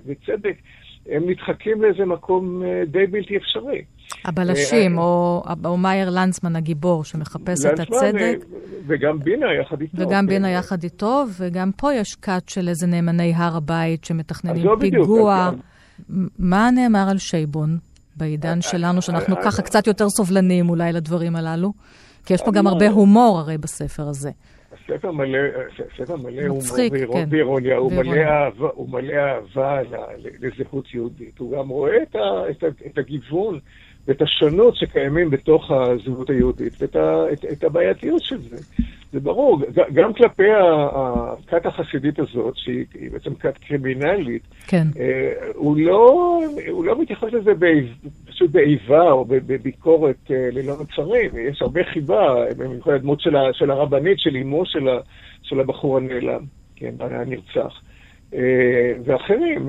וצדק, 0.06 0.56
הם 1.10 1.30
נדחקים 1.30 1.82
לאיזה 1.82 2.04
מקום 2.04 2.62
אה, 2.62 2.82
די 2.86 3.06
בלתי 3.06 3.36
אפשרי. 3.36 3.82
הבלשים, 4.24 4.98
אה, 4.98 5.04
או, 5.04 5.42
או 5.64 5.76
מאייר 5.76 6.10
לנצמן 6.10 6.56
הגיבור, 6.56 7.04
שמחפש 7.04 7.66
את 7.66 7.80
הצדק. 7.80 8.38
וגם 8.86 9.18
בינה 9.18 9.46
יחד 9.62 9.80
איתו. 9.80 9.96
וגם 9.98 10.24
כן. 10.24 10.26
בינה 10.26 10.50
יחד 10.50 10.82
איתו, 10.82 11.24
וגם 11.38 11.70
פה 11.76 11.94
יש 11.94 12.14
כת 12.14 12.42
של 12.48 12.68
איזה 12.68 12.86
נאמני 12.86 13.32
הר 13.36 13.56
הבית 13.56 14.04
שמתכננים 14.04 14.64
לא 14.64 14.76
פיגוע. 14.80 15.50
בדיוק, 15.50 15.64
מה 16.38 16.70
נאמר 16.70 17.06
על 17.10 17.18
שייבון 17.18 17.78
בעידן 18.16 18.56
אה, 18.56 18.62
שלנו, 18.62 19.02
שאנחנו 19.02 19.36
ככה 19.44 19.62
קצת 19.62 19.86
יותר 19.86 20.08
סובלניים 20.08 20.68
אולי 20.70 20.92
לדברים 20.92 21.36
הללו? 21.36 21.72
כי 22.24 22.34
יש 22.34 22.42
פה 22.42 22.52
גם 22.52 22.66
הרבה 22.66 22.88
הומור 22.88 23.38
הרי 23.38 23.58
בספר 23.58 24.08
הזה. 24.08 24.30
ספר 24.88 25.12
מלא, 25.12 25.38
ספר 25.96 26.16
מלא 26.16 26.48
מצחיק, 26.48 26.92
הומור 26.92 27.14
כן. 27.14 27.28
ואירוניה, 27.30 27.76
הוא 27.76 27.92
מלא 27.92 28.20
אהבה, 28.20 28.68
הוא 28.74 28.88
מלא 28.88 29.14
אהבה 29.14 29.80
לזהות 30.40 30.94
יהודית. 30.94 31.38
הוא 31.38 31.52
גם 31.52 31.68
רואה 31.68 32.02
את, 32.02 32.16
ה, 32.16 32.50
את, 32.50 32.62
ה, 32.62 32.66
את 32.86 32.98
הגיוון 32.98 33.58
ואת 34.06 34.22
השונות 34.22 34.76
שקיימים 34.76 35.30
בתוך 35.30 35.70
הזהות 35.70 36.30
היהודית 36.30 36.72
ואת 36.82 36.96
ה, 36.96 37.32
את, 37.32 37.44
את 37.44 37.64
הבעייתיות 37.64 38.22
של 38.22 38.42
זה. 38.42 38.56
זה 39.12 39.20
ברור, 39.20 39.60
גם 39.92 40.12
כלפי 40.12 40.48
הכת 40.54 41.66
החסידית 41.66 42.18
הזאת, 42.18 42.56
שהיא 42.56 43.10
בעצם 43.12 43.34
כת 43.34 43.58
קרימינלית, 43.58 44.42
כן. 44.66 44.86
אה, 44.98 45.32
הוא, 45.54 45.76
לא, 45.76 46.40
הוא 46.70 46.84
לא 46.84 47.00
מתייחס 47.00 47.32
לזה 47.32 47.52
פשוט 48.26 48.50
באיבה 48.50 49.10
או 49.10 49.24
בביקורת 49.24 50.30
אה, 50.30 50.48
ללא 50.52 50.74
מצרים. 50.82 51.30
יש 51.38 51.62
הרבה 51.62 51.84
חיבה, 51.84 52.34
במיוחד 52.56 52.90
הדמות 52.90 53.20
של, 53.20 53.36
של 53.52 53.70
הרבנית, 53.70 54.18
של 54.18 54.36
אמו 54.36 54.66
של, 54.66 54.88
של 55.42 55.60
הבחור 55.60 55.96
הנעלם, 55.96 56.40
כן, 56.76 56.94
הנרצח. 57.00 57.80
אה, 58.34 58.92
ואחרים. 59.04 59.68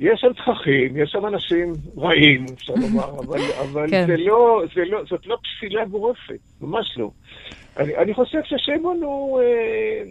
יש 0.00 0.20
שם 0.20 0.32
תככים, 0.32 0.96
יש 0.96 1.10
שם 1.10 1.26
אנשים 1.26 1.72
רעים, 1.96 2.44
אפשר 2.54 2.74
לומר, 2.74 3.10
אבל, 3.20 3.38
אבל 3.62 3.90
כן. 3.90 4.06
זה 4.06 4.16
לא, 4.16 4.62
זה 4.74 4.84
לא, 4.84 5.02
זאת 5.10 5.26
לא 5.26 5.36
פסילה 5.42 5.84
גורפת, 5.84 6.38
ממש 6.60 6.98
לא. 6.98 7.10
אני, 7.76 7.96
אני 7.96 8.14
חושב 8.14 8.38
ששיימון 8.44 9.02
הוא, 9.02 9.40
אה, 9.40 10.02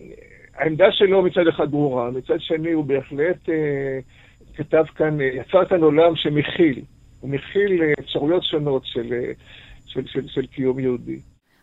העמדה 0.56 0.91
שלו 0.91 1.21
מצד 1.21 1.47
אחד 1.47 1.71
ברורה, 1.71 2.12
מצד 2.12 2.39
שני 2.39 2.71
הוא 2.71 2.86
בהחלט 2.86 3.49
אה, 3.49 3.99
כתב 4.56 4.84
כאן, 4.95 5.21
אה, 5.21 5.25
יצר 5.25 5.65
כאן 5.65 5.84
עולם 5.84 6.15
שמכיל, 6.15 6.82
הוא 7.19 7.30
מכיל 7.30 7.82
אה, 7.82 7.93
אפשרויות 7.99 8.43
שונות 8.43 8.82
של, 8.86 9.13
אה, 9.13 9.32
של, 9.86 10.02
של, 10.08 10.28
של 10.28 10.45
קיום 10.45 10.80
יהודי. 10.80 11.19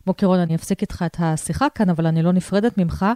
בוקר 0.07 0.27
אור, 0.27 0.43
אני 0.43 0.55
אפסיק 0.55 0.83
איתך 0.83 1.05
את 1.07 1.17
השיחה 1.19 1.67
כאן, 1.75 1.91
אבל 1.91 2.07
אני 2.07 2.23
לא 2.23 2.33
נפרדת 2.33 2.79
ממך, 2.79 3.07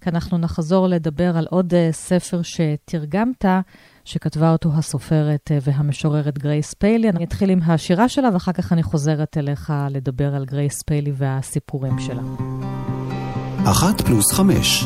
כי 0.00 0.10
אנחנו 0.10 0.38
נחזור 0.38 0.86
לדבר 0.88 1.36
על 1.36 1.46
עוד 1.50 1.72
ספר 1.90 2.40
שתרגמת, 2.42 3.44
שכתבה 4.04 4.52
אותו 4.52 4.70
הסופרת 4.74 5.50
uh, 5.50 5.62
והמשוררת 5.62 6.38
גרייס 6.38 6.74
פיילי. 6.74 7.08
אני 7.08 7.24
אתחיל 7.24 7.50
עם 7.50 7.62
השירה 7.62 8.08
שלה, 8.08 8.28
ואחר 8.32 8.52
כך 8.52 8.72
אני 8.72 8.82
חוזרת 8.82 9.36
אליך 9.38 9.72
לדבר 9.90 10.34
על 10.34 10.44
גרייס 10.44 10.82
פיילי 10.82 11.12
והסיפורים 11.16 11.98
שלה. 11.98 12.22
אחת 13.64 14.00
פלוס 14.00 14.32
חמש, 14.32 14.84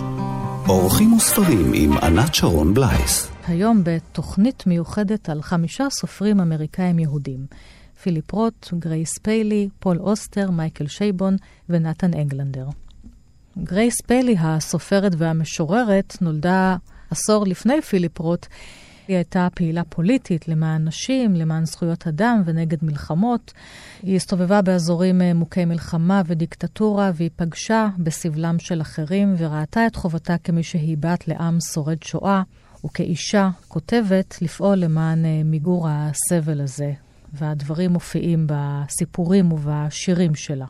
אורחים 0.69 1.13
וספרים 1.13 1.73
עם 1.75 1.93
ענת 1.93 2.35
שרון 2.35 2.75
בלייס. 2.75 3.31
היום 3.49 3.83
בתוכנית 3.85 4.67
מיוחדת 4.67 5.29
על 5.29 5.43
חמישה 5.43 5.91
סופרים 5.91 6.41
אמריקאים 6.41 6.99
יהודים. 6.99 7.47
פיליפ 8.03 8.33
רוט, 8.33 8.69
גרייס 8.79 9.19
פיילי, 9.19 9.69
פול 9.79 9.99
אוסטר, 10.01 10.51
מייקל 10.51 10.87
שייבון 10.87 11.37
ונתן 11.69 12.15
אנגלנדר. 12.15 12.67
גרייס 13.59 14.01
פיילי, 14.01 14.37
הסופרת 14.39 15.13
והמשוררת, 15.19 16.17
נולדה 16.21 16.77
עשור 17.11 17.47
לפני 17.47 17.83
פיליפ 17.83 18.19
רוט. 18.19 18.47
היא 19.09 19.17
הייתה 19.17 19.49
פעילה 19.55 19.85
פוליטית 19.85 20.49
למען 20.49 20.85
נשים, 20.85 21.35
למען 21.35 21.65
זכויות 21.65 22.07
אדם 22.07 22.43
ונגד 22.45 22.79
מלחמות. 22.83 23.53
היא 24.03 24.17
הסתובבה 24.17 24.63
באזורים 24.63 25.23
אה, 25.23 25.35
מוכי 25.35 25.65
מלחמה 25.65 26.23
ודיקטטורה, 26.27 27.11
והיא 27.15 27.31
פגשה 27.37 27.89
בסבלם 27.99 28.59
של 28.59 28.81
אחרים 28.81 29.35
וראתה 29.39 29.87
את 29.87 29.97
חובתה 29.97 30.39
כמי 30.39 30.63
שהיא 30.63 30.97
בת 31.01 31.29
לעם 31.29 31.59
שורד 31.73 32.03
שואה, 32.03 32.43
וכאישה 32.85 33.51
כותבת 33.69 34.43
לפעול 34.43 34.77
למען 34.79 35.25
אה, 35.25 35.43
מיגור 35.45 35.87
הסבל 35.91 36.61
הזה. 36.61 36.93
והדברים 37.33 37.91
מופיעים 37.91 38.47
בסיפורים 38.47 39.53
ובשירים 39.53 40.35
שלה. 40.35 40.67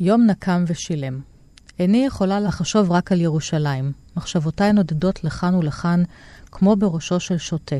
יום 0.00 0.26
נקם 0.26 0.64
ושילם. 0.66 1.31
איני 1.78 2.06
יכולה 2.06 2.40
לחשוב 2.40 2.90
רק 2.90 3.12
על 3.12 3.20
ירושלים. 3.20 3.92
מחשבותיי 4.16 4.72
נודדות 4.72 5.24
לכאן 5.24 5.54
ולכאן, 5.54 6.02
כמו 6.50 6.76
בראשו 6.76 7.20
של 7.20 7.38
שוטה. 7.38 7.76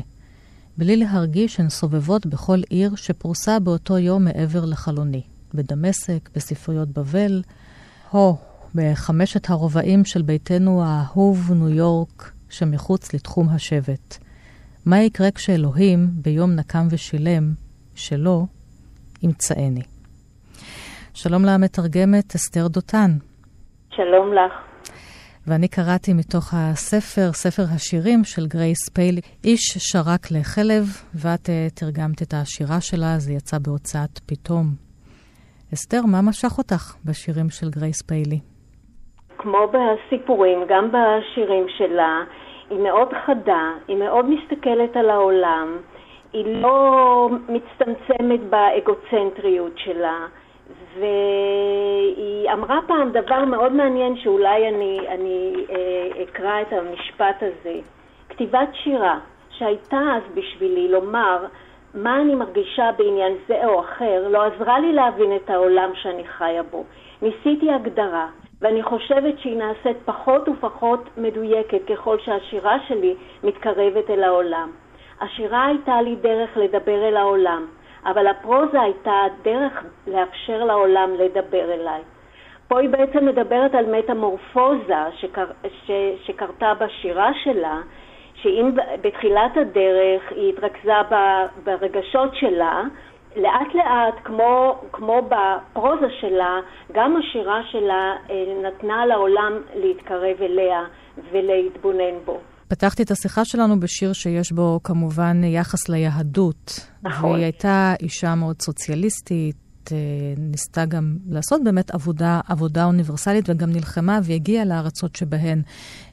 בלי 0.77 0.97
להרגיש 0.97 1.55
שהן 1.55 1.69
סובבות 1.69 2.25
בכל 2.25 2.61
עיר 2.69 2.95
שפרוסה 2.95 3.59
באותו 3.59 3.97
יום 3.97 4.25
מעבר 4.25 4.65
לחלוני. 4.65 5.21
בדמשק, 5.53 6.29
בספריות 6.35 6.89
בבל, 6.89 7.43
או 8.13 8.37
בחמשת 8.75 9.49
הרובעים 9.49 10.05
של 10.05 10.21
ביתנו 10.21 10.83
האהוב 10.83 11.51
ניו 11.51 11.69
יורק, 11.69 12.31
שמחוץ 12.49 13.13
לתחום 13.13 13.49
השבט. 13.49 14.17
מה 14.85 14.99
יקרה 14.99 15.31
כשאלוהים, 15.31 16.09
ביום 16.13 16.51
נקם 16.51 16.87
ושילם, 16.89 17.53
שלא, 17.95 18.45
ימצאני. 19.23 19.81
שלום 21.13 21.45
למתרגמת 21.45 22.35
אסתר 22.35 22.67
דותן. 22.67 23.17
שלום 23.95 24.33
לך. 24.33 24.53
ואני 25.47 25.67
קראתי 25.67 26.11
מתוך 26.13 26.53
הספר, 26.53 27.27
ספר 27.31 27.63
השירים 27.75 28.23
של 28.23 28.45
גרייס 28.47 28.89
פיילי, 28.95 29.21
איש 29.43 29.63
שרק 29.77 30.23
לחלב, 30.31 30.83
ואת 31.21 31.45
uh, 31.45 31.79
תרגמת 31.79 32.21
את 32.21 32.33
השירה 32.33 32.81
שלה, 32.81 33.11
זה 33.17 33.33
יצא 33.33 33.57
בהוצאת 33.65 34.13
פתאום. 34.29 34.65
אסתר, 35.73 36.01
מה 36.11 36.19
משך 36.29 36.57
אותך 36.57 36.83
בשירים 37.05 37.49
של 37.49 37.69
גרייס 37.69 38.01
פיילי? 38.01 38.39
כמו 39.37 39.61
בסיפורים, 39.73 40.59
גם 40.69 40.85
בשירים 40.93 41.65
שלה, 41.77 42.15
היא 42.69 42.79
מאוד 42.79 43.09
חדה, 43.25 43.65
היא 43.87 43.97
מאוד 43.97 44.25
מסתכלת 44.29 44.95
על 44.95 45.09
העולם, 45.09 45.77
היא 46.33 46.45
לא 46.45 47.29
מצטמצמת 47.49 48.39
באגוצנטריות 48.49 49.73
שלה. 49.75 50.17
והיא 50.99 52.51
אמרה 52.53 52.79
פעם 52.87 53.11
דבר 53.11 53.45
מאוד 53.45 53.71
מעניין 53.71 54.17
שאולי 54.17 54.69
אני, 54.69 54.99
אני 55.07 55.53
אה, 55.69 56.23
אקרא 56.23 56.61
את 56.61 56.73
המשפט 56.73 57.35
הזה. 57.43 57.79
כתיבת 58.29 58.69
שירה 58.83 59.19
שהייתה 59.49 59.99
אז 60.15 60.23
בשבילי 60.33 60.87
לומר 60.87 61.45
מה 61.93 62.21
אני 62.21 62.35
מרגישה 62.35 62.89
בעניין 62.97 63.33
זה 63.47 63.65
או 63.65 63.79
אחר, 63.79 64.27
לא 64.27 64.43
עזרה 64.43 64.79
לי 64.79 64.93
להבין 64.93 65.35
את 65.35 65.49
העולם 65.49 65.89
שאני 65.95 66.27
חיה 66.27 66.63
בו. 66.63 66.83
ניסיתי 67.21 67.71
הגדרה, 67.71 68.27
ואני 68.61 68.83
חושבת 68.83 69.39
שהיא 69.39 69.57
נעשית 69.57 69.97
פחות 70.05 70.49
ופחות 70.49 71.09
מדויקת 71.17 71.81
ככל 71.89 72.17
שהשירה 72.19 72.77
שלי 72.87 73.15
מתקרבת 73.43 74.09
אל 74.09 74.23
העולם. 74.23 74.71
השירה 75.21 75.65
הייתה 75.65 76.01
לי 76.01 76.15
דרך 76.15 76.57
לדבר 76.57 77.07
אל 77.07 77.17
העולם. 77.17 77.65
אבל 78.05 78.27
הפרוזה 78.27 78.81
הייתה 78.81 79.11
הדרך 79.25 79.83
לאפשר 80.07 80.63
לעולם 80.63 81.09
לדבר 81.19 81.73
אליי. 81.73 82.01
פה 82.67 82.79
היא 82.79 82.89
בעצם 82.89 83.25
מדברת 83.25 83.75
על 83.75 83.85
מטמורפוזה 83.95 84.95
שקר, 85.17 85.45
ש, 85.85 85.91
שקרתה 86.25 86.73
בשירה 86.73 87.31
שלה, 87.43 87.81
שאם 88.35 88.71
בתחילת 89.01 89.57
הדרך 89.57 90.31
היא 90.31 90.53
התרכזה 90.53 91.01
ב, 91.11 91.15
ברגשות 91.63 92.35
שלה, 92.35 92.83
לאט 93.35 93.73
לאט, 93.73 94.15
כמו, 94.23 94.75
כמו 94.91 95.21
בפרוזה 95.21 96.09
שלה, 96.09 96.59
גם 96.91 97.15
השירה 97.17 97.63
שלה 97.63 98.15
אה, 98.29 98.45
נתנה 98.63 99.05
לעולם 99.05 99.61
להתקרב 99.75 100.41
אליה 100.41 100.83
ולהתבונן 101.31 102.19
בו. 102.25 102.39
פתחתי 102.67 103.03
את 103.03 103.11
השיחה 103.11 103.45
שלנו 103.45 103.79
בשיר 103.79 104.13
שיש 104.13 104.51
בו 104.51 104.79
כמובן 104.83 105.43
יחס 105.43 105.89
ליהדות. 105.89 106.79
נכון. 107.03 107.31
והיא 107.31 107.43
הייתה 107.43 107.93
אישה 107.99 108.35
מאוד 108.35 108.61
סוציאליסטית, 108.61 109.55
אה, 109.91 109.97
ניסתה 110.37 110.85
גם 110.85 111.17
לעשות 111.29 111.63
באמת 111.63 111.91
עבודה, 111.91 112.39
עבודה 112.47 112.85
אוניברסלית 112.85 113.49
וגם 113.49 113.69
נלחמה 113.69 114.19
והגיעה 114.23 114.65
לארצות 114.65 115.15
שבהן 115.15 115.61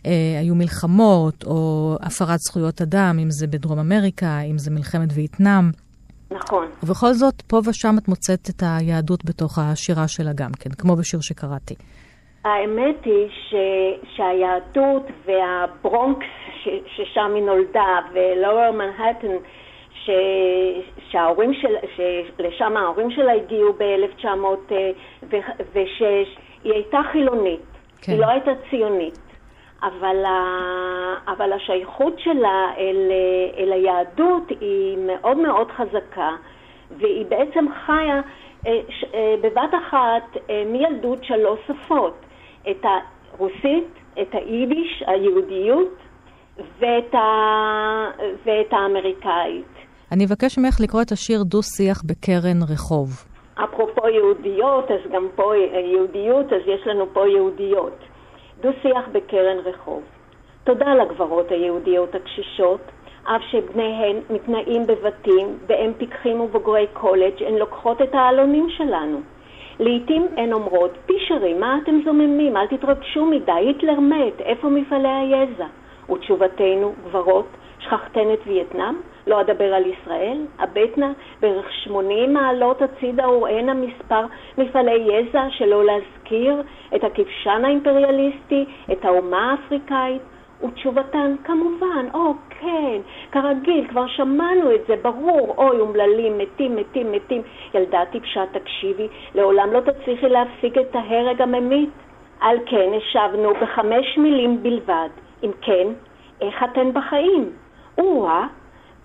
אה, 0.06 0.36
היו 0.40 0.54
מלחמות 0.54 1.44
או 1.44 1.96
הפרת 2.00 2.38
זכויות 2.40 2.82
אדם, 2.82 3.18
אם 3.22 3.30
זה 3.30 3.46
בדרום 3.46 3.78
אמריקה, 3.78 4.40
אם 4.40 4.58
זה 4.58 4.70
מלחמת 4.70 5.08
וייטנאם. 5.12 5.70
נכון. 6.30 6.66
ובכל 6.82 7.14
זאת, 7.14 7.42
פה 7.46 7.60
ושם 7.64 7.98
את 7.98 8.08
מוצאת 8.08 8.50
את 8.50 8.62
היהדות 8.66 9.24
בתוך 9.24 9.58
השירה 9.58 10.08
שלה 10.08 10.32
גם 10.32 10.52
כן, 10.52 10.70
כמו 10.70 10.96
בשיר 10.96 11.20
שקראתי. 11.20 11.74
האמת 12.44 13.04
היא 13.04 13.28
ש, 13.30 13.54
שהיהדות 14.16 15.02
והברונקס 15.24 16.26
ש, 16.62 16.68
ששם 16.86 17.32
היא 17.34 17.42
נולדה 17.42 17.98
ולואר 18.12 18.72
מנהטן 18.72 19.36
ש, 20.04 20.10
שההורים 21.10 21.54
של, 21.54 21.74
שלשם 22.36 22.76
ההורים 22.76 23.10
שלה 23.10 23.32
הגיעו 23.32 23.72
ב-1906, 23.72 26.04
היא 26.64 26.72
הייתה 26.72 26.98
חילונית, 27.12 27.60
כן. 28.02 28.12
היא 28.12 28.20
לא 28.20 28.26
הייתה 28.26 28.50
ציונית. 28.70 29.18
אבל, 29.82 30.24
ה, 30.24 31.32
אבל 31.32 31.52
השייכות 31.52 32.18
שלה 32.18 32.72
אל, 32.78 33.12
אל 33.58 33.72
היהדות 33.72 34.50
היא 34.60 34.98
מאוד 35.06 35.36
מאוד 35.36 35.70
חזקה, 35.70 36.30
והיא 36.90 37.26
בעצם 37.26 37.64
חיה 37.86 38.20
אה, 38.66 38.80
אה, 39.14 39.34
בבת 39.40 39.74
אחת 39.86 40.36
אה, 40.50 40.62
מילדות 40.66 41.24
שלוש 41.24 41.60
שפות. 41.66 42.14
את 42.70 42.84
הרוסית, 42.84 43.88
את 44.22 44.28
היידיש, 44.32 45.02
היהודיות, 45.06 45.94
ואת, 46.78 47.14
ה... 47.14 47.20
ואת 48.44 48.72
האמריקאית. 48.72 49.66
אני 50.12 50.24
אבקש 50.24 50.58
ממך 50.58 50.80
לקרוא 50.80 51.02
את 51.02 51.12
השיר 51.12 51.42
דו-שיח 51.42 52.02
בקרן 52.02 52.62
רחוב. 52.72 53.08
אפרופו 53.64 54.08
יהודיות, 54.08 54.90
אז 54.90 55.12
גם 55.12 55.28
פה 55.34 55.52
יהודיות, 55.92 56.52
אז 56.52 56.60
יש 56.66 56.86
לנו 56.86 57.06
פה 57.12 57.28
יהודיות. 57.28 57.98
דו-שיח 58.60 59.08
בקרן 59.12 59.58
רחוב. 59.64 60.02
תודה 60.64 60.94
לגברות 60.94 61.50
היהודיות 61.50 62.14
הקשישות, 62.14 62.80
אף 63.24 63.42
שבניהן 63.50 64.16
מתנאים 64.30 64.86
בבתים, 64.86 65.58
והם 65.66 65.92
פיקחים 65.98 66.40
ובוגרי 66.40 66.86
קולג', 66.92 67.42
הן 67.46 67.54
לוקחות 67.54 68.02
את 68.02 68.14
העלונים 68.14 68.66
שלנו. 68.70 69.20
לעתים 69.80 70.26
הן 70.36 70.52
אומרות, 70.52 70.90
פישרים, 71.06 71.60
מה 71.60 71.78
אתם 71.82 72.00
זוממים? 72.04 72.56
אל 72.56 72.66
תתרגשו 72.66 73.26
מדי, 73.26 73.52
היטלר 73.52 74.00
מת, 74.00 74.40
איפה 74.40 74.68
מפעלי 74.68 75.08
היזע? 75.08 75.66
ותשובתנו, 76.12 76.92
גברות, 77.04 77.46
שכחתן 77.78 78.32
את 78.32 78.38
וייטנאם? 78.46 78.94
לא 79.26 79.40
אדבר 79.40 79.74
על 79.74 79.82
ישראל? 79.86 80.38
הבטנה 80.58 81.12
בערך 81.40 81.72
80 81.72 82.34
מעלות 82.34 82.82
הצידה 82.82 83.28
וראינה 83.28 83.74
מספר 83.74 84.24
מפעלי 84.58 84.92
יזע, 85.12 85.46
שלא 85.50 85.84
להזכיר 85.84 86.62
את 86.94 87.04
הכבשן 87.04 87.62
האימפריאליסטי, 87.64 88.64
את 88.92 89.04
האומה 89.04 89.50
האפריקאית, 89.50 90.22
ותשובתן, 90.62 91.34
כמובן, 91.44 92.06
או 92.14 92.34
כן, 92.50 93.00
כרגיל, 93.32 93.86
כבר 93.88 94.06
שמענו 94.06 94.74
את 94.74 94.80
זה, 94.88 94.94
ברור, 95.02 95.54
אוי, 95.58 95.80
אומללים, 95.80 96.38
מתים, 96.38 96.76
מתים, 96.76 97.12
מתים. 97.12 97.42
ילדה 97.74 98.02
טיפשה, 98.12 98.44
תקשיבי, 98.52 99.08
לעולם 99.34 99.72
לא 99.72 99.80
תצליחי 99.80 100.28
להפסיק 100.28 100.78
את 100.78 100.96
ההרג 100.96 101.42
הממית. 101.42 101.90
על 102.40 102.56
כן 102.66 102.90
השבנו 102.96 103.52
בחמש 103.62 104.18
מילים 104.18 104.62
בלבד. 104.62 105.08
אם 105.44 105.50
כן, 105.62 105.86
איך 106.40 106.62
אתן 106.62 106.92
בחיים? 106.92 107.52
או-אה, 107.98 108.46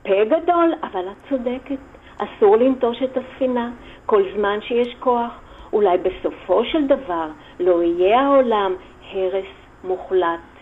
פה 0.04 0.24
גדול, 0.26 0.74
אבל 0.84 1.08
את 1.08 1.30
צודקת. 1.30 1.80
אסור 2.18 2.58
לנטוש 2.58 3.04
את 3.04 3.18
הספינה 3.18 3.72
כל 4.06 4.24
זמן 4.36 4.60
שיש 4.62 4.96
כוח. 5.00 5.32
אולי 5.74 5.98
בסופו 5.98 6.66
של 6.66 6.88
דבר 6.88 7.28
לא 7.60 7.84
יהיה 7.84 8.20
העולם 8.22 8.76
הרס 9.12 9.46
מוחלט. 9.84 10.55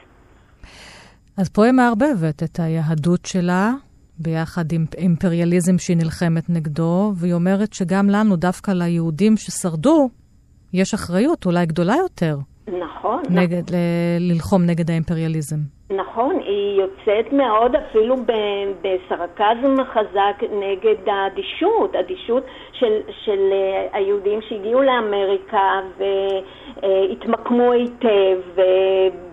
אז 1.38 1.50
פה 1.50 1.66
היא 1.66 1.72
מערבבת 1.72 2.44
את 2.44 2.60
היהדות 2.60 3.26
שלה 3.26 3.74
ביחד 4.20 4.72
עם 4.72 4.86
אימפריאליזם 4.98 5.78
שהיא 5.78 5.98
נלחמת 5.98 6.50
נגדו, 6.50 7.14
והיא 7.16 7.34
אומרת 7.34 7.74
שגם 7.74 8.10
לנו, 8.10 8.36
דווקא 8.36 8.72
ליהודים 8.72 9.38
ששרדו, 9.38 10.10
יש 10.74 10.94
אחריות 10.94 11.46
אולי 11.46 11.66
גדולה 11.66 11.96
יותר. 12.04 12.38
נכון. 12.68 13.22
נגד, 13.30 13.64
נכון. 13.64 13.76
ל- 14.20 14.32
ללחום 14.32 14.66
נגד 14.66 14.90
האימפריאליזם. 14.92 15.60
נכון, 15.96 16.40
היא 16.40 16.82
יוצאת 16.82 17.34
מאוד 17.34 17.76
אפילו 17.76 18.16
בסרקזם 18.82 19.84
חזק 19.84 20.44
נגד 20.52 21.10
האדישות, 21.10 21.96
אדישות 21.96 22.44
של, 22.72 23.02
של 23.26 23.50
אה, 23.52 23.88
היהודים 23.94 24.42
שהגיעו 24.42 24.82
לאמריקה 24.82 25.82
והתמקמו 25.98 27.72
היטב, 27.72 28.38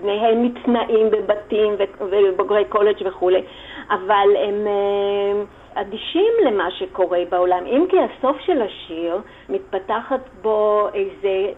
והם 0.03 0.43
מתנאים 0.43 1.11
בבתים 1.11 1.75
ובוגרי 2.01 2.65
קולג' 2.65 2.97
וכולי, 3.05 3.43
אבל 3.91 4.29
הם 4.37 4.67
אה, 4.67 5.43
אדישים 5.75 6.33
למה 6.47 6.71
שקורה 6.71 7.19
בעולם. 7.31 7.67
אם 7.67 7.87
כי 7.89 7.97
הסוף 7.99 8.37
של 8.41 8.63
השיר 8.63 9.19
מתפתחת 9.49 10.29
בו 10.43 10.89
איזה... 10.95 11.53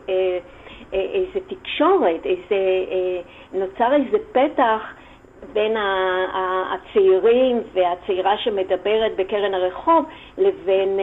איזה 0.93 1.41
תקשורת, 1.49 2.27
איזה, 2.27 2.57
נוצר 3.53 3.93
איזה 3.95 4.19
פתח 4.33 4.81
בין 5.53 5.77
הצעירים 6.73 7.61
והצעירה 7.75 8.35
שמדברת 8.45 9.13
בקרן 9.19 9.55
הרחוב 9.55 10.05
לבין 10.39 10.99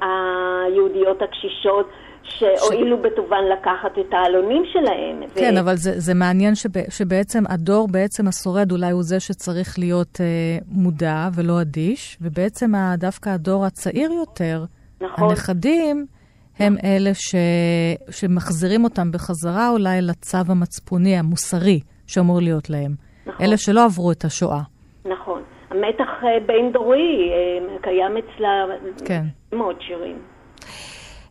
היהודיות 0.00 1.22
הקשישות 1.22 1.88
שהואילו 2.24 2.96
ש... 2.96 3.00
בטובן 3.00 3.44
לקחת 3.52 3.98
את 3.98 4.12
העלונים 4.12 4.62
שלהם. 4.72 5.22
כן, 5.34 5.54
ו... 5.56 5.60
אבל 5.60 5.76
זה, 5.76 6.00
זה 6.00 6.14
מעניין 6.14 6.54
שב, 6.54 6.68
שבעצם 6.90 7.42
הדור, 7.48 7.88
בעצם 7.90 8.28
השורד, 8.28 8.72
אולי 8.72 8.90
הוא 8.90 9.02
זה 9.02 9.20
שצריך 9.20 9.78
להיות 9.78 10.20
אה, 10.20 10.26
מודע 10.68 11.28
ולא 11.34 11.60
אדיש, 11.60 12.18
ובעצם 12.20 12.72
דווקא 12.98 13.30
הדור 13.30 13.64
הצעיר 13.64 14.10
יותר, 14.12 14.64
נכון. 15.00 15.30
הנכדים, 15.30 16.06
הם. 16.58 16.76
אלה 16.84 17.14
ש... 17.14 17.34
שמחזירים 18.10 18.84
אותם 18.84 19.10
בחזרה 19.12 19.68
אולי 19.68 20.02
לצו 20.02 20.38
המצפוני, 20.48 21.16
המוסרי, 21.18 21.80
שאמור 22.06 22.40
להיות 22.40 22.70
להם. 22.70 22.94
נכון. 23.26 23.46
אלה 23.46 23.56
שלא 23.56 23.84
עברו 23.84 24.12
את 24.12 24.24
השואה. 24.24 24.60
נכון. 25.04 25.42
המתח 25.70 26.24
אה, 26.24 26.46
בין-דורי 26.46 27.30
אה, 27.32 27.78
קיים 27.82 28.16
אצלה 28.16 28.64
כן. 29.04 29.24
מאוד 29.52 29.76
שירים. 29.80 30.18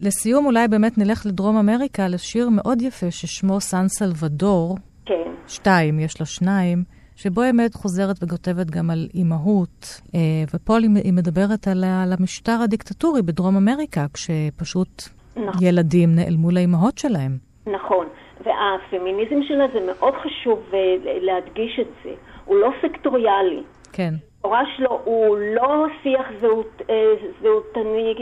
לסיום, 0.02 0.46
אולי 0.46 0.68
באמת 0.68 0.98
נלך 0.98 1.26
לדרום 1.26 1.58
אמריקה 1.58 2.08
לשיר 2.08 2.50
מאוד 2.50 2.82
יפה 2.82 3.12
ששמו 3.12 3.62
סן 3.62 3.88
סלבדור. 3.88 4.78
כן. 5.06 5.32
שתיים, 5.48 6.00
יש 6.00 6.20
לה 6.20 6.26
שניים. 6.26 6.84
שבו 7.16 7.42
היא 7.42 7.52
באמת 7.52 7.74
חוזרת 7.74 8.16
וכותבת 8.24 8.68
גם 8.72 8.90
על 8.90 9.08
אימהות, 9.14 10.02
אה, 10.16 10.20
ופה 10.54 10.78
היא 10.78 11.14
מדברת 11.14 11.68
על, 11.68 11.84
המשטר 12.20 12.58
הדיקטטורי 12.64 13.22
בדרום 13.22 13.56
אמריקה, 13.58 14.06
כשפשוט 14.14 15.04
נכון. 15.36 15.64
ילדים 15.64 16.16
נעלמו 16.16 16.52
לאימהות 16.52 16.98
שלהם. 16.98 17.38
נכון, 17.68 18.06
והפמיניזם 18.44 19.44
שלה 19.48 19.66
זה 19.74 19.80
מאוד 19.86 20.14
חשוב 20.14 20.60
אה, 20.74 20.80
להדגיש 21.22 21.80
את 21.80 21.88
זה. 22.04 22.12
הוא 22.46 22.58
לא 22.58 22.70
סקטוריאלי. 22.82 23.64
כן. 23.94 24.14
המקורה 24.44 24.64
שלו 24.78 25.02
הוא 25.04 25.38
לא 25.38 25.86
שיח 26.04 26.28
זהות, 26.42 26.82
אה, 26.90 26.96
זהותני 27.42 28.14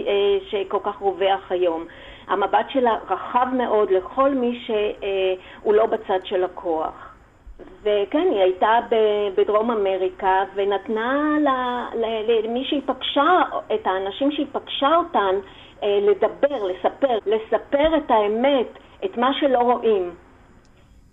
שכל 0.50 0.80
כך 0.84 0.98
רווח 0.98 1.52
היום. 1.52 1.86
המבט 2.28 2.66
שלה 2.70 2.92
רחב 3.10 3.48
מאוד 3.58 3.92
לכל 3.92 4.36
מי 4.36 4.60
שהוא 4.66 5.74
לא 5.74 5.86
בצד 5.86 6.20
של 6.26 6.44
הכוח. 6.44 7.11
וכן, 7.84 8.28
היא 8.32 8.40
הייתה 8.40 8.80
בדרום 9.38 9.72
אמריקה 9.72 10.44
ונתנה 10.56 11.38
למי 12.44 12.66
שהיא 12.66 12.82
פגשה, 12.86 13.42
את 13.74 13.88
האנשים 13.88 14.32
שהיא 14.32 14.48
פגשה 14.52 14.96
אותן, 14.96 15.36
אה, 15.84 16.00
לדבר, 16.02 16.64
לספר, 16.64 17.18
לספר 17.26 17.98
את 17.98 18.12
האמת, 18.12 18.68
את 19.06 19.18
מה 19.18 19.34
שלא 19.34 19.60
רואים. 19.60 20.12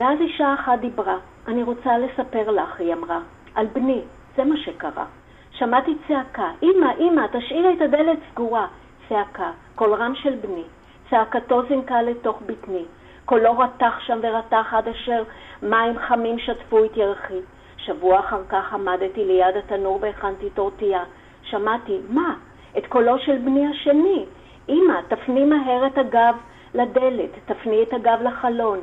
ואז 0.01 0.21
אישה 0.21 0.55
אחת 0.55 0.79
דיברה, 0.79 1.19
אני 1.49 1.63
רוצה 1.63 1.99
לספר 1.99 2.51
לך, 2.51 2.81
היא 2.81 2.93
אמרה, 2.93 3.21
על 3.55 3.67
בני, 3.67 4.01
זה 4.37 4.45
מה 4.45 4.57
שקרה. 4.57 5.05
שמעתי 5.53 5.95
צעקה, 6.09 6.51
אמא, 6.63 6.93
אמא, 6.99 7.27
תשאירי 7.33 7.75
את 7.77 7.81
הדלת 7.81 8.19
סגורה. 8.31 8.67
צעקה, 9.09 9.51
קול 9.75 9.95
רם 9.95 10.15
של 10.15 10.35
בני. 10.35 10.65
צעקתו 11.11 11.63
זינקה 11.69 12.03
לתוך 12.03 12.43
בטני. 12.47 12.85
קולו 13.29 13.59
רתח 13.59 13.99
שם 14.07 14.19
ורתח 14.23 14.67
עד 14.73 14.89
אשר 14.89 15.23
מים 15.63 15.99
חמים 15.99 16.39
שטפו 16.39 16.85
את 16.85 16.97
ירחי. 16.97 17.41
שבוע 17.77 18.21
אחר 18.21 18.43
כך 18.49 18.75
עמדתי 18.75 19.25
ליד 19.25 19.57
התנור 19.57 19.99
והכנתי 20.03 20.51
טורטיה. 20.51 21.05
שמעתי, 21.43 21.99
מה? 22.09 22.35
את 22.79 22.87
קולו 22.87 23.19
של 23.19 23.39
בני 23.39 23.67
השני. 23.67 24.25
אמא, 24.69 25.01
תפני 25.09 25.45
מהר 25.45 25.87
את 25.87 25.99
הגב 25.99 26.37
לדלת, 26.75 27.31
תפני 27.47 27.83
את 27.83 27.93
הגב 27.93 28.19
לחלון. 28.23 28.79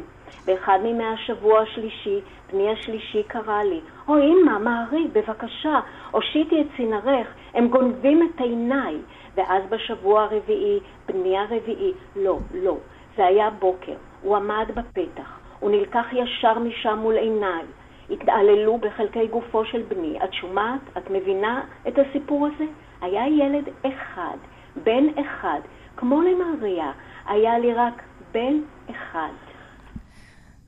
באחד 0.45 0.79
מימי 0.83 1.05
השבוע 1.05 1.59
השלישי, 1.59 2.19
בני 2.51 2.71
השלישי 2.71 3.23
קרא 3.23 3.63
לי, 3.63 3.79
או 4.07 4.17
אמא, 4.17 4.57
מהרי, 4.57 5.07
בבקשה, 5.13 5.79
הושיטי 6.11 6.61
את 6.61 6.65
צינרך, 6.77 7.27
הם 7.53 7.67
גונבים 7.67 8.29
את 8.35 8.41
עיניי. 8.41 8.97
ואז 9.35 9.63
בשבוע 9.69 10.23
הרביעי, 10.23 10.79
בני 11.07 11.37
הרביעי, 11.37 11.93
לא, 12.15 12.37
לא, 12.53 12.77
זה 13.17 13.25
היה 13.25 13.49
בוקר, 13.49 13.95
הוא 14.25 14.35
עמד 14.35 14.65
בפתח, 14.75 15.39
הוא 15.59 15.71
נלקח 15.71 16.05
ישר 16.11 16.59
משם 16.59 16.97
מול 17.01 17.15
עיניי. 17.15 17.65
התעללו 18.09 18.77
בחלקי 18.77 19.27
גופו 19.27 19.65
של 19.65 19.81
בני. 19.87 20.17
את 20.23 20.33
שומעת? 20.33 20.81
את 20.97 21.09
מבינה 21.09 21.61
את 21.87 21.93
הסיפור 21.97 22.47
הזה? 22.47 22.65
היה 23.01 23.23
ילד 23.27 23.63
אחד, 23.81 24.37
בן 24.83 25.03
אחד, 25.21 25.59
כמו 25.97 26.21
למריה, 26.21 26.91
היה 27.27 27.59
לי 27.59 27.73
רק 27.73 28.03
בן 28.33 28.61
אחד. 28.91 29.33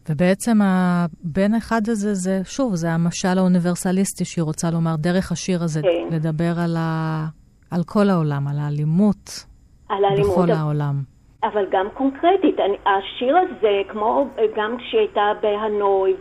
ובעצם 0.10 0.58
הבן 0.62 1.53
אחד 1.53 1.82
הזה, 1.88 2.14
זה, 2.14 2.41
שוב, 2.43 2.76
זה 2.76 2.91
המשל 2.91 3.38
האוניברסליסטי 3.38 4.26
שהיא 4.26 4.43
רוצה 4.43 4.72
לומר, 4.72 4.95
דרך 4.95 5.32
השיר 5.32 5.64
הזה, 5.64 5.82
כן. 5.82 6.16
לדבר 6.16 6.60
על, 6.60 6.76
ה, 6.78 7.26
על 7.72 7.84
כל 7.86 8.10
העולם, 8.10 8.47
על 8.47 8.60
האלימות, 8.60 9.45
על 9.89 10.05
האלימות 10.05 10.38
בכל 10.38 10.51
העולם. 10.51 11.16
אבל 11.44 11.66
גם 11.72 11.88
קונקרטית, 11.94 12.60
אני, 12.60 12.78
השיר 12.86 13.38
הזה, 13.38 13.82
כמו 13.88 14.28
גם 14.56 14.78
כשהיא 14.78 15.00
הייתה 15.00 15.32
בהנוי 15.42 16.16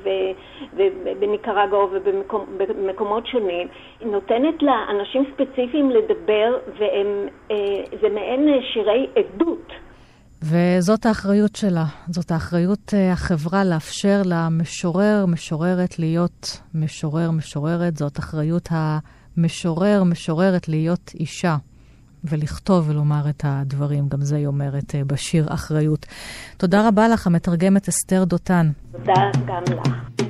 ובניקרגו 0.77 1.91
ובמקומות 1.93 3.27
שונים, 3.27 3.69
היא 4.01 4.09
נותנת 4.09 4.63
לאנשים 4.63 5.25
ספציפיים 5.35 5.91
לדבר, 5.91 6.59
וזה 6.69 8.09
מעין 8.09 8.49
שירי 8.73 9.07
עדות. 9.17 9.73
וזאת 10.43 11.07
האחריות 11.07 11.57
שלה, 11.57 11.85
זאת 12.09 12.31
האחריות 12.31 12.93
uh, 12.93 13.13
החברה 13.13 13.65
לאפשר 13.65 14.23
למשורר, 14.25 15.25
משוררת 15.29 15.99
להיות 15.99 16.61
משורר, 16.75 17.31
משוררת, 17.31 17.97
זאת 17.97 18.19
אחריות 18.19 18.69
המשורר, 19.37 20.03
משוררת 20.05 20.69
להיות 20.69 21.11
אישה. 21.21 21.57
ולכתוב 22.29 22.91
ולומר 22.91 23.29
את 23.29 23.43
הדברים, 23.45 24.09
גם 24.09 24.21
זה 24.21 24.37
היא 24.37 24.47
אומרת 24.47 24.91
uh, 24.91 25.05
בשיר 25.07 25.47
אחריות. 25.55 26.07
תודה 26.57 26.89
רבה 26.89 27.09
לך, 27.09 27.27
המתרגמת 27.27 27.89
אסתר 27.89 28.25
דותן. 28.25 28.71
תודה 28.93 29.15
גם 29.47 29.63
לך. 29.77 30.27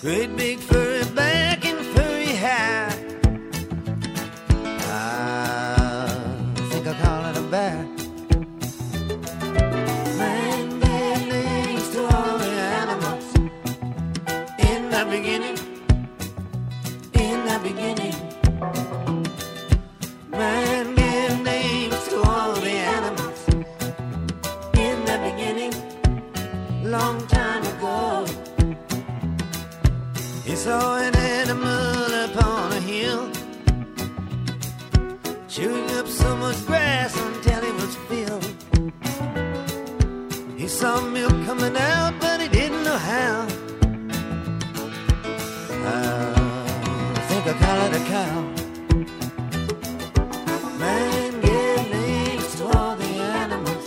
Great 0.00 0.36
big 0.36 0.60
furry 0.60 1.02
bag. 1.12 1.57
not 47.78 47.94
a 47.94 48.00
cow. 48.14 48.40
Man 50.80 51.40
gave 51.40 51.90
names 51.92 52.54
to 52.56 52.64
all 52.76 52.96
the 52.96 53.12
animals 53.44 53.86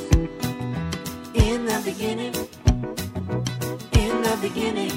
in 1.33 1.65
the 1.65 1.79
beginning. 1.83 2.35
In 4.03 4.13
the 4.27 4.37
beginning. 4.41 4.90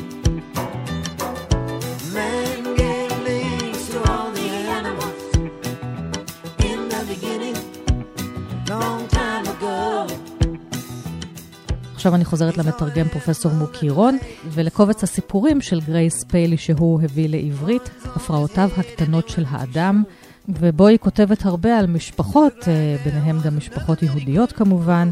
ועכשיו 12.04 12.14
אני 12.14 12.24
חוזרת 12.24 12.58
למתרגם 12.58 13.08
פרופסור 13.08 13.52
מוקי 13.52 13.90
רון, 13.90 14.18
ולקובץ 14.48 15.02
הסיפורים 15.02 15.60
של 15.60 15.80
גרייס 15.80 16.24
פיילי 16.24 16.56
שהוא 16.56 17.02
הביא 17.02 17.28
לעברית, 17.28 17.90
הפרעותיו 18.04 18.70
הקטנות 18.76 19.28
של 19.28 19.44
האדם. 19.48 20.02
ובו 20.48 20.86
היא 20.86 20.98
כותבת 20.98 21.44
הרבה 21.44 21.78
על 21.78 21.86
משפחות, 21.86 22.68
אה, 22.68 22.96
ביניהם 23.04 23.38
גם 23.44 23.56
משפחות 23.56 24.02
יהודיות 24.02 24.52
כמובן, 24.52 25.10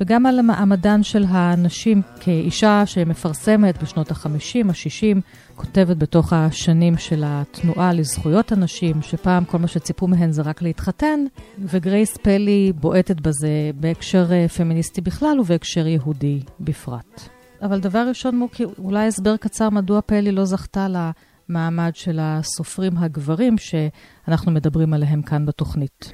וגם 0.00 0.26
על 0.26 0.40
מעמדן 0.42 1.02
של 1.02 1.24
הנשים 1.28 2.02
כאישה 2.20 2.86
שמפרסמת 2.86 3.82
בשנות 3.82 4.10
ה-50, 4.10 4.68
ה-60, 4.68 5.20
כותבת 5.56 5.96
בתוך 5.96 6.32
השנים 6.32 6.98
של 6.98 7.22
התנועה 7.26 7.92
לזכויות 7.92 8.52
הנשים, 8.52 9.02
שפעם 9.02 9.44
כל 9.44 9.58
מה 9.58 9.68
שציפו 9.68 10.06
מהן 10.06 10.32
זה 10.32 10.42
רק 10.42 10.62
להתחתן, 10.62 11.20
וגרייס 11.58 12.16
פלי 12.16 12.72
בועטת 12.80 13.20
בזה 13.20 13.70
בהקשר 13.74 14.32
אה, 14.32 14.48
פמיניסטי 14.48 15.00
בכלל 15.00 15.40
ובהקשר 15.40 15.86
יהודי 15.86 16.40
בפרט. 16.60 17.28
אבל 17.62 17.80
דבר 17.80 18.08
ראשון, 18.08 18.36
מוקי, 18.36 18.64
אולי 18.78 19.06
הסבר 19.06 19.36
קצר 19.36 19.70
מדוע 19.70 20.00
פלי 20.00 20.32
לא 20.32 20.44
זכתה 20.44 20.88
לה... 20.88 21.10
המעמד 21.48 21.90
של 21.94 22.18
הסופרים 22.20 22.92
הגברים 22.96 23.54
שאנחנו 23.58 24.52
מדברים 24.52 24.94
עליהם 24.94 25.22
כאן 25.22 25.46
בתוכנית. 25.46 26.12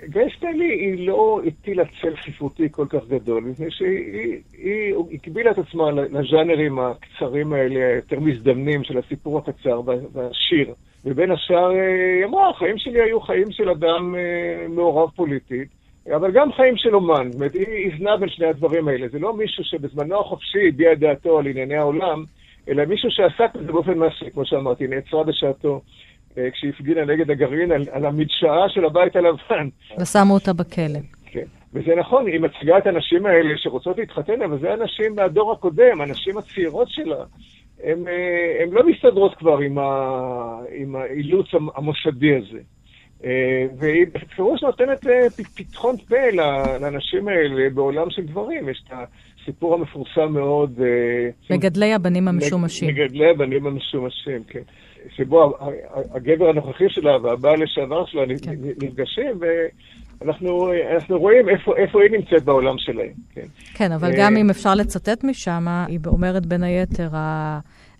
פלי 0.54 0.74
היא 0.74 1.06
לא 1.06 1.40
הטילה 1.46 1.84
צל 2.00 2.14
ספרותי 2.24 2.68
כל 2.70 2.86
כך 2.88 3.08
גדול, 3.08 3.44
מפני 3.44 3.66
שהיא 3.70 4.94
הקבילה 5.12 5.50
את 5.50 5.58
עצמה 5.58 5.90
לז'אנרים 5.90 6.78
הקצרים 6.78 7.52
האלה, 7.52 7.86
היותר 7.86 8.20
מזדמנים 8.20 8.84
של 8.84 8.98
הסיפור 8.98 9.38
הקצר 9.38 9.80
והשיר. 10.12 10.74
ובין 11.04 11.30
השאר, 11.30 11.70
אה, 11.70 12.16
היא 12.16 12.24
אמרה, 12.24 12.50
החיים 12.50 12.78
שלי 12.78 13.00
היו 13.02 13.20
חיים 13.20 13.50
של 13.50 13.70
אדם 13.70 14.14
אה, 14.14 14.68
מעורב 14.68 15.10
פוליטית. 15.16 15.68
אבל 16.16 16.30
גם 16.30 16.52
חיים 16.52 16.76
של 16.76 16.94
אומן, 16.94 17.30
זאת 17.30 17.34
אומרת, 17.34 17.54
היא 17.54 17.92
איזנה 17.92 18.16
בין 18.16 18.28
שני 18.28 18.46
הדברים 18.46 18.88
האלה. 18.88 19.08
זה 19.08 19.18
לא 19.18 19.36
מישהו 19.36 19.64
שבזמנו 19.64 20.20
החופשי 20.20 20.68
הביע 20.68 20.92
את 20.92 20.98
דעתו 20.98 21.38
על 21.38 21.46
ענייני 21.46 21.76
העולם, 21.76 22.24
אלא 22.68 22.84
מישהו 22.84 23.10
שעסק 23.10 23.54
בזה 23.54 23.72
באופן 23.72 23.98
מעשי, 23.98 24.30
כמו 24.30 24.46
שאמרתי, 24.46 24.86
נעצרה 24.86 25.24
בשעתו 25.24 25.80
אה, 26.38 26.50
כשהפגינה 26.50 27.04
נגד 27.04 27.30
הגרעין 27.30 27.72
על, 27.72 27.82
על 27.90 28.06
המדשאה 28.06 28.68
של 28.68 28.84
הבית 28.84 29.16
הלבן. 29.16 29.68
ושמו 30.00 30.34
אותה 30.34 30.52
בכלא. 30.52 30.98
כן, 31.26 31.44
וזה 31.72 31.94
נכון, 31.96 32.26
היא 32.26 32.40
מציגה 32.40 32.78
את 32.78 32.86
הנשים 32.86 33.26
האלה 33.26 33.54
שרוצות 33.56 33.98
להתחתן, 33.98 34.42
אבל 34.42 34.58
זה 34.58 34.74
אנשים 34.74 35.14
מהדור 35.14 35.52
הקודם, 35.52 36.00
הנשים 36.00 36.38
הצעירות 36.38 36.88
שלה. 36.90 37.24
הן 37.84 38.08
אה, 38.08 38.64
לא 38.72 38.86
מסתדרות 38.86 39.34
כבר 39.34 39.58
עם, 39.58 39.78
ה, 39.78 40.58
עם 40.74 40.96
האילוץ 40.96 41.46
המוסדי 41.76 42.36
הזה. 42.36 42.58
אה, 43.24 43.66
והיא 43.78 44.06
בפירוש 44.12 44.62
נותנת 44.62 45.06
פתחון 45.56 45.96
פה 45.96 46.30
לאנשים 46.80 47.28
האלה 47.28 47.70
בעולם 47.70 48.10
של 48.10 48.22
גברים. 48.22 48.68
יש 48.68 48.84
את 48.86 48.92
הסיפור 49.44 49.74
המפורסם 49.74 50.32
מאוד... 50.32 50.80
אה, 50.80 51.56
מגדלי 51.56 51.94
הבנים 51.94 52.28
המשומשים. 52.28 52.88
מגדלי 52.88 53.30
הבנים 53.30 53.66
המשומשים, 53.66 54.42
כן. 54.48 54.60
שבו 55.16 55.56
הגבר 56.14 56.48
הנוכחי 56.48 56.84
שלה 56.88 57.16
והבעל 57.22 57.62
לשעבר 57.62 58.06
שלה 58.06 58.22
כן. 58.42 58.52
נפגשים, 58.82 59.40
ואנחנו 60.20 60.70
רואים 61.10 61.48
איפה, 61.48 61.76
איפה 61.76 62.02
היא 62.02 62.10
נמצאת 62.10 62.44
בעולם 62.44 62.78
שלהם. 62.78 63.12
כן, 63.34 63.46
כן 63.74 63.92
אבל 63.92 64.10
אה, 64.10 64.14
גם 64.18 64.36
אם 64.36 64.50
אפשר 64.50 64.74
לצטט 64.74 65.24
משם, 65.24 65.66
היא 65.88 65.98
אומרת 66.06 66.46
בין 66.46 66.62
היתר, 66.62 67.08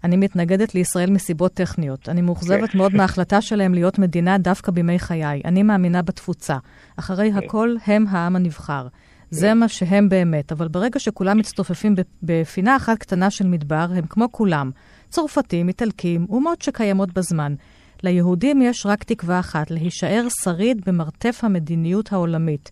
אני 0.05 0.17
מתנגדת 0.17 0.75
לישראל 0.75 1.11
מסיבות 1.11 1.53
טכניות. 1.53 2.09
אני 2.09 2.23
מאוכזבת 2.23 2.71
כן. 2.71 2.79
מאוד 2.79 2.95
מההחלטה 2.99 3.41
שלהם 3.41 3.75
להיות 3.75 3.99
מדינה 3.99 4.39
דווקא 4.39 4.73
בימי 4.73 4.99
חיי. 4.99 5.41
אני 5.45 5.63
מאמינה 5.63 6.03
בתפוצה. 6.03 6.57
אחרי 6.97 7.33
כן. 7.33 7.39
הכל, 7.39 7.75
הם 7.87 8.05
העם 8.11 8.37
הנבחר. 8.37 8.87
זה 9.35 9.55
מה 9.55 9.69
שהם 9.69 10.09
באמת, 10.09 10.53
אבל 10.53 10.69
ברגע 10.69 10.99
שכולם 10.99 11.39
מצטופפים 11.39 11.95
בפינה 12.23 12.77
אחת 12.77 12.99
קטנה 12.99 13.31
של 13.31 13.47
מדבר, 13.47 13.87
הם 13.97 14.07
כמו 14.09 14.33
כולם, 14.33 14.71
צרפתים, 15.09 15.69
איטלקים, 15.69 16.27
אומות 16.31 16.63
שקיימות 16.63 17.13
בזמן. 17.13 17.55
ליהודים 18.03 18.63
יש 18.63 18.87
רק 18.87 19.05
תקווה 19.05 19.41
אחת, 19.41 19.71
להישאר 19.71 20.27
שריד 20.43 20.83
במרתף 20.87 21.41
המדיניות 21.43 22.13
העולמית. 22.13 22.71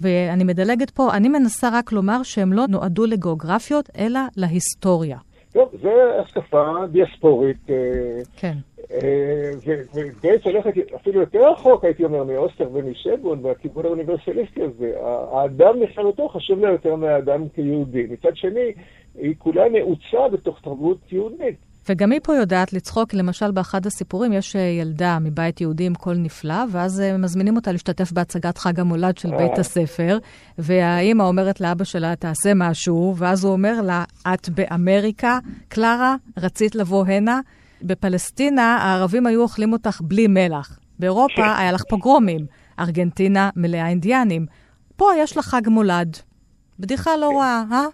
ואני 0.00 0.44
מדלגת 0.44 0.90
פה, 0.90 1.12
אני 1.12 1.28
מנסה 1.28 1.68
רק 1.72 1.92
לומר 1.92 2.22
שהם 2.22 2.52
לא 2.52 2.66
נועדו 2.68 3.06
לגיאוגרפיות, 3.06 3.90
אלא 3.98 4.20
להיסטוריה. 4.36 5.18
טוב, 5.52 5.68
זו 5.82 5.90
השקפה 6.22 6.86
דיאספורית. 6.92 7.70
אה, 7.70 7.74
כן. 8.36 8.56
אה, 9.02 9.50
וגייטס 9.94 10.44
הולכת 10.44 10.72
אפילו 10.94 11.20
יותר 11.20 11.52
רחוק, 11.52 11.84
הייתי 11.84 12.04
אומר, 12.04 12.24
מאוסטר 12.24 12.68
ומשבון 12.72 13.44
והכיוון 13.44 13.84
האוניברסליסטי 13.84 14.62
הזה. 14.62 14.92
האדם 15.32 15.80
בכללותו 15.80 16.28
חשוב 16.28 16.58
לה 16.58 16.70
יותר 16.70 16.96
מהאדם 16.96 17.48
כיהודי. 17.54 18.06
מצד 18.10 18.36
שני, 18.36 18.72
היא 19.14 19.34
כולה 19.38 19.68
נעוצה 19.68 20.28
בתוך 20.32 20.60
תרבות 20.60 21.12
יהודית. 21.12 21.56
וגם 21.88 22.12
היא 22.12 22.20
פה 22.22 22.34
יודעת 22.34 22.72
לצחוק, 22.72 23.14
למשל 23.14 23.50
באחד 23.50 23.86
הסיפורים 23.86 24.32
יש 24.32 24.56
אה, 24.56 24.60
ילדה 24.60 25.18
מבית 25.20 25.60
יהודי 25.60 25.86
עם 25.86 25.94
קול 25.94 26.16
נפלא, 26.16 26.64
ואז 26.70 27.00
אה, 27.00 27.18
מזמינים 27.18 27.56
אותה 27.56 27.72
להשתתף 27.72 28.12
בהצגת 28.12 28.58
חג 28.58 28.80
המולד 28.80 29.18
של 29.18 29.30
בית 29.30 29.58
הספר, 29.58 30.18
והאימא 30.58 31.22
אומרת 31.22 31.60
לאבא 31.60 31.84
שלה, 31.84 32.16
תעשה 32.16 32.52
משהו, 32.54 33.14
ואז 33.16 33.44
הוא 33.44 33.52
אומר 33.52 33.80
לה, 33.82 34.04
את 34.34 34.48
באמריקה, 34.48 35.38
קלרה, 35.68 36.16
רצית 36.38 36.74
לבוא 36.74 37.06
הנה? 37.06 37.40
בפלסטינה 37.84 38.76
הערבים 38.76 39.26
היו 39.26 39.42
אוכלים 39.42 39.72
אותך 39.72 40.00
בלי 40.04 40.26
מלח. 40.26 40.78
באירופה 40.98 41.34
כן. 41.36 41.52
היה 41.58 41.72
לך 41.72 41.82
פוגרומים. 41.88 42.46
ארגנטינה 42.80 43.50
מלאה 43.56 43.88
אינדיאנים. 43.88 44.46
פה 44.96 45.10
יש 45.18 45.36
לך 45.36 45.44
חג 45.44 45.68
מולד. 45.68 46.16
בדיחה 46.78 47.16
לא 47.16 47.28
כן. 47.30 47.36
רעה, 47.36 47.64
אה? 47.72 47.86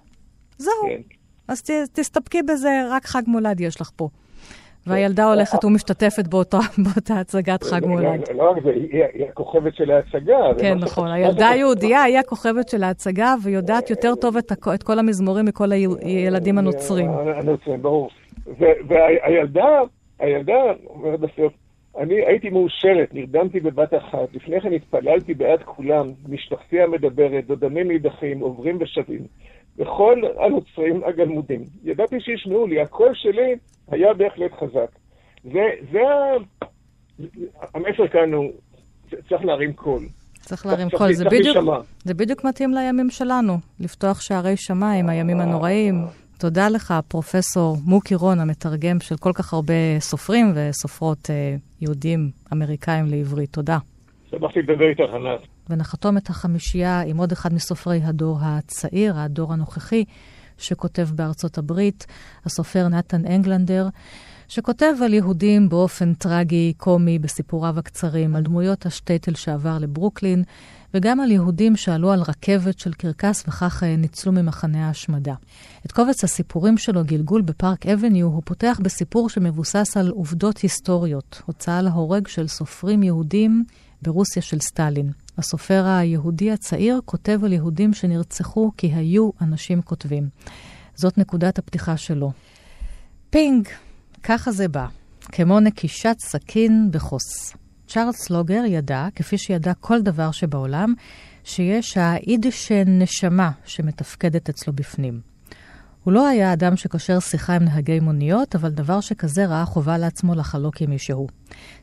זהו. 0.58 0.72
כן. 0.88 1.00
אז 1.48 1.62
ת, 1.62 1.70
תסתפקי 1.92 2.42
בזה, 2.42 2.82
רק 2.90 3.06
חג 3.06 3.22
מולד 3.26 3.60
יש 3.60 3.80
לך 3.80 3.90
פה. 3.96 4.08
והילדה 4.86 5.24
הולכת 5.24 5.64
ומשתתפת 5.64 6.26
באותה, 6.26 6.58
באותה 6.84 7.20
הצגת 7.20 7.62
חג 7.62 7.86
מולד. 7.86 8.20
לא 8.34 8.50
רק 8.50 8.62
זה, 8.64 8.70
היא 9.12 9.28
הכוכבת 9.28 9.76
של 9.76 9.90
ההצגה. 9.90 10.38
כן, 10.58 10.78
נכון. 10.78 11.08
הילדה 11.08 11.48
היהודייה 11.48 12.02
היא 12.02 12.18
הכוכבת 12.18 12.68
של 12.68 12.82
ההצגה, 12.82 13.34
ויודעת 13.42 13.90
יותר 13.90 14.14
טוב 14.14 14.36
את 14.74 14.82
כל 14.82 14.98
המזמורים 14.98 15.44
מכל 15.44 15.72
הילדים 15.72 16.58
הנוצרים. 16.58 17.10
הנוצרים, 17.10 17.82
ברור. 17.82 18.10
והילדה, 18.88 19.80
הילדה 20.18 20.62
אומרת 20.86 21.20
בסוף, 21.20 21.52
אני 21.98 22.26
הייתי 22.26 22.50
מאושרת, 22.50 23.14
נרדמתי 23.14 23.60
בבת 23.60 23.94
אחת, 23.94 24.34
לפני 24.34 24.60
כן 24.60 24.72
התפללתי 24.72 25.34
בעד 25.34 25.62
כולם, 25.62 26.06
משפחתי 26.28 26.80
המדברת, 26.80 27.46
דודמים 27.46 27.88
נידחים, 27.88 28.40
עוברים 28.40 28.78
ושבים. 28.80 29.20
וכל 29.78 30.22
הנוצרים 30.38 31.04
הגלמודים. 31.04 31.64
ידעתי 31.84 32.20
שישמעו 32.20 32.66
לי, 32.66 32.80
הקול 32.80 33.12
שלי 33.14 33.54
היה 33.90 34.14
בהחלט 34.14 34.52
חזק. 34.52 34.90
זה, 35.44 35.64
זה 35.92 35.98
המסר 37.74 38.08
כאן 38.08 38.32
הוא, 38.32 38.50
צריך 39.28 39.44
להרים 39.44 39.72
קול. 39.72 40.02
צריך 40.40 40.66
להרים 40.66 40.90
קול, 40.90 41.12
זה 41.12 41.24
בדיוק, 41.24 41.56
זה 42.04 42.14
בדיוק 42.14 42.44
מתאים 42.44 42.74
לימים 42.74 43.10
שלנו, 43.10 43.52
לפתוח 43.80 44.20
שערי 44.20 44.56
שמיים, 44.56 45.08
הימים 45.08 45.40
הנוראים. 45.40 45.94
תודה 46.40 46.68
לך, 46.68 46.94
פרופסור 47.08 47.76
מוקי 47.84 48.14
רון, 48.14 48.40
המתרגם 48.40 49.00
של 49.00 49.16
כל 49.16 49.32
כך 49.34 49.52
הרבה 49.52 49.74
סופרים 49.98 50.52
וסופרות 50.54 51.30
אה, 51.30 51.56
יהודים 51.80 52.30
אמריקאים 52.52 53.06
לעברית. 53.06 53.52
תודה. 53.52 53.78
שמחתי 54.30 54.58
לדבר 54.62 54.88
איתך, 54.88 55.14
ענת. 55.14 55.40
ונחתום 55.70 56.16
את 56.16 56.30
החמישייה 56.30 57.00
עם 57.00 57.16
עוד 57.16 57.32
אחד 57.32 57.54
מסופרי 57.54 58.00
הדור 58.04 58.38
הצעיר, 58.42 59.18
הדור 59.18 59.52
הנוכחי, 59.52 60.04
שכותב 60.58 61.08
בארצות 61.14 61.58
הברית, 61.58 62.06
הסופר 62.44 62.88
נתן 62.88 63.26
אנגלנדר, 63.26 63.88
שכותב 64.48 64.94
על 65.04 65.14
יהודים 65.14 65.68
באופן 65.68 66.14
טרגי, 66.14 66.72
קומי, 66.76 67.18
בסיפוריו 67.18 67.78
הקצרים, 67.78 68.36
על 68.36 68.42
דמויות 68.42 68.86
השטייטל 68.86 69.34
שעבר 69.34 69.78
לברוקלין, 69.80 70.42
וגם 70.94 71.20
על 71.20 71.30
יהודים 71.30 71.76
שעלו 71.76 72.12
על 72.12 72.22
רכבת 72.22 72.78
של 72.78 72.92
קרקס 72.92 73.44
וכך 73.48 73.82
אה, 73.82 73.96
ניצלו 73.96 74.32
ממחנה 74.32 74.86
ההשמדה. 74.86 75.34
את 75.86 75.92
קובץ 75.92 76.24
הסיפורים 76.24 76.78
שלו, 76.78 77.04
גלגול 77.04 77.42
בפארק 77.42 77.86
אבניו, 77.86 78.26
הוא 78.26 78.42
פותח 78.44 78.80
בסיפור 78.82 79.28
שמבוסס 79.28 79.96
על 79.96 80.08
עובדות 80.08 80.58
היסטוריות, 80.58 81.42
הוצאה 81.46 81.82
להורג 81.82 82.26
של 82.26 82.48
סופרים 82.48 83.02
יהודים 83.02 83.64
ברוסיה 84.02 84.42
של 84.42 84.60
סטלין. 84.60 85.12
הסופר 85.38 85.86
היהודי 85.86 86.52
הצעיר 86.52 87.00
כותב 87.04 87.40
על 87.44 87.52
יהודים 87.52 87.94
שנרצחו 87.94 88.70
כי 88.76 88.86
היו 88.86 89.30
אנשים 89.40 89.82
כותבים. 89.82 90.28
זאת 90.94 91.18
נקודת 91.18 91.58
הפתיחה 91.58 91.96
שלו. 91.96 92.32
פינג, 93.30 93.68
ככה 94.22 94.52
זה 94.52 94.68
בא, 94.68 94.86
כמו 95.20 95.60
נקישת 95.60 96.16
סכין 96.20 96.88
בחוס. 96.90 97.59
צ'ארלס 97.92 98.30
לוגר 98.30 98.62
ידע, 98.66 99.08
כפי 99.14 99.38
שידע 99.38 99.72
כל 99.80 100.02
דבר 100.02 100.30
שבעולם, 100.30 100.94
שיש 101.44 101.96
האידיש 101.96 102.72
נשמה 102.86 103.50
שמתפקדת 103.64 104.48
אצלו 104.48 104.72
בפנים. 104.72 105.20
הוא 106.04 106.12
לא 106.12 106.28
היה 106.28 106.52
אדם 106.52 106.76
שקושר 106.76 107.20
שיחה 107.20 107.54
עם 107.54 107.64
נהגי 107.64 108.00
מוניות, 108.00 108.54
אבל 108.54 108.70
דבר 108.70 109.00
שכזה 109.00 109.46
ראה 109.46 109.64
חובה 109.64 109.98
לעצמו 109.98 110.34
לחלוק 110.34 110.82
עם 110.82 110.90
מישהו. 110.90 111.26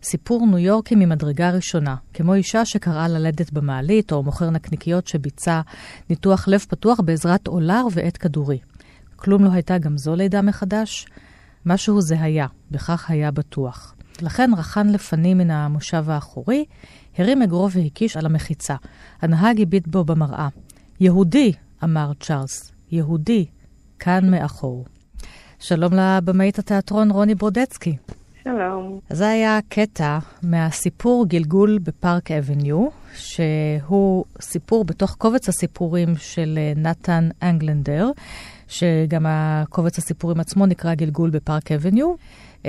סיפור 0.04 0.48
ניו 0.48 0.58
יורקי 0.58 0.96
ממדרגה 0.96 1.50
ראשונה, 1.50 1.96
כמו 2.14 2.34
אישה 2.34 2.66
שקראה 2.66 3.08
ללדת 3.08 3.52
במעלית, 3.52 4.12
או 4.12 4.24
מוכר 4.24 4.50
נקניקיות 4.50 5.08
שביצע 5.08 5.62
ניתוח 6.10 6.48
לב 6.48 6.60
פתוח 6.60 7.00
בעזרת 7.00 7.48
אולר 7.48 7.84
ועט 7.92 8.18
כדורי. 8.20 8.60
כלום 9.16 9.44
לא 9.44 9.52
הייתה 9.52 9.78
גם 9.78 9.98
זו 9.98 10.16
לידה 10.16 10.42
מחדש. 10.42 11.06
משהו 11.66 12.02
זה 12.02 12.22
היה, 12.22 12.48
בכך 12.72 13.10
היה 13.10 13.32
בטוח. 13.32 13.97
לכן 14.22 14.52
רחן 14.58 14.88
לפנים 14.88 15.38
מן 15.38 15.52
המושב 15.52 16.10
האחורי, 16.10 16.66
הרים 17.18 17.42
אגרו 17.42 17.72
והקיש 17.72 18.18
על 18.18 18.26
המחיצה. 18.26 18.76
הנהג 19.22 19.62
הביט 19.62 19.88
בו 19.88 20.04
במראה. 20.04 20.48
יהודי, 21.00 21.54
אמר 21.84 22.12
צ'ארלס, 22.20 22.72
יהודי, 22.92 23.46
כאן 24.00 24.32
מאחור. 24.32 24.86
שלום 25.60 25.94
לבמאית 25.94 26.60
התיאטרון 26.60 27.12
רוני 27.12 27.36
ברודצקי. 27.36 27.98
שלום. 28.44 29.00
זה 29.10 29.28
היה 29.28 29.60
קטע 29.70 30.20
מהסיפור 30.44 31.26
גלגול 31.28 31.80
בפארק 31.84 32.32
אבניו, 32.32 32.88
שהוא 33.16 34.26
סיפור 34.42 34.86
בתוך 34.86 35.16
קובץ 35.16 35.50
הסיפורים 35.50 36.16
של 36.18 36.60
אה, 36.62 36.74
נתן 36.76 37.30
אנגלנדר, 37.44 38.12
שגם 38.68 39.26
הקובץ 39.30 39.98
הסיפורים 39.98 40.40
עצמו 40.40 40.66
נקרא 40.66 40.94
גלגול 40.94 41.30
בפארק 41.30 41.72
אבניו. 41.72 42.14
Uh, 42.64 42.68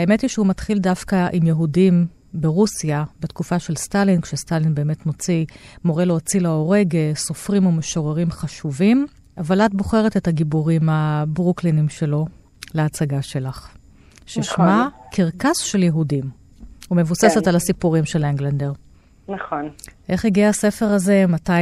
האמת 0.00 0.20
היא 0.20 0.30
שהוא 0.30 0.46
מתחיל 0.46 0.78
דווקא 0.78 1.28
עם 1.32 1.46
יהודים 1.46 2.06
ברוסיה, 2.34 3.04
בתקופה 3.20 3.58
של 3.58 3.74
סטלין, 3.74 4.20
כשסטלין 4.20 4.74
באמת 4.74 5.06
מוציא, 5.06 5.44
מורה 5.84 6.04
להוציא 6.04 6.40
להורג 6.40 6.96
אה, 6.96 7.12
סופרים 7.14 7.66
ומשוררים 7.66 8.30
חשובים, 8.30 9.06
אבל 9.38 9.60
את 9.60 9.74
בוחרת 9.74 10.16
את 10.16 10.28
הגיבורים 10.28 10.88
הברוקלינים 10.88 11.88
שלו 11.88 12.26
להצגה 12.74 13.22
שלך. 13.22 13.76
ששמה 14.26 14.88
נכון. 14.88 15.08
קרקס 15.12 15.58
של 15.58 15.82
יהודים, 15.82 16.24
ומבוססת 16.90 17.44
כן. 17.44 17.50
על 17.50 17.56
הסיפורים 17.56 18.04
של 18.04 18.24
אנגלנדר. 18.24 18.72
נכון. 19.28 19.68
איך 20.08 20.24
הגיע 20.24 20.48
הספר 20.48 20.86
הזה? 20.86 21.24
מתי 21.28 21.52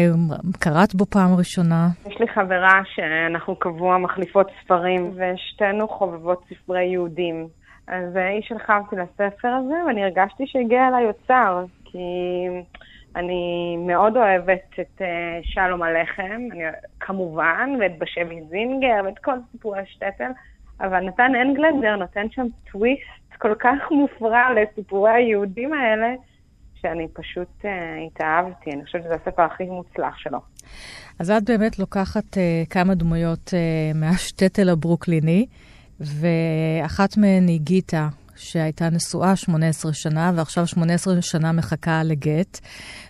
קראת 0.58 0.94
בו 0.94 1.06
פעם 1.06 1.34
ראשונה? 1.34 1.88
יש 2.06 2.20
לי 2.20 2.28
חברה 2.28 2.80
שאנחנו 2.94 3.56
קבוע 3.56 3.98
מחליפות 3.98 4.46
ספרים, 4.64 5.10
ושתינו 5.10 5.88
חובבות 5.88 6.42
ספרי 6.48 6.84
יהודים. 6.84 7.48
אז 7.88 8.16
אה, 8.16 8.28
היא 8.28 8.42
שלחה 8.42 8.78
אותי 8.78 8.96
לספר 8.96 9.48
הזה, 9.48 9.74
ואני 9.86 10.04
הרגשתי 10.04 10.46
שהגיע 10.46 10.88
אליי 10.88 11.04
אוצר, 11.06 11.64
כי 11.84 11.98
אני 13.16 13.76
מאוד 13.86 14.16
אוהבת 14.16 14.80
את 14.80 15.02
אה, 15.02 15.40
שלום 15.42 15.82
הלחם, 15.82 16.40
אני, 16.52 16.62
כמובן, 17.00 17.70
ואת 17.80 17.98
בשבי 17.98 18.40
זינגר, 18.50 19.00
ואת 19.04 19.18
כל 19.18 19.36
סיפורי 19.52 19.80
השטטל, 19.80 20.30
אבל 20.80 21.00
נתן 21.00 21.32
אנגלנדר 21.42 21.96
נותן 21.96 22.26
שם 22.30 22.46
טוויסט 22.72 23.18
כל 23.38 23.54
כך 23.58 23.90
מופרע 23.90 24.42
לסיפורי 24.54 25.10
היהודים 25.10 25.72
האלה, 25.72 26.14
שאני 26.80 27.08
פשוט 27.12 27.48
uh, 27.62 27.66
התאהבתי. 28.06 28.70
אני 28.72 28.84
חושבת 28.84 29.02
שזה 29.02 29.14
הספר 29.14 29.42
הכי 29.42 29.64
מוצלח 29.64 30.18
שלו. 30.18 30.38
אז 31.20 31.30
את 31.30 31.50
באמת 31.50 31.78
לוקחת 31.78 32.34
uh, 32.34 32.70
כמה 32.70 32.94
דמויות 32.94 33.48
uh, 33.48 33.96
מהשטטל 33.96 34.68
הברוקליני, 34.68 35.46
ואחת 36.00 37.16
מהן 37.16 37.48
היא 37.48 37.60
גיטה, 37.60 38.08
שהייתה 38.36 38.90
נשואה 38.90 39.36
18 39.36 39.92
שנה, 39.92 40.32
ועכשיו 40.34 40.66
18 40.66 41.22
שנה 41.22 41.52
מחכה 41.52 42.02
לגט, 42.02 42.60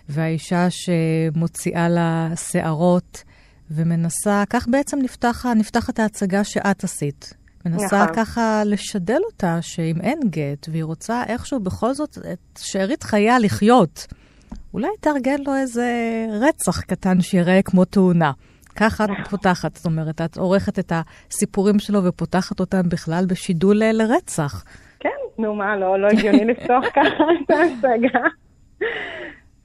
והאישה 0.09 0.67
שמוציאה 0.69 1.89
לה 1.89 2.29
שערות 2.35 3.23
ומנסה, 3.71 4.43
כך 4.49 4.67
בעצם 4.67 4.99
נפתח, 5.03 5.45
נפתחת 5.45 5.99
ההצגה 5.99 6.43
שאת 6.43 6.83
עשית. 6.83 7.33
מנסה 7.65 8.03
נכון. 8.03 8.15
ככה 8.15 8.63
לשדל 8.65 9.19
אותה 9.25 9.61
שאם 9.61 10.01
אין 10.01 10.19
גט, 10.25 10.69
והיא 10.71 10.83
רוצה 10.83 11.23
איכשהו 11.27 11.59
בכל 11.59 11.93
זאת 11.93 12.17
את 12.33 12.59
שארית 12.59 13.03
חייה 13.03 13.39
לחיות, 13.39 14.07
אולי 14.73 14.87
תארגן 14.99 15.41
לו 15.45 15.55
איזה 15.55 15.91
רצח 16.41 16.81
קטן 16.81 17.21
שיראה 17.21 17.61
כמו 17.61 17.85
תאונה. 17.85 18.31
ככה 18.75 19.03
את 19.03 19.27
פותחת, 19.29 19.75
זאת 19.75 19.85
אומרת, 19.85 20.21
את 20.21 20.37
עורכת 20.37 20.79
את 20.79 20.91
הסיפורים 20.91 21.79
שלו 21.79 22.03
ופותחת 22.03 22.59
אותם 22.59 22.89
בכלל 22.91 23.23
בשידול 23.29 23.81
לרצח. 23.93 24.63
כן, 24.99 25.09
נו 25.37 25.55
מה, 25.55 25.75
לא, 25.75 25.99
לא 25.99 26.07
הגיוני 26.07 26.45
לפתוח 26.51 26.85
ככה 26.93 27.23
את 27.43 27.51
ההצגה. 27.51 28.19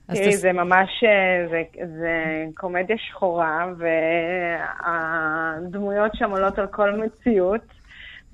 תראי, 0.07 0.37
זה 0.37 0.53
ממש, 0.53 1.05
אה, 1.05 1.49
זה, 1.51 1.63
זה 1.87 2.45
קומדיה 2.55 2.99
שחורה, 2.99 3.67
והדמויות 4.87 6.15
שם 6.15 6.31
עולות 6.31 6.59
על 6.59 6.67
כל 6.67 6.93
מציאות. 6.93 7.61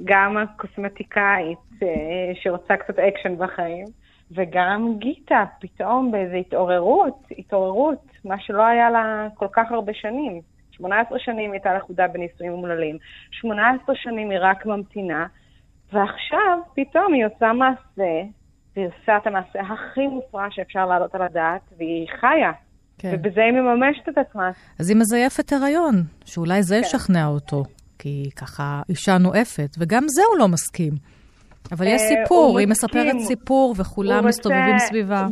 גם 0.05 0.37
הקוסמטיקאית 0.37 1.59
אה, 1.83 1.89
שרוצה 2.35 2.77
קצת 2.77 2.99
אקשן 2.99 3.39
בחיים, 3.39 3.85
וגם 4.31 4.95
גיטה, 4.99 5.45
פתאום 5.61 6.13
באיזו 6.13 6.37
התעוררות, 6.37 7.27
התעוררות, 7.39 8.07
מה 8.25 8.41
שלא 8.41 8.63
היה 8.63 8.91
לה 8.91 9.29
כל 9.35 9.47
כך 9.53 9.73
הרבה 9.73 9.95
שנים. 9.95 10.41
18 10.81 11.19
שנים 11.19 11.39
היא 11.39 11.53
הייתה 11.53 11.75
לכודה 11.75 12.09
בנישואים 12.09 12.53
אומללים, 12.53 12.97
18 13.31 13.95
שנים 13.97 14.31
היא 14.31 14.39
רק 14.43 14.67
ממתינה, 14.67 15.27
ועכשיו 15.93 16.59
פתאום 16.75 17.13
היא 17.13 17.27
עושה 17.27 17.53
מעשה, 17.53 18.13
והיא 18.77 18.87
עושה 18.87 19.17
את 19.17 19.27
המעשה 19.27 19.61
הכי 19.61 20.07
מופרע 20.07 20.47
שאפשר 20.51 20.87
להעלות 20.87 21.15
על 21.15 21.23
הדעת, 21.23 21.61
והיא 21.79 22.07
חיה. 22.21 22.53
כן. 22.99 23.11
ובזה 23.13 23.41
היא 23.41 23.53
מממשת 23.53 24.09
את 24.09 24.19
עצמה. 24.19 24.51
אז 24.79 24.91
היא 24.91 24.97
מזייפת 24.97 25.53
הריון, 25.53 25.95
שאולי 26.25 26.63
זה 26.63 26.75
כן. 26.75 26.81
ישכנע 26.81 27.27
אותו. 27.27 27.65
כי 27.99 28.09
היא 28.09 28.31
ככה 28.31 28.83
אישה 28.89 29.19
נואפת, 29.19 29.77
וגם 29.79 30.05
זה 30.09 30.23
הוא 30.31 30.39
לא 30.39 30.49
מסכים. 30.49 30.93
אבל 31.73 31.87
יש 31.87 32.03
אה, 32.03 32.09
סיפור, 32.09 32.59
היא 32.59 32.69
מספרת 32.69 33.19
סיפור 33.19 33.75
וכולם 33.79 34.27
מסתובבים 34.27 34.79
סביבה. 34.79 35.27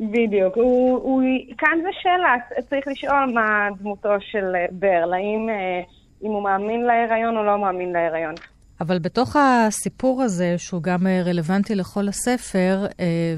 בדיוק. 0.00 0.56
הוא, 0.56 0.98
הוא, 0.98 1.22
כאן 1.58 1.78
זו 1.82 1.88
שאלה, 2.02 2.60
צריך 2.70 2.88
לשאול 2.88 3.32
מה 3.34 3.68
דמותו 3.78 4.08
של 4.20 4.56
אה, 4.56 4.66
ברל, 4.72 5.14
האם 5.14 5.48
אה, 5.50 5.82
אם 6.22 6.30
הוא 6.30 6.42
מאמין 6.42 6.82
להיריון 6.82 7.36
או 7.36 7.44
לא 7.44 7.58
מאמין 7.58 7.92
להיריון. 7.92 8.34
אבל 8.80 8.98
בתוך 8.98 9.36
הסיפור 9.36 10.22
הזה, 10.22 10.54
שהוא 10.58 10.82
גם 10.82 11.06
רלוונטי 11.24 11.74
לכל 11.74 12.08
הספר 12.08 12.86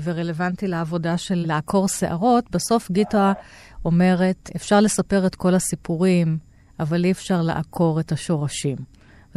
ורלוונטי 0.04 0.66
לעבודה 0.66 1.18
של 1.18 1.44
לעקור 1.46 1.88
שערות, 1.88 2.50
בסוף 2.50 2.90
גיטה 2.90 3.32
אומרת, 3.84 4.50
אפשר 4.56 4.80
לספר 4.80 5.26
את 5.26 5.34
כל 5.34 5.54
הסיפורים 5.54 6.38
אבל 6.80 7.04
אי 7.04 7.10
אפשר 7.10 7.42
לעקור 7.42 8.00
את 8.00 8.12
השורשים. 8.12 8.76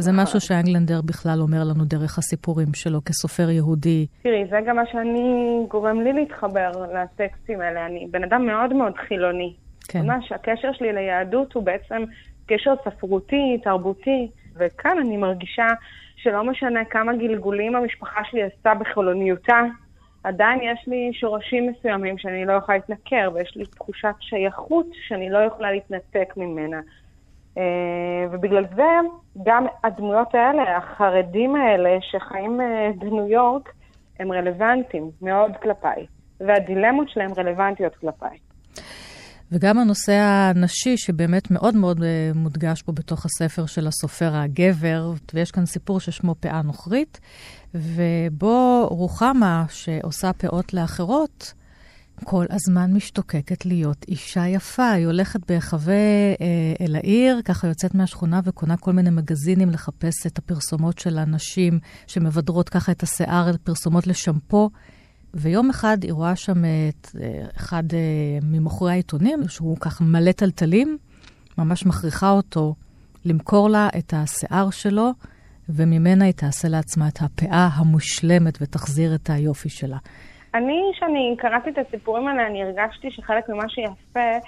וזה 0.00 0.12
משהו. 0.12 0.40
שאנגלנדר 0.40 1.00
בכלל 1.04 1.40
אומר 1.40 1.64
לנו 1.70 1.84
דרך 1.84 2.18
הסיפורים 2.18 2.74
שלו 2.74 3.00
כסופר 3.04 3.50
יהודי. 3.50 4.06
תראי, 4.22 4.44
זה 4.50 4.58
גם 4.66 4.76
מה 4.76 4.82
שאני, 4.92 5.24
גורם 5.68 6.00
לי 6.00 6.12
להתחבר 6.12 6.70
לטקסטים 6.94 7.60
האלה. 7.60 7.86
אני 7.86 8.06
בן 8.10 8.24
אדם 8.24 8.46
מאוד 8.46 8.72
מאוד 8.72 8.92
חילוני. 9.08 9.54
כן. 9.88 10.02
ממש, 10.06 10.32
הקשר 10.32 10.72
שלי 10.72 10.92
ליהדות 10.92 11.52
הוא 11.52 11.62
בעצם 11.62 12.02
קשר 12.46 12.74
ספרותי, 12.84 13.58
תרבותי, 13.64 14.30
וכאן 14.56 14.98
אני 15.00 15.16
מרגישה 15.16 15.66
שלא 16.16 16.44
משנה 16.44 16.84
כמה 16.84 17.16
גלגולים 17.16 17.76
המשפחה 17.76 18.20
שלי 18.30 18.42
עשתה 18.42 18.74
בחילוניותה, 18.74 19.60
עדיין 20.24 20.60
יש 20.62 20.84
לי 20.86 21.10
שורשים 21.12 21.70
מסוימים 21.70 22.18
שאני 22.18 22.44
לא 22.44 22.52
יכולה 22.52 22.78
להתנכר, 22.78 23.30
ויש 23.34 23.56
לי 23.56 23.64
תחושת 23.66 24.14
שייכות 24.20 24.86
שאני 25.08 25.30
לא 25.30 25.38
יכולה 25.38 25.72
להתנתק 25.72 26.34
ממנה. 26.36 26.80
אה, 27.58 27.62
ובגלל 28.30 28.64
זה 28.76 28.82
גם 29.44 29.66
הדמויות 29.84 30.34
האלה, 30.34 30.76
החרדים 30.76 31.56
האלה 31.56 31.90
שחיים 32.00 32.60
אה, 32.60 32.90
בניו 32.98 33.28
יורק, 33.28 33.68
הם 34.18 34.32
רלוונטיים 34.32 35.10
מאוד 35.22 35.52
כלפיי, 35.62 36.06
והדילמות 36.40 37.08
שלהם 37.08 37.30
רלוונטיות 37.36 37.96
כלפיי. 37.96 38.38
וגם 39.52 39.78
הנושא 39.78 40.12
הנשי, 40.12 40.96
שבאמת 40.96 41.50
מאוד 41.50 41.76
מאוד 41.76 42.02
אה, 42.02 42.30
מודגש 42.34 42.82
פה 42.82 42.92
בתוך 42.92 43.24
הספר 43.24 43.66
של 43.66 43.86
הסופר 43.86 44.30
הגבר, 44.34 45.12
ויש 45.34 45.50
כאן 45.50 45.66
סיפור 45.66 46.00
ששמו 46.00 46.34
פאה 46.40 46.62
נוכרית, 46.62 47.20
ובו 47.74 48.86
רוחמה, 48.90 49.64
שעושה 49.68 50.32
פאות 50.32 50.74
לאחרות, 50.74 51.54
כל 52.24 52.46
הזמן 52.50 52.92
משתוקקת 52.92 53.66
להיות 53.66 54.04
אישה 54.08 54.48
יפה. 54.48 54.90
היא 54.90 55.06
הולכת 55.06 55.40
בהיחווה 55.48 55.94
אה, 56.40 56.74
אל 56.80 56.96
העיר, 56.96 57.40
ככה 57.44 57.68
יוצאת 57.68 57.94
מהשכונה 57.94 58.40
וקונה 58.44 58.76
כל 58.76 58.92
מיני 58.92 59.10
מגזינים 59.10 59.70
לחפש 59.70 60.26
את 60.26 60.38
הפרסומות 60.38 60.98
של 60.98 61.18
הנשים 61.18 61.78
שמבדרות 62.06 62.68
ככה 62.68 62.92
את 62.92 63.02
השיער, 63.02 63.52
פרסומות 63.64 64.06
לשמפו. 64.06 64.70
ויום 65.34 65.70
אחד 65.70 65.98
היא 66.02 66.12
רואה 66.12 66.36
שם 66.36 66.62
את 66.64 67.08
אה, 67.20 67.46
אחד 67.56 67.82
אה, 67.92 67.98
ממוכרי 68.42 68.92
העיתונים, 68.92 69.48
שהוא 69.48 69.76
ככה 69.80 70.04
מלא 70.04 70.32
טלטלים, 70.32 70.98
ממש 71.58 71.86
מכריחה 71.86 72.30
אותו 72.30 72.74
למכור 73.24 73.70
לה 73.70 73.88
את 73.98 74.14
השיער 74.16 74.70
שלו, 74.70 75.10
וממנה 75.68 76.24
היא 76.24 76.34
תעשה 76.34 76.68
לעצמה 76.68 77.08
את 77.08 77.22
הפאה 77.22 77.68
המושלמת 77.72 78.58
ותחזיר 78.60 79.14
את 79.14 79.30
היופי 79.30 79.68
שלה. 79.68 79.98
אני, 80.54 80.90
כשאני 80.94 81.34
קראתי 81.38 81.70
את 81.70 81.78
הסיפורים 81.78 82.28
האלה, 82.28 82.46
אני 82.46 82.62
הרגשתי 82.62 83.10
שחלק 83.10 83.48
ממה 83.48 83.68
שיפה 83.68 84.38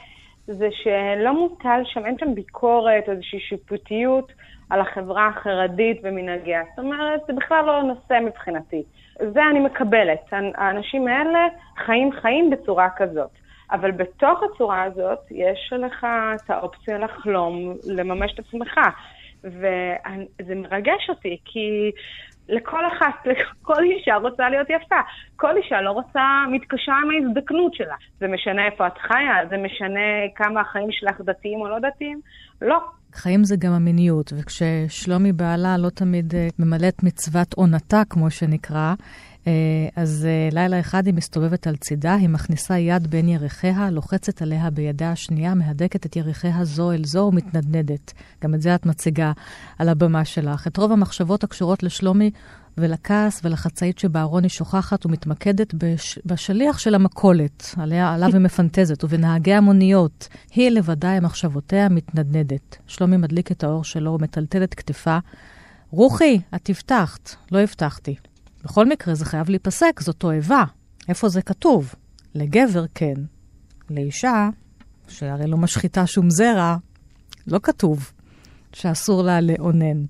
זה 0.47 0.69
שלא 0.73 1.35
מוטל 1.35 1.81
שם, 1.85 2.07
אין 2.07 2.19
שם 2.19 2.35
ביקורת 2.35 3.09
איזושהי 3.09 3.41
שיפוטיות 3.41 4.33
על 4.71 4.81
החברה 4.81 5.29
החרדית 5.29 6.01
ומנהגיה. 6.03 6.63
זאת 6.71 6.85
אומרת, 6.85 7.21
זה 7.27 7.33
בכלל 7.33 7.65
לא 7.65 7.83
נושא 7.83 8.19
מבחינתי. 8.25 8.83
זה 9.19 9.41
אני 9.51 9.61
מקבלת. 9.61 10.33
האנשים 10.55 11.09
האלה 11.09 11.47
חיים 11.77 12.13
חיים 12.13 12.51
בצורה 12.51 12.89
כזאת. 12.97 13.31
אבל 13.73 13.91
בתוך 13.91 14.41
הצורה 14.43 14.83
הזאת, 14.83 15.19
יש 15.31 15.73
לך 15.79 16.07
את 16.35 16.51
האופציה 16.51 16.99
לחלום, 16.99 17.75
לממש 17.87 18.35
את 18.35 18.39
עצמך. 18.39 18.81
וזה 19.45 20.55
מרגש 20.55 21.07
אותי, 21.09 21.39
כי 21.45 21.91
לכל 22.49 22.87
אחת, 22.87 23.27
לכל 23.31 23.83
אישה 23.83 24.17
רוצה 24.17 24.49
להיות 24.49 24.71
יפה. 24.71 25.01
כל 25.37 25.57
אישה 25.57 25.81
לא 25.81 25.91
רוצה, 25.91 26.21
מתקשה 26.53 26.93
עם 26.93 27.11
ההזדקנות 27.11 27.75
שלה. 27.75 27.95
זה 28.21 28.27
משנה 28.29 28.67
איפה 28.67 28.87
את 28.87 28.99
חיה, 28.99 29.35
זה 29.51 29.57
משנה 29.57 30.01
כמה 30.37 30.61
החיים 30.61 30.89
שלך 30.91 31.21
דתיים 31.21 31.61
או 31.61 31.69
לא 31.69 31.79
דתיים? 31.79 32.21
לא. 32.63 32.79
חיים 33.15 33.45
זה 33.45 33.57
גם 33.59 33.73
המיניות, 33.73 34.33
וכששלומי 34.39 35.33
בעלה 35.33 35.77
לא 35.79 35.89
תמיד 35.91 36.35
אה, 36.35 36.49
ממלאת 36.59 37.03
מצוות 37.03 37.55
עונתה, 37.55 38.03
כמו 38.11 38.31
שנקרא, 38.31 38.95
אז 39.97 40.27
אה, 40.29 40.49
לילה 40.53 40.81
אחד 40.81 41.07
היא 41.07 41.15
מסתובבת 41.15 41.67
על 41.67 41.77
צידה, 41.77 42.15
היא 42.15 42.29
מכניסה 42.29 42.79
יד 42.79 43.07
בין 43.07 43.29
ירכיה, 43.29 43.91
לוחצת 43.91 44.43
עליה 44.43 44.71
בידה 44.71 45.13
השנייה, 45.13 45.55
מהדקת 45.55 46.07
את 46.07 46.17
ירכיה 46.17 46.65
זו 46.65 46.93
אל 46.93 47.05
זו 47.05 47.19
ומתנדנדת. 47.19 48.13
גם 48.43 48.55
את 48.55 48.63
זה 48.63 48.75
את 48.75 48.87
מציגה 48.87 49.33
על 49.79 49.89
הבמה 49.89 50.25
שלך. 50.25 50.67
את 50.67 50.77
רוב 50.77 50.93
המחשבות 50.93 51.45
הקשורות 51.45 51.83
לשלומי 51.83 52.31
ולכעס 52.79 53.41
ולחצאית 53.45 53.99
שבארון 53.99 54.43
היא 54.43 54.51
שוכחת 54.51 55.07
ומתמקדת 55.07 55.75
בש... 55.75 56.19
בשליח 56.27 56.79
של 56.79 56.95
המכולת, 56.95 57.75
עליה, 57.77 58.15
עליו 58.15 58.29
היא 58.33 58.41
מפנטזת, 58.41 59.05
ובנהגי 59.05 59.55
המוניות. 59.55 60.29
היא 60.55 60.71
לבדה 60.71 61.17
עם 61.17 61.25
מחשבותיה 61.25 61.89
מתנדנדת. 61.89 62.77
שלומי 62.87 63.17
מדליק 63.17 63.53
את 63.53 63.65
האור 63.65 63.85
שלו 63.85 64.13
ומטלטל 64.13 64.63
את 64.63 64.75
כתפה. 64.75 65.19
רוחי, 65.91 66.41
את 66.55 66.71
הבטחת. 66.71 67.35
לא 67.53 67.59
הבטחתי. 67.59 68.15
בכל 68.65 68.87
מקרה, 68.87 69.15
זה 69.15 69.25
חייב 69.25 69.51
להיפסק, 69.51 70.01
זאת 70.01 70.17
תועבה. 70.17 70.65
איפה 71.09 71.29
זה 71.29 71.43
כתוב? 71.43 71.95
לגבר, 72.35 72.85
כן. 72.95 73.15
לאישה, 73.91 74.49
שהרי 75.09 75.47
לא 75.47 75.57
משחיתה 75.57 76.07
שום 76.07 76.31
זרע, 76.31 76.77
לא 77.47 77.59
כתוב 77.63 78.13
שאסור 78.73 79.23
לה 79.23 79.41
לאונן. 79.41 80.05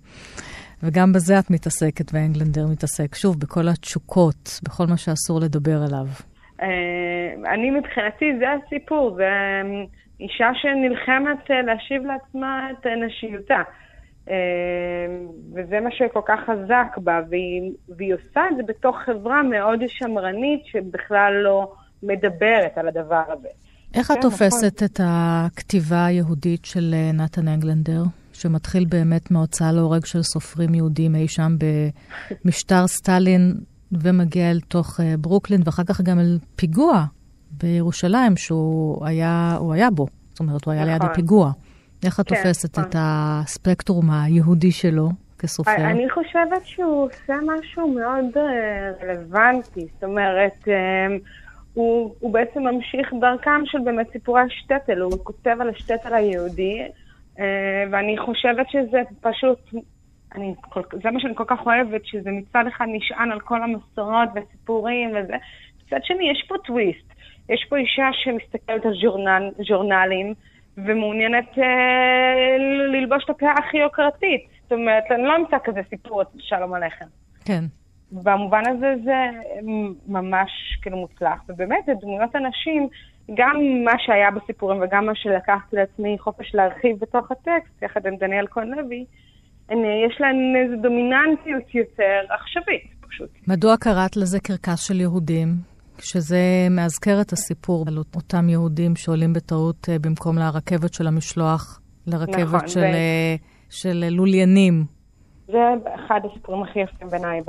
וגם 0.83 1.13
בזה 1.13 1.39
את 1.39 1.51
מתעסקת, 1.51 2.05
ואנגלנדר 2.13 2.67
מתעסק. 2.67 3.15
שוב, 3.15 3.41
בכל 3.41 3.69
התשוקות, 3.69 4.61
בכל 4.65 4.87
מה 4.87 4.97
שאסור 4.97 5.41
לדבר 5.41 5.83
עליו. 5.87 6.07
אה, 6.63 7.53
אני 7.55 7.71
מבחינתי, 7.71 8.39
זה 8.39 8.47
הסיפור. 8.53 9.15
זה 9.17 9.23
אה, 9.23 9.85
אישה 10.21 10.51
שנלחמת 10.55 11.51
אה, 11.51 11.63
להשיב 11.63 12.03
לעצמה 12.03 12.71
את 12.71 12.87
נשיותה. 12.87 13.63
וזה 15.55 15.81
מה 15.81 15.91
שכל 15.91 16.21
כך 16.27 16.41
חזק 16.47 16.97
בה, 16.97 17.21
והיא, 17.31 17.73
והיא 17.97 18.15
עושה 18.15 18.41
את 18.51 18.57
זה 18.57 18.63
בתוך 18.63 18.97
חברה 19.05 19.43
מאוד 19.43 19.81
שמרנית, 19.87 20.61
שבכלל 20.65 21.33
לא 21.45 21.73
מדברת 22.03 22.79
על 22.79 22.89
הדבר 22.89 23.23
הזה. 23.29 23.49
איך 23.95 24.11
את 24.11 24.17
כן, 24.17 24.23
תופסת 24.23 24.83
נכון. 24.83 24.89
את 24.93 25.01
הכתיבה 25.05 26.07
היהודית 26.07 26.65
של 26.65 26.95
נתן 27.15 27.49
אנגלנדר? 27.49 28.03
שמתחיל 28.33 28.85
באמת 28.85 29.31
מהוצאה 29.31 29.73
להורג 29.73 30.05
של 30.05 30.23
סופרים 30.23 30.75
יהודים 30.75 31.15
אי 31.15 31.29
שם 31.29 31.57
במשטר 32.45 32.87
סטלין, 32.87 33.55
ומגיע 33.93 34.51
אל 34.51 34.61
תוך 34.61 35.01
uh, 35.01 35.03
ברוקלין, 35.19 35.61
ואחר 35.65 35.85
כך 35.85 36.01
גם 36.01 36.19
אל 36.19 36.39
פיגוע 36.57 37.05
בירושלים, 37.51 38.37
שהוא 38.37 39.07
היה, 39.07 39.59
היה 39.73 39.91
בו. 39.91 40.07
זאת 40.31 40.41
אומרת, 40.41 40.65
הוא 40.65 40.73
היה 40.73 40.83
נכון. 40.85 40.93
ליד 40.93 41.03
הפיגוע. 41.11 41.53
איך 42.05 42.21
את 42.21 42.29
כן, 42.29 42.35
תופסת 42.35 42.79
נכון. 42.79 42.91
את 42.91 42.97
הספקטרום 42.99 44.11
היהודי 44.11 44.73
שלו 44.73 45.09
כסופר? 45.39 45.77
אני 45.77 46.11
חושבת 46.11 46.65
שהוא 46.65 47.05
עושה 47.05 47.35
משהו 47.47 47.95
מאוד 47.95 48.25
uh, 48.35 49.05
רלוונטי. 49.05 49.87
זאת 49.95 50.05
אומרת, 50.05 50.69
הוא, 51.75 52.15
הוא 52.21 52.33
בעצם 52.33 52.63
ממשיך 52.63 53.13
דרכם 53.21 53.61
של 53.65 53.79
באמת 53.85 54.07
סיפורי 54.13 54.41
השטטל. 54.41 55.01
הוא 55.01 55.13
כותב 55.25 55.57
על 55.61 55.69
השטטל 55.69 56.15
היהודי. 56.15 56.83
אה, 57.39 57.85
ואני 57.91 58.19
חושבת 58.19 58.71
שזה 58.71 59.03
פשוט, 59.21 59.59
אני, 60.35 60.55
זה 61.03 61.11
מה 61.11 61.21
שאני 61.21 61.35
כל 61.35 61.45
כך 61.47 61.67
אוהבת, 61.67 62.07
שזה 62.07 62.31
מצד 62.31 62.65
אחד 62.69 62.87
נשען 62.89 63.33
על 63.33 63.41
כל 63.41 63.63
המסורות 63.63 64.29
והסיפורים 64.35 65.11
וזה, 65.11 65.37
מצד 65.87 66.05
שני 66.05 66.31
יש 66.31 66.45
פה 66.49 66.55
טוויסט. 66.65 67.13
יש 67.49 67.67
פה 67.69 67.77
אישה 67.77 68.09
שמסתכלת 68.13 68.87
על 68.87 68.93
ז'ורנל, 69.03 69.51
ז'ורנלים 69.69 70.35
ומעוניינת 70.77 71.59
אה, 71.59 72.59
ללבוש 72.93 73.25
את 73.25 73.31
הפאה 73.31 73.53
הכי 73.53 73.77
יוקרתית. 73.77 74.47
זאת 74.63 74.73
אומרת, 74.73 75.05
אני 75.11 75.23
לא 75.23 75.37
אמצא 75.37 75.57
כזה 75.65 75.81
סיפור 75.91 76.23
אצל 76.23 76.39
שלום 76.39 76.75
עליכם. 76.75 77.07
כן. 77.45 77.65
במובן 78.13 78.63
הזה 78.67 78.95
זה 79.05 79.19
ממש 80.09 80.51
כאילו 80.83 80.97
מוצלח, 80.97 81.41
ובאמת 81.49 81.85
זה 81.87 81.93
דמויות 82.01 82.37
אנשים 82.37 82.89
גם 83.35 83.57
מה 83.85 83.93
שהיה 83.99 84.31
בסיפורים 84.31 84.83
וגם 84.83 85.07
מה 85.07 85.13
שלקחתי 85.15 85.77
לעצמי 85.77 86.17
חופש 86.19 86.55
להרחיב 86.55 86.97
בתוך 87.01 87.31
הטקסט, 87.31 87.83
יחד 87.83 88.07
עם 88.07 88.17
דניאל 88.17 88.47
כהן 88.51 88.69
לוי, 88.69 89.05
יש 90.07 90.21
להן 90.21 90.57
איזו 90.57 90.83
דומיננטיות 90.83 91.75
יותר 91.75 92.21
עכשווית, 92.29 92.83
פשוט. 93.09 93.31
מדוע 93.49 93.77
קראת 93.77 94.17
לזה 94.17 94.41
קרקס 94.41 94.87
של 94.87 95.01
יהודים? 95.01 95.72
שזה 95.99 96.67
מאזכר 96.71 97.21
את 97.21 97.33
הסיפור 97.33 97.85
על 97.89 97.99
אותם 98.17 98.49
יהודים 98.49 98.97
שעולים 98.97 99.33
בטעות 99.33 99.89
אה, 99.89 99.99
במקום 99.99 100.39
לרכבת 100.39 100.95
של 100.95 101.07
המשלוח, 101.07 101.81
לרכבת 102.07 102.55
נכון, 102.55 102.69
של, 102.69 102.81
ו... 102.81 102.83
אה, 102.83 103.35
של 103.71 104.05
לוליינים. 104.11 104.85
זה 105.47 105.59
אחד 105.95 106.21
הסיפורים 106.31 106.63
הכי 106.63 106.79
יפים 106.81 107.09
בעיניי 107.09 107.41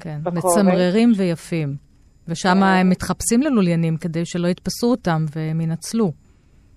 כן, 0.00 0.18
בקובץ. 0.22 0.44
מצמררים 0.44 1.12
ויפים. 1.16 1.88
ושם 2.28 2.62
אה. 2.62 2.80
הם 2.80 2.90
מתחפשים 2.90 3.42
ללוליינים 3.42 3.96
כדי 3.96 4.24
שלא 4.24 4.48
יתפסו 4.48 4.90
אותם 4.90 5.24
והם 5.36 5.60
ינצלו. 5.60 6.12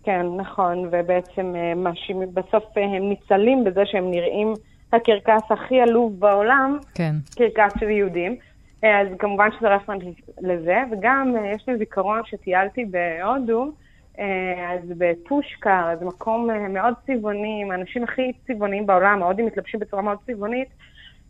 כן, 0.04 0.26
נכון, 0.38 0.78
ובעצם 0.92 1.54
אה, 1.56 1.92
בסוף 2.34 2.64
אה, 2.78 2.84
הם 2.84 3.10
ניצלים 3.10 3.64
בזה 3.64 3.82
שהם 3.86 4.12
נראים 4.12 4.54
הקרקס 4.94 5.52
הכי 5.52 5.82
עלוב 5.82 6.20
בעולם, 6.20 6.78
כן. 6.94 7.16
קרקס 7.36 7.80
של 7.80 7.90
יהודים. 7.90 8.36
אז 8.84 9.08
כמובן 9.20 9.50
שזה 9.52 9.76
רפרנט 9.76 10.04
לזה, 10.42 10.78
וגם 10.92 11.36
יש 11.56 11.68
לי 11.68 11.78
זיכרון 11.78 12.22
שטיילתי 12.26 12.86
בהודו, 12.86 13.72
אז 14.70 14.94
בפושקר, 14.98 15.96
זה 16.00 16.06
מקום 16.06 16.50
מאוד 16.70 16.94
צבעוני, 17.06 17.62
עם 17.62 17.72
האנשים 17.72 18.04
הכי 18.04 18.32
צבעוניים 18.48 18.86
בעולם, 18.86 19.24
ההודים 19.24 19.46
מתלבשים 19.46 19.80
בצורה 19.80 20.02
מאוד 20.02 20.18
צבעונית, 20.26 20.68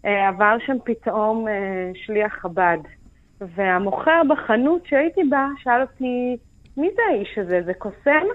עבר 0.04 0.58
שם 0.66 0.78
פתאום 0.84 1.48
שליח 1.94 2.34
חב"ד. 2.34 2.78
והמוכר 3.42 4.22
בחנות 4.30 4.86
שהייתי 4.86 5.22
בה 5.30 5.48
שאל 5.58 5.82
אותי, 5.82 6.38
מי 6.78 6.90
זה 6.96 7.02
האיש 7.10 7.38
הזה? 7.38 7.62
זה 7.66 7.74
קוסם? 7.74 8.26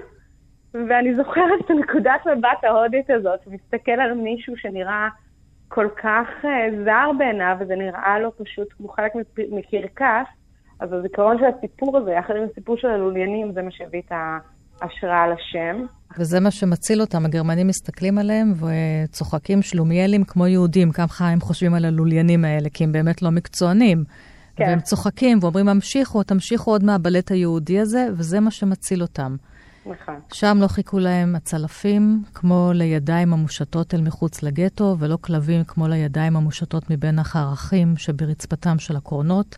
ואני 0.75 1.15
זוכרת 1.15 1.61
את 1.65 1.71
הנקודת 1.71 2.27
מבט 2.27 2.65
ההודית 2.65 3.11
הזאת, 3.11 3.41
מסתכל 3.47 3.93
על 3.93 4.15
מישהו 4.15 4.57
שנראה 4.57 5.09
כל 5.77 5.89
כך 6.03 6.29
uh, 6.43 6.85
זר 6.85 7.11
בעיניו, 7.19 7.57
וזה 7.61 7.75
נראה 7.77 8.19
לו 8.19 8.31
פשוט 8.37 8.69
כמו 8.77 8.89
חלק 8.89 9.13
מקרקס, 9.51 10.29
אז 10.81 10.93
הזיכרון 10.93 11.37
של 11.39 11.45
הסיפור 11.59 11.99
הזה, 11.99 12.11
יחד 12.11 12.35
עם 12.37 12.43
הסיפור 12.51 12.77
של 12.77 12.89
הלוליינים, 12.89 13.53
זה 13.53 13.63
מה 13.63 13.71
שהביא 13.71 14.03
את 14.07 14.13
ההשראה 14.83 15.23
על 15.23 15.33
השם. 15.33 15.87
וזה 16.19 16.41
מה 16.41 16.51
שמציל 16.51 17.01
אותם. 17.01 17.25
הגרמנים 17.25 17.67
מסתכלים 17.67 18.19
עליהם 18.19 18.53
וצוחקים 18.53 19.63
שלומיאלים 19.63 20.25
כמו 20.25 20.47
יהודים, 20.47 20.93
ככה 20.93 21.29
הם 21.29 21.41
חושבים 21.41 21.75
על 21.75 21.85
הלוליינים 21.85 22.45
האלה, 22.45 22.69
כי 22.69 22.85
הם 22.85 22.93
באמת 22.93 23.23
לא 23.23 23.31
מקצוענים. 23.31 24.05
כן. 24.57 24.65
והם 24.65 24.81
צוחקים 24.81 25.39
ואומרים, 25.41 25.69
המשיכו, 25.69 26.23
תמשיכו 26.23 26.71
עוד 26.71 26.85
מהבלט 26.85 27.31
היהודי 27.31 27.81
הזה, 27.81 28.07
וזה 28.13 28.41
מה 28.41 28.51
שמציל 28.51 29.03
אותם. 29.03 29.37
נכון. 29.87 30.21
שם 30.33 30.59
לא 30.61 30.69
חיכו 30.69 30.99
להם 30.99 31.37
הצלפים, 31.37 32.23
כמו 32.35 32.71
לידיים 32.75 33.33
המושטות 33.33 33.95
אל 33.95 34.01
מחוץ 34.01 34.43
לגטו, 34.43 34.97
ולא 34.99 35.19
כלבים 35.21 35.65
כמו 35.65 35.89
לידיים 35.89 36.37
המושטות 36.37 36.91
מבין 36.91 37.19
החרכים 37.19 37.97
שברצפתם 37.97 38.79
של 38.79 38.97
הקרונות, 38.97 39.57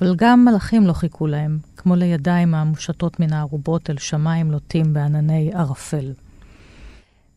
אבל 0.00 0.14
גם 0.16 0.44
מלאכים 0.44 0.86
לא 0.86 0.92
חיכו 0.92 1.26
להם, 1.26 1.58
כמו 1.76 1.96
לידיים 1.96 2.54
המושטות 2.54 3.20
מן 3.20 3.32
הארובות 3.32 3.90
אל 3.90 3.98
שמיים 3.98 4.50
לוטים 4.50 4.94
בענני 4.94 5.50
ערפל. 5.54 6.12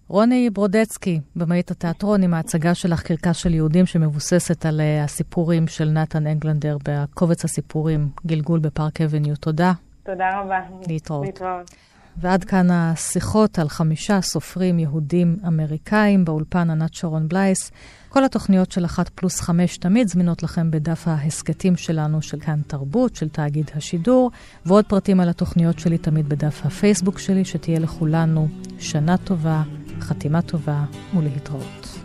רוני 0.07 0.49
ברודצקי, 0.49 1.19
במאית 1.36 1.71
התיאטרון, 1.71 2.23
עם 2.23 2.33
ההצגה 2.33 2.75
שלך 2.75 3.01
קרקס 3.01 3.38
של 3.38 3.53
יהודים 3.53 3.86
שמבוססת 3.86 4.65
על 4.65 4.79
uh, 4.79 5.03
הסיפורים 5.03 5.67
של 5.67 5.89
נתן 5.89 6.27
אנגלנדר 6.27 6.77
בקובץ 6.83 7.45
הסיפורים 7.45 8.09
גלגול 8.25 8.59
בפארק 8.59 9.01
אבניו. 9.01 9.36
תודה. 9.36 9.73
תודה 10.03 10.39
רבה. 10.39 10.59
להתראות. 10.88 11.25
להתראות. 11.25 11.71
ועד 12.18 12.43
כאן 12.43 12.72
השיחות 12.72 13.59
על 13.59 13.70
חמישה 13.70 14.22
סופרים 14.22 14.80
יהודים 14.80 15.38
אמריקאים 15.47 16.26
באולפן 16.26 16.70
ענת 16.70 16.93
שרון 16.93 17.28
בלייס. 17.28 17.72
כל 18.09 18.24
התוכניות 18.24 18.72
של 18.72 18.86
אחת 18.86 19.09
פלוס 19.09 19.41
חמש 19.41 19.78
תמיד 19.78 20.07
זמינות 20.07 20.43
לכם 20.43 20.72
בדף 20.72 21.07
ההסכתים 21.07 21.76
שלנו 21.76 22.22
של 22.22 22.39
כאן 22.39 22.61
תרבות, 22.68 23.16
של 23.16 23.30
תאגיד 23.30 23.72
השידור, 23.76 24.32
ועוד 24.66 24.86
פרטים 24.86 25.20
על 25.20 25.30
התוכניות 25.30 25.80
שלי 25.80 25.97
תמיד 25.97 26.30
בדף 26.30 26.61
הפייסבוק 26.66 27.20
שלי, 27.20 27.45
שתהיה 27.45 27.80
לכולנו 27.80 28.47
שנה 28.80 29.18
טובה, 29.18 29.63
חתימה 29.99 30.41
טובה 30.41 30.86
ולהתראות. 31.18 31.97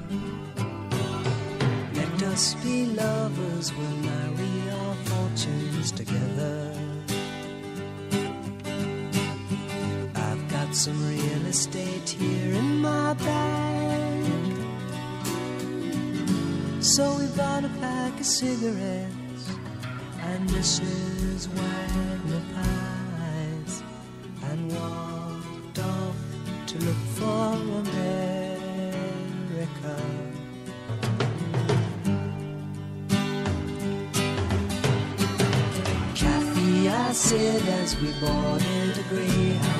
Let 1.94 2.22
us 2.22 2.54
be 2.64 2.76
lovers 3.00 3.66
when 3.76 3.94
marry 4.08 4.54
our 4.78 4.96
fortunes 5.08 5.90
together. 5.92 6.79
Got 10.70 10.76
some 10.76 11.08
real 11.08 11.46
estate 11.46 12.08
here 12.08 12.54
in 12.54 12.78
my 12.78 13.12
bag. 13.14 14.24
So 16.80 17.18
we 17.18 17.26
bought 17.36 17.64
a 17.64 17.68
pack 17.80 18.20
of 18.20 18.26
cigarettes 18.26 19.50
and 20.22 20.48
Mrs. 20.50 21.48
Wagner 21.48 22.42
pies 22.54 23.82
and 24.44 24.70
walked 24.72 25.78
off 25.80 26.16
to 26.68 26.78
look 26.78 27.02
for 27.18 27.54
America. 27.82 28.36
Kathy, 36.14 36.88
I 36.88 37.12
said 37.12 37.62
as 37.82 38.00
we 38.00 38.12
boarded 38.20 38.98
a 38.98 39.02
Greyhound 39.08 39.79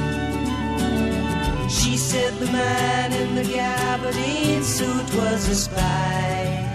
She 1.71 1.95
said 1.95 2.33
the 2.39 2.47
man 2.51 3.13
in 3.13 3.33
the 3.33 3.43
gabardine 3.43 4.63
suit 4.63 5.07
was 5.15 5.47
a 5.47 5.55
spy. 5.55 6.67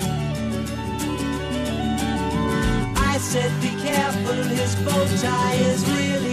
I 2.97 3.19
said, 3.19 3.53
be 3.61 3.71
careful, 3.87 4.43
his 4.59 4.75
bow 4.77 5.07
tie 5.23 5.55
is 5.55 5.85
real. 5.91 6.26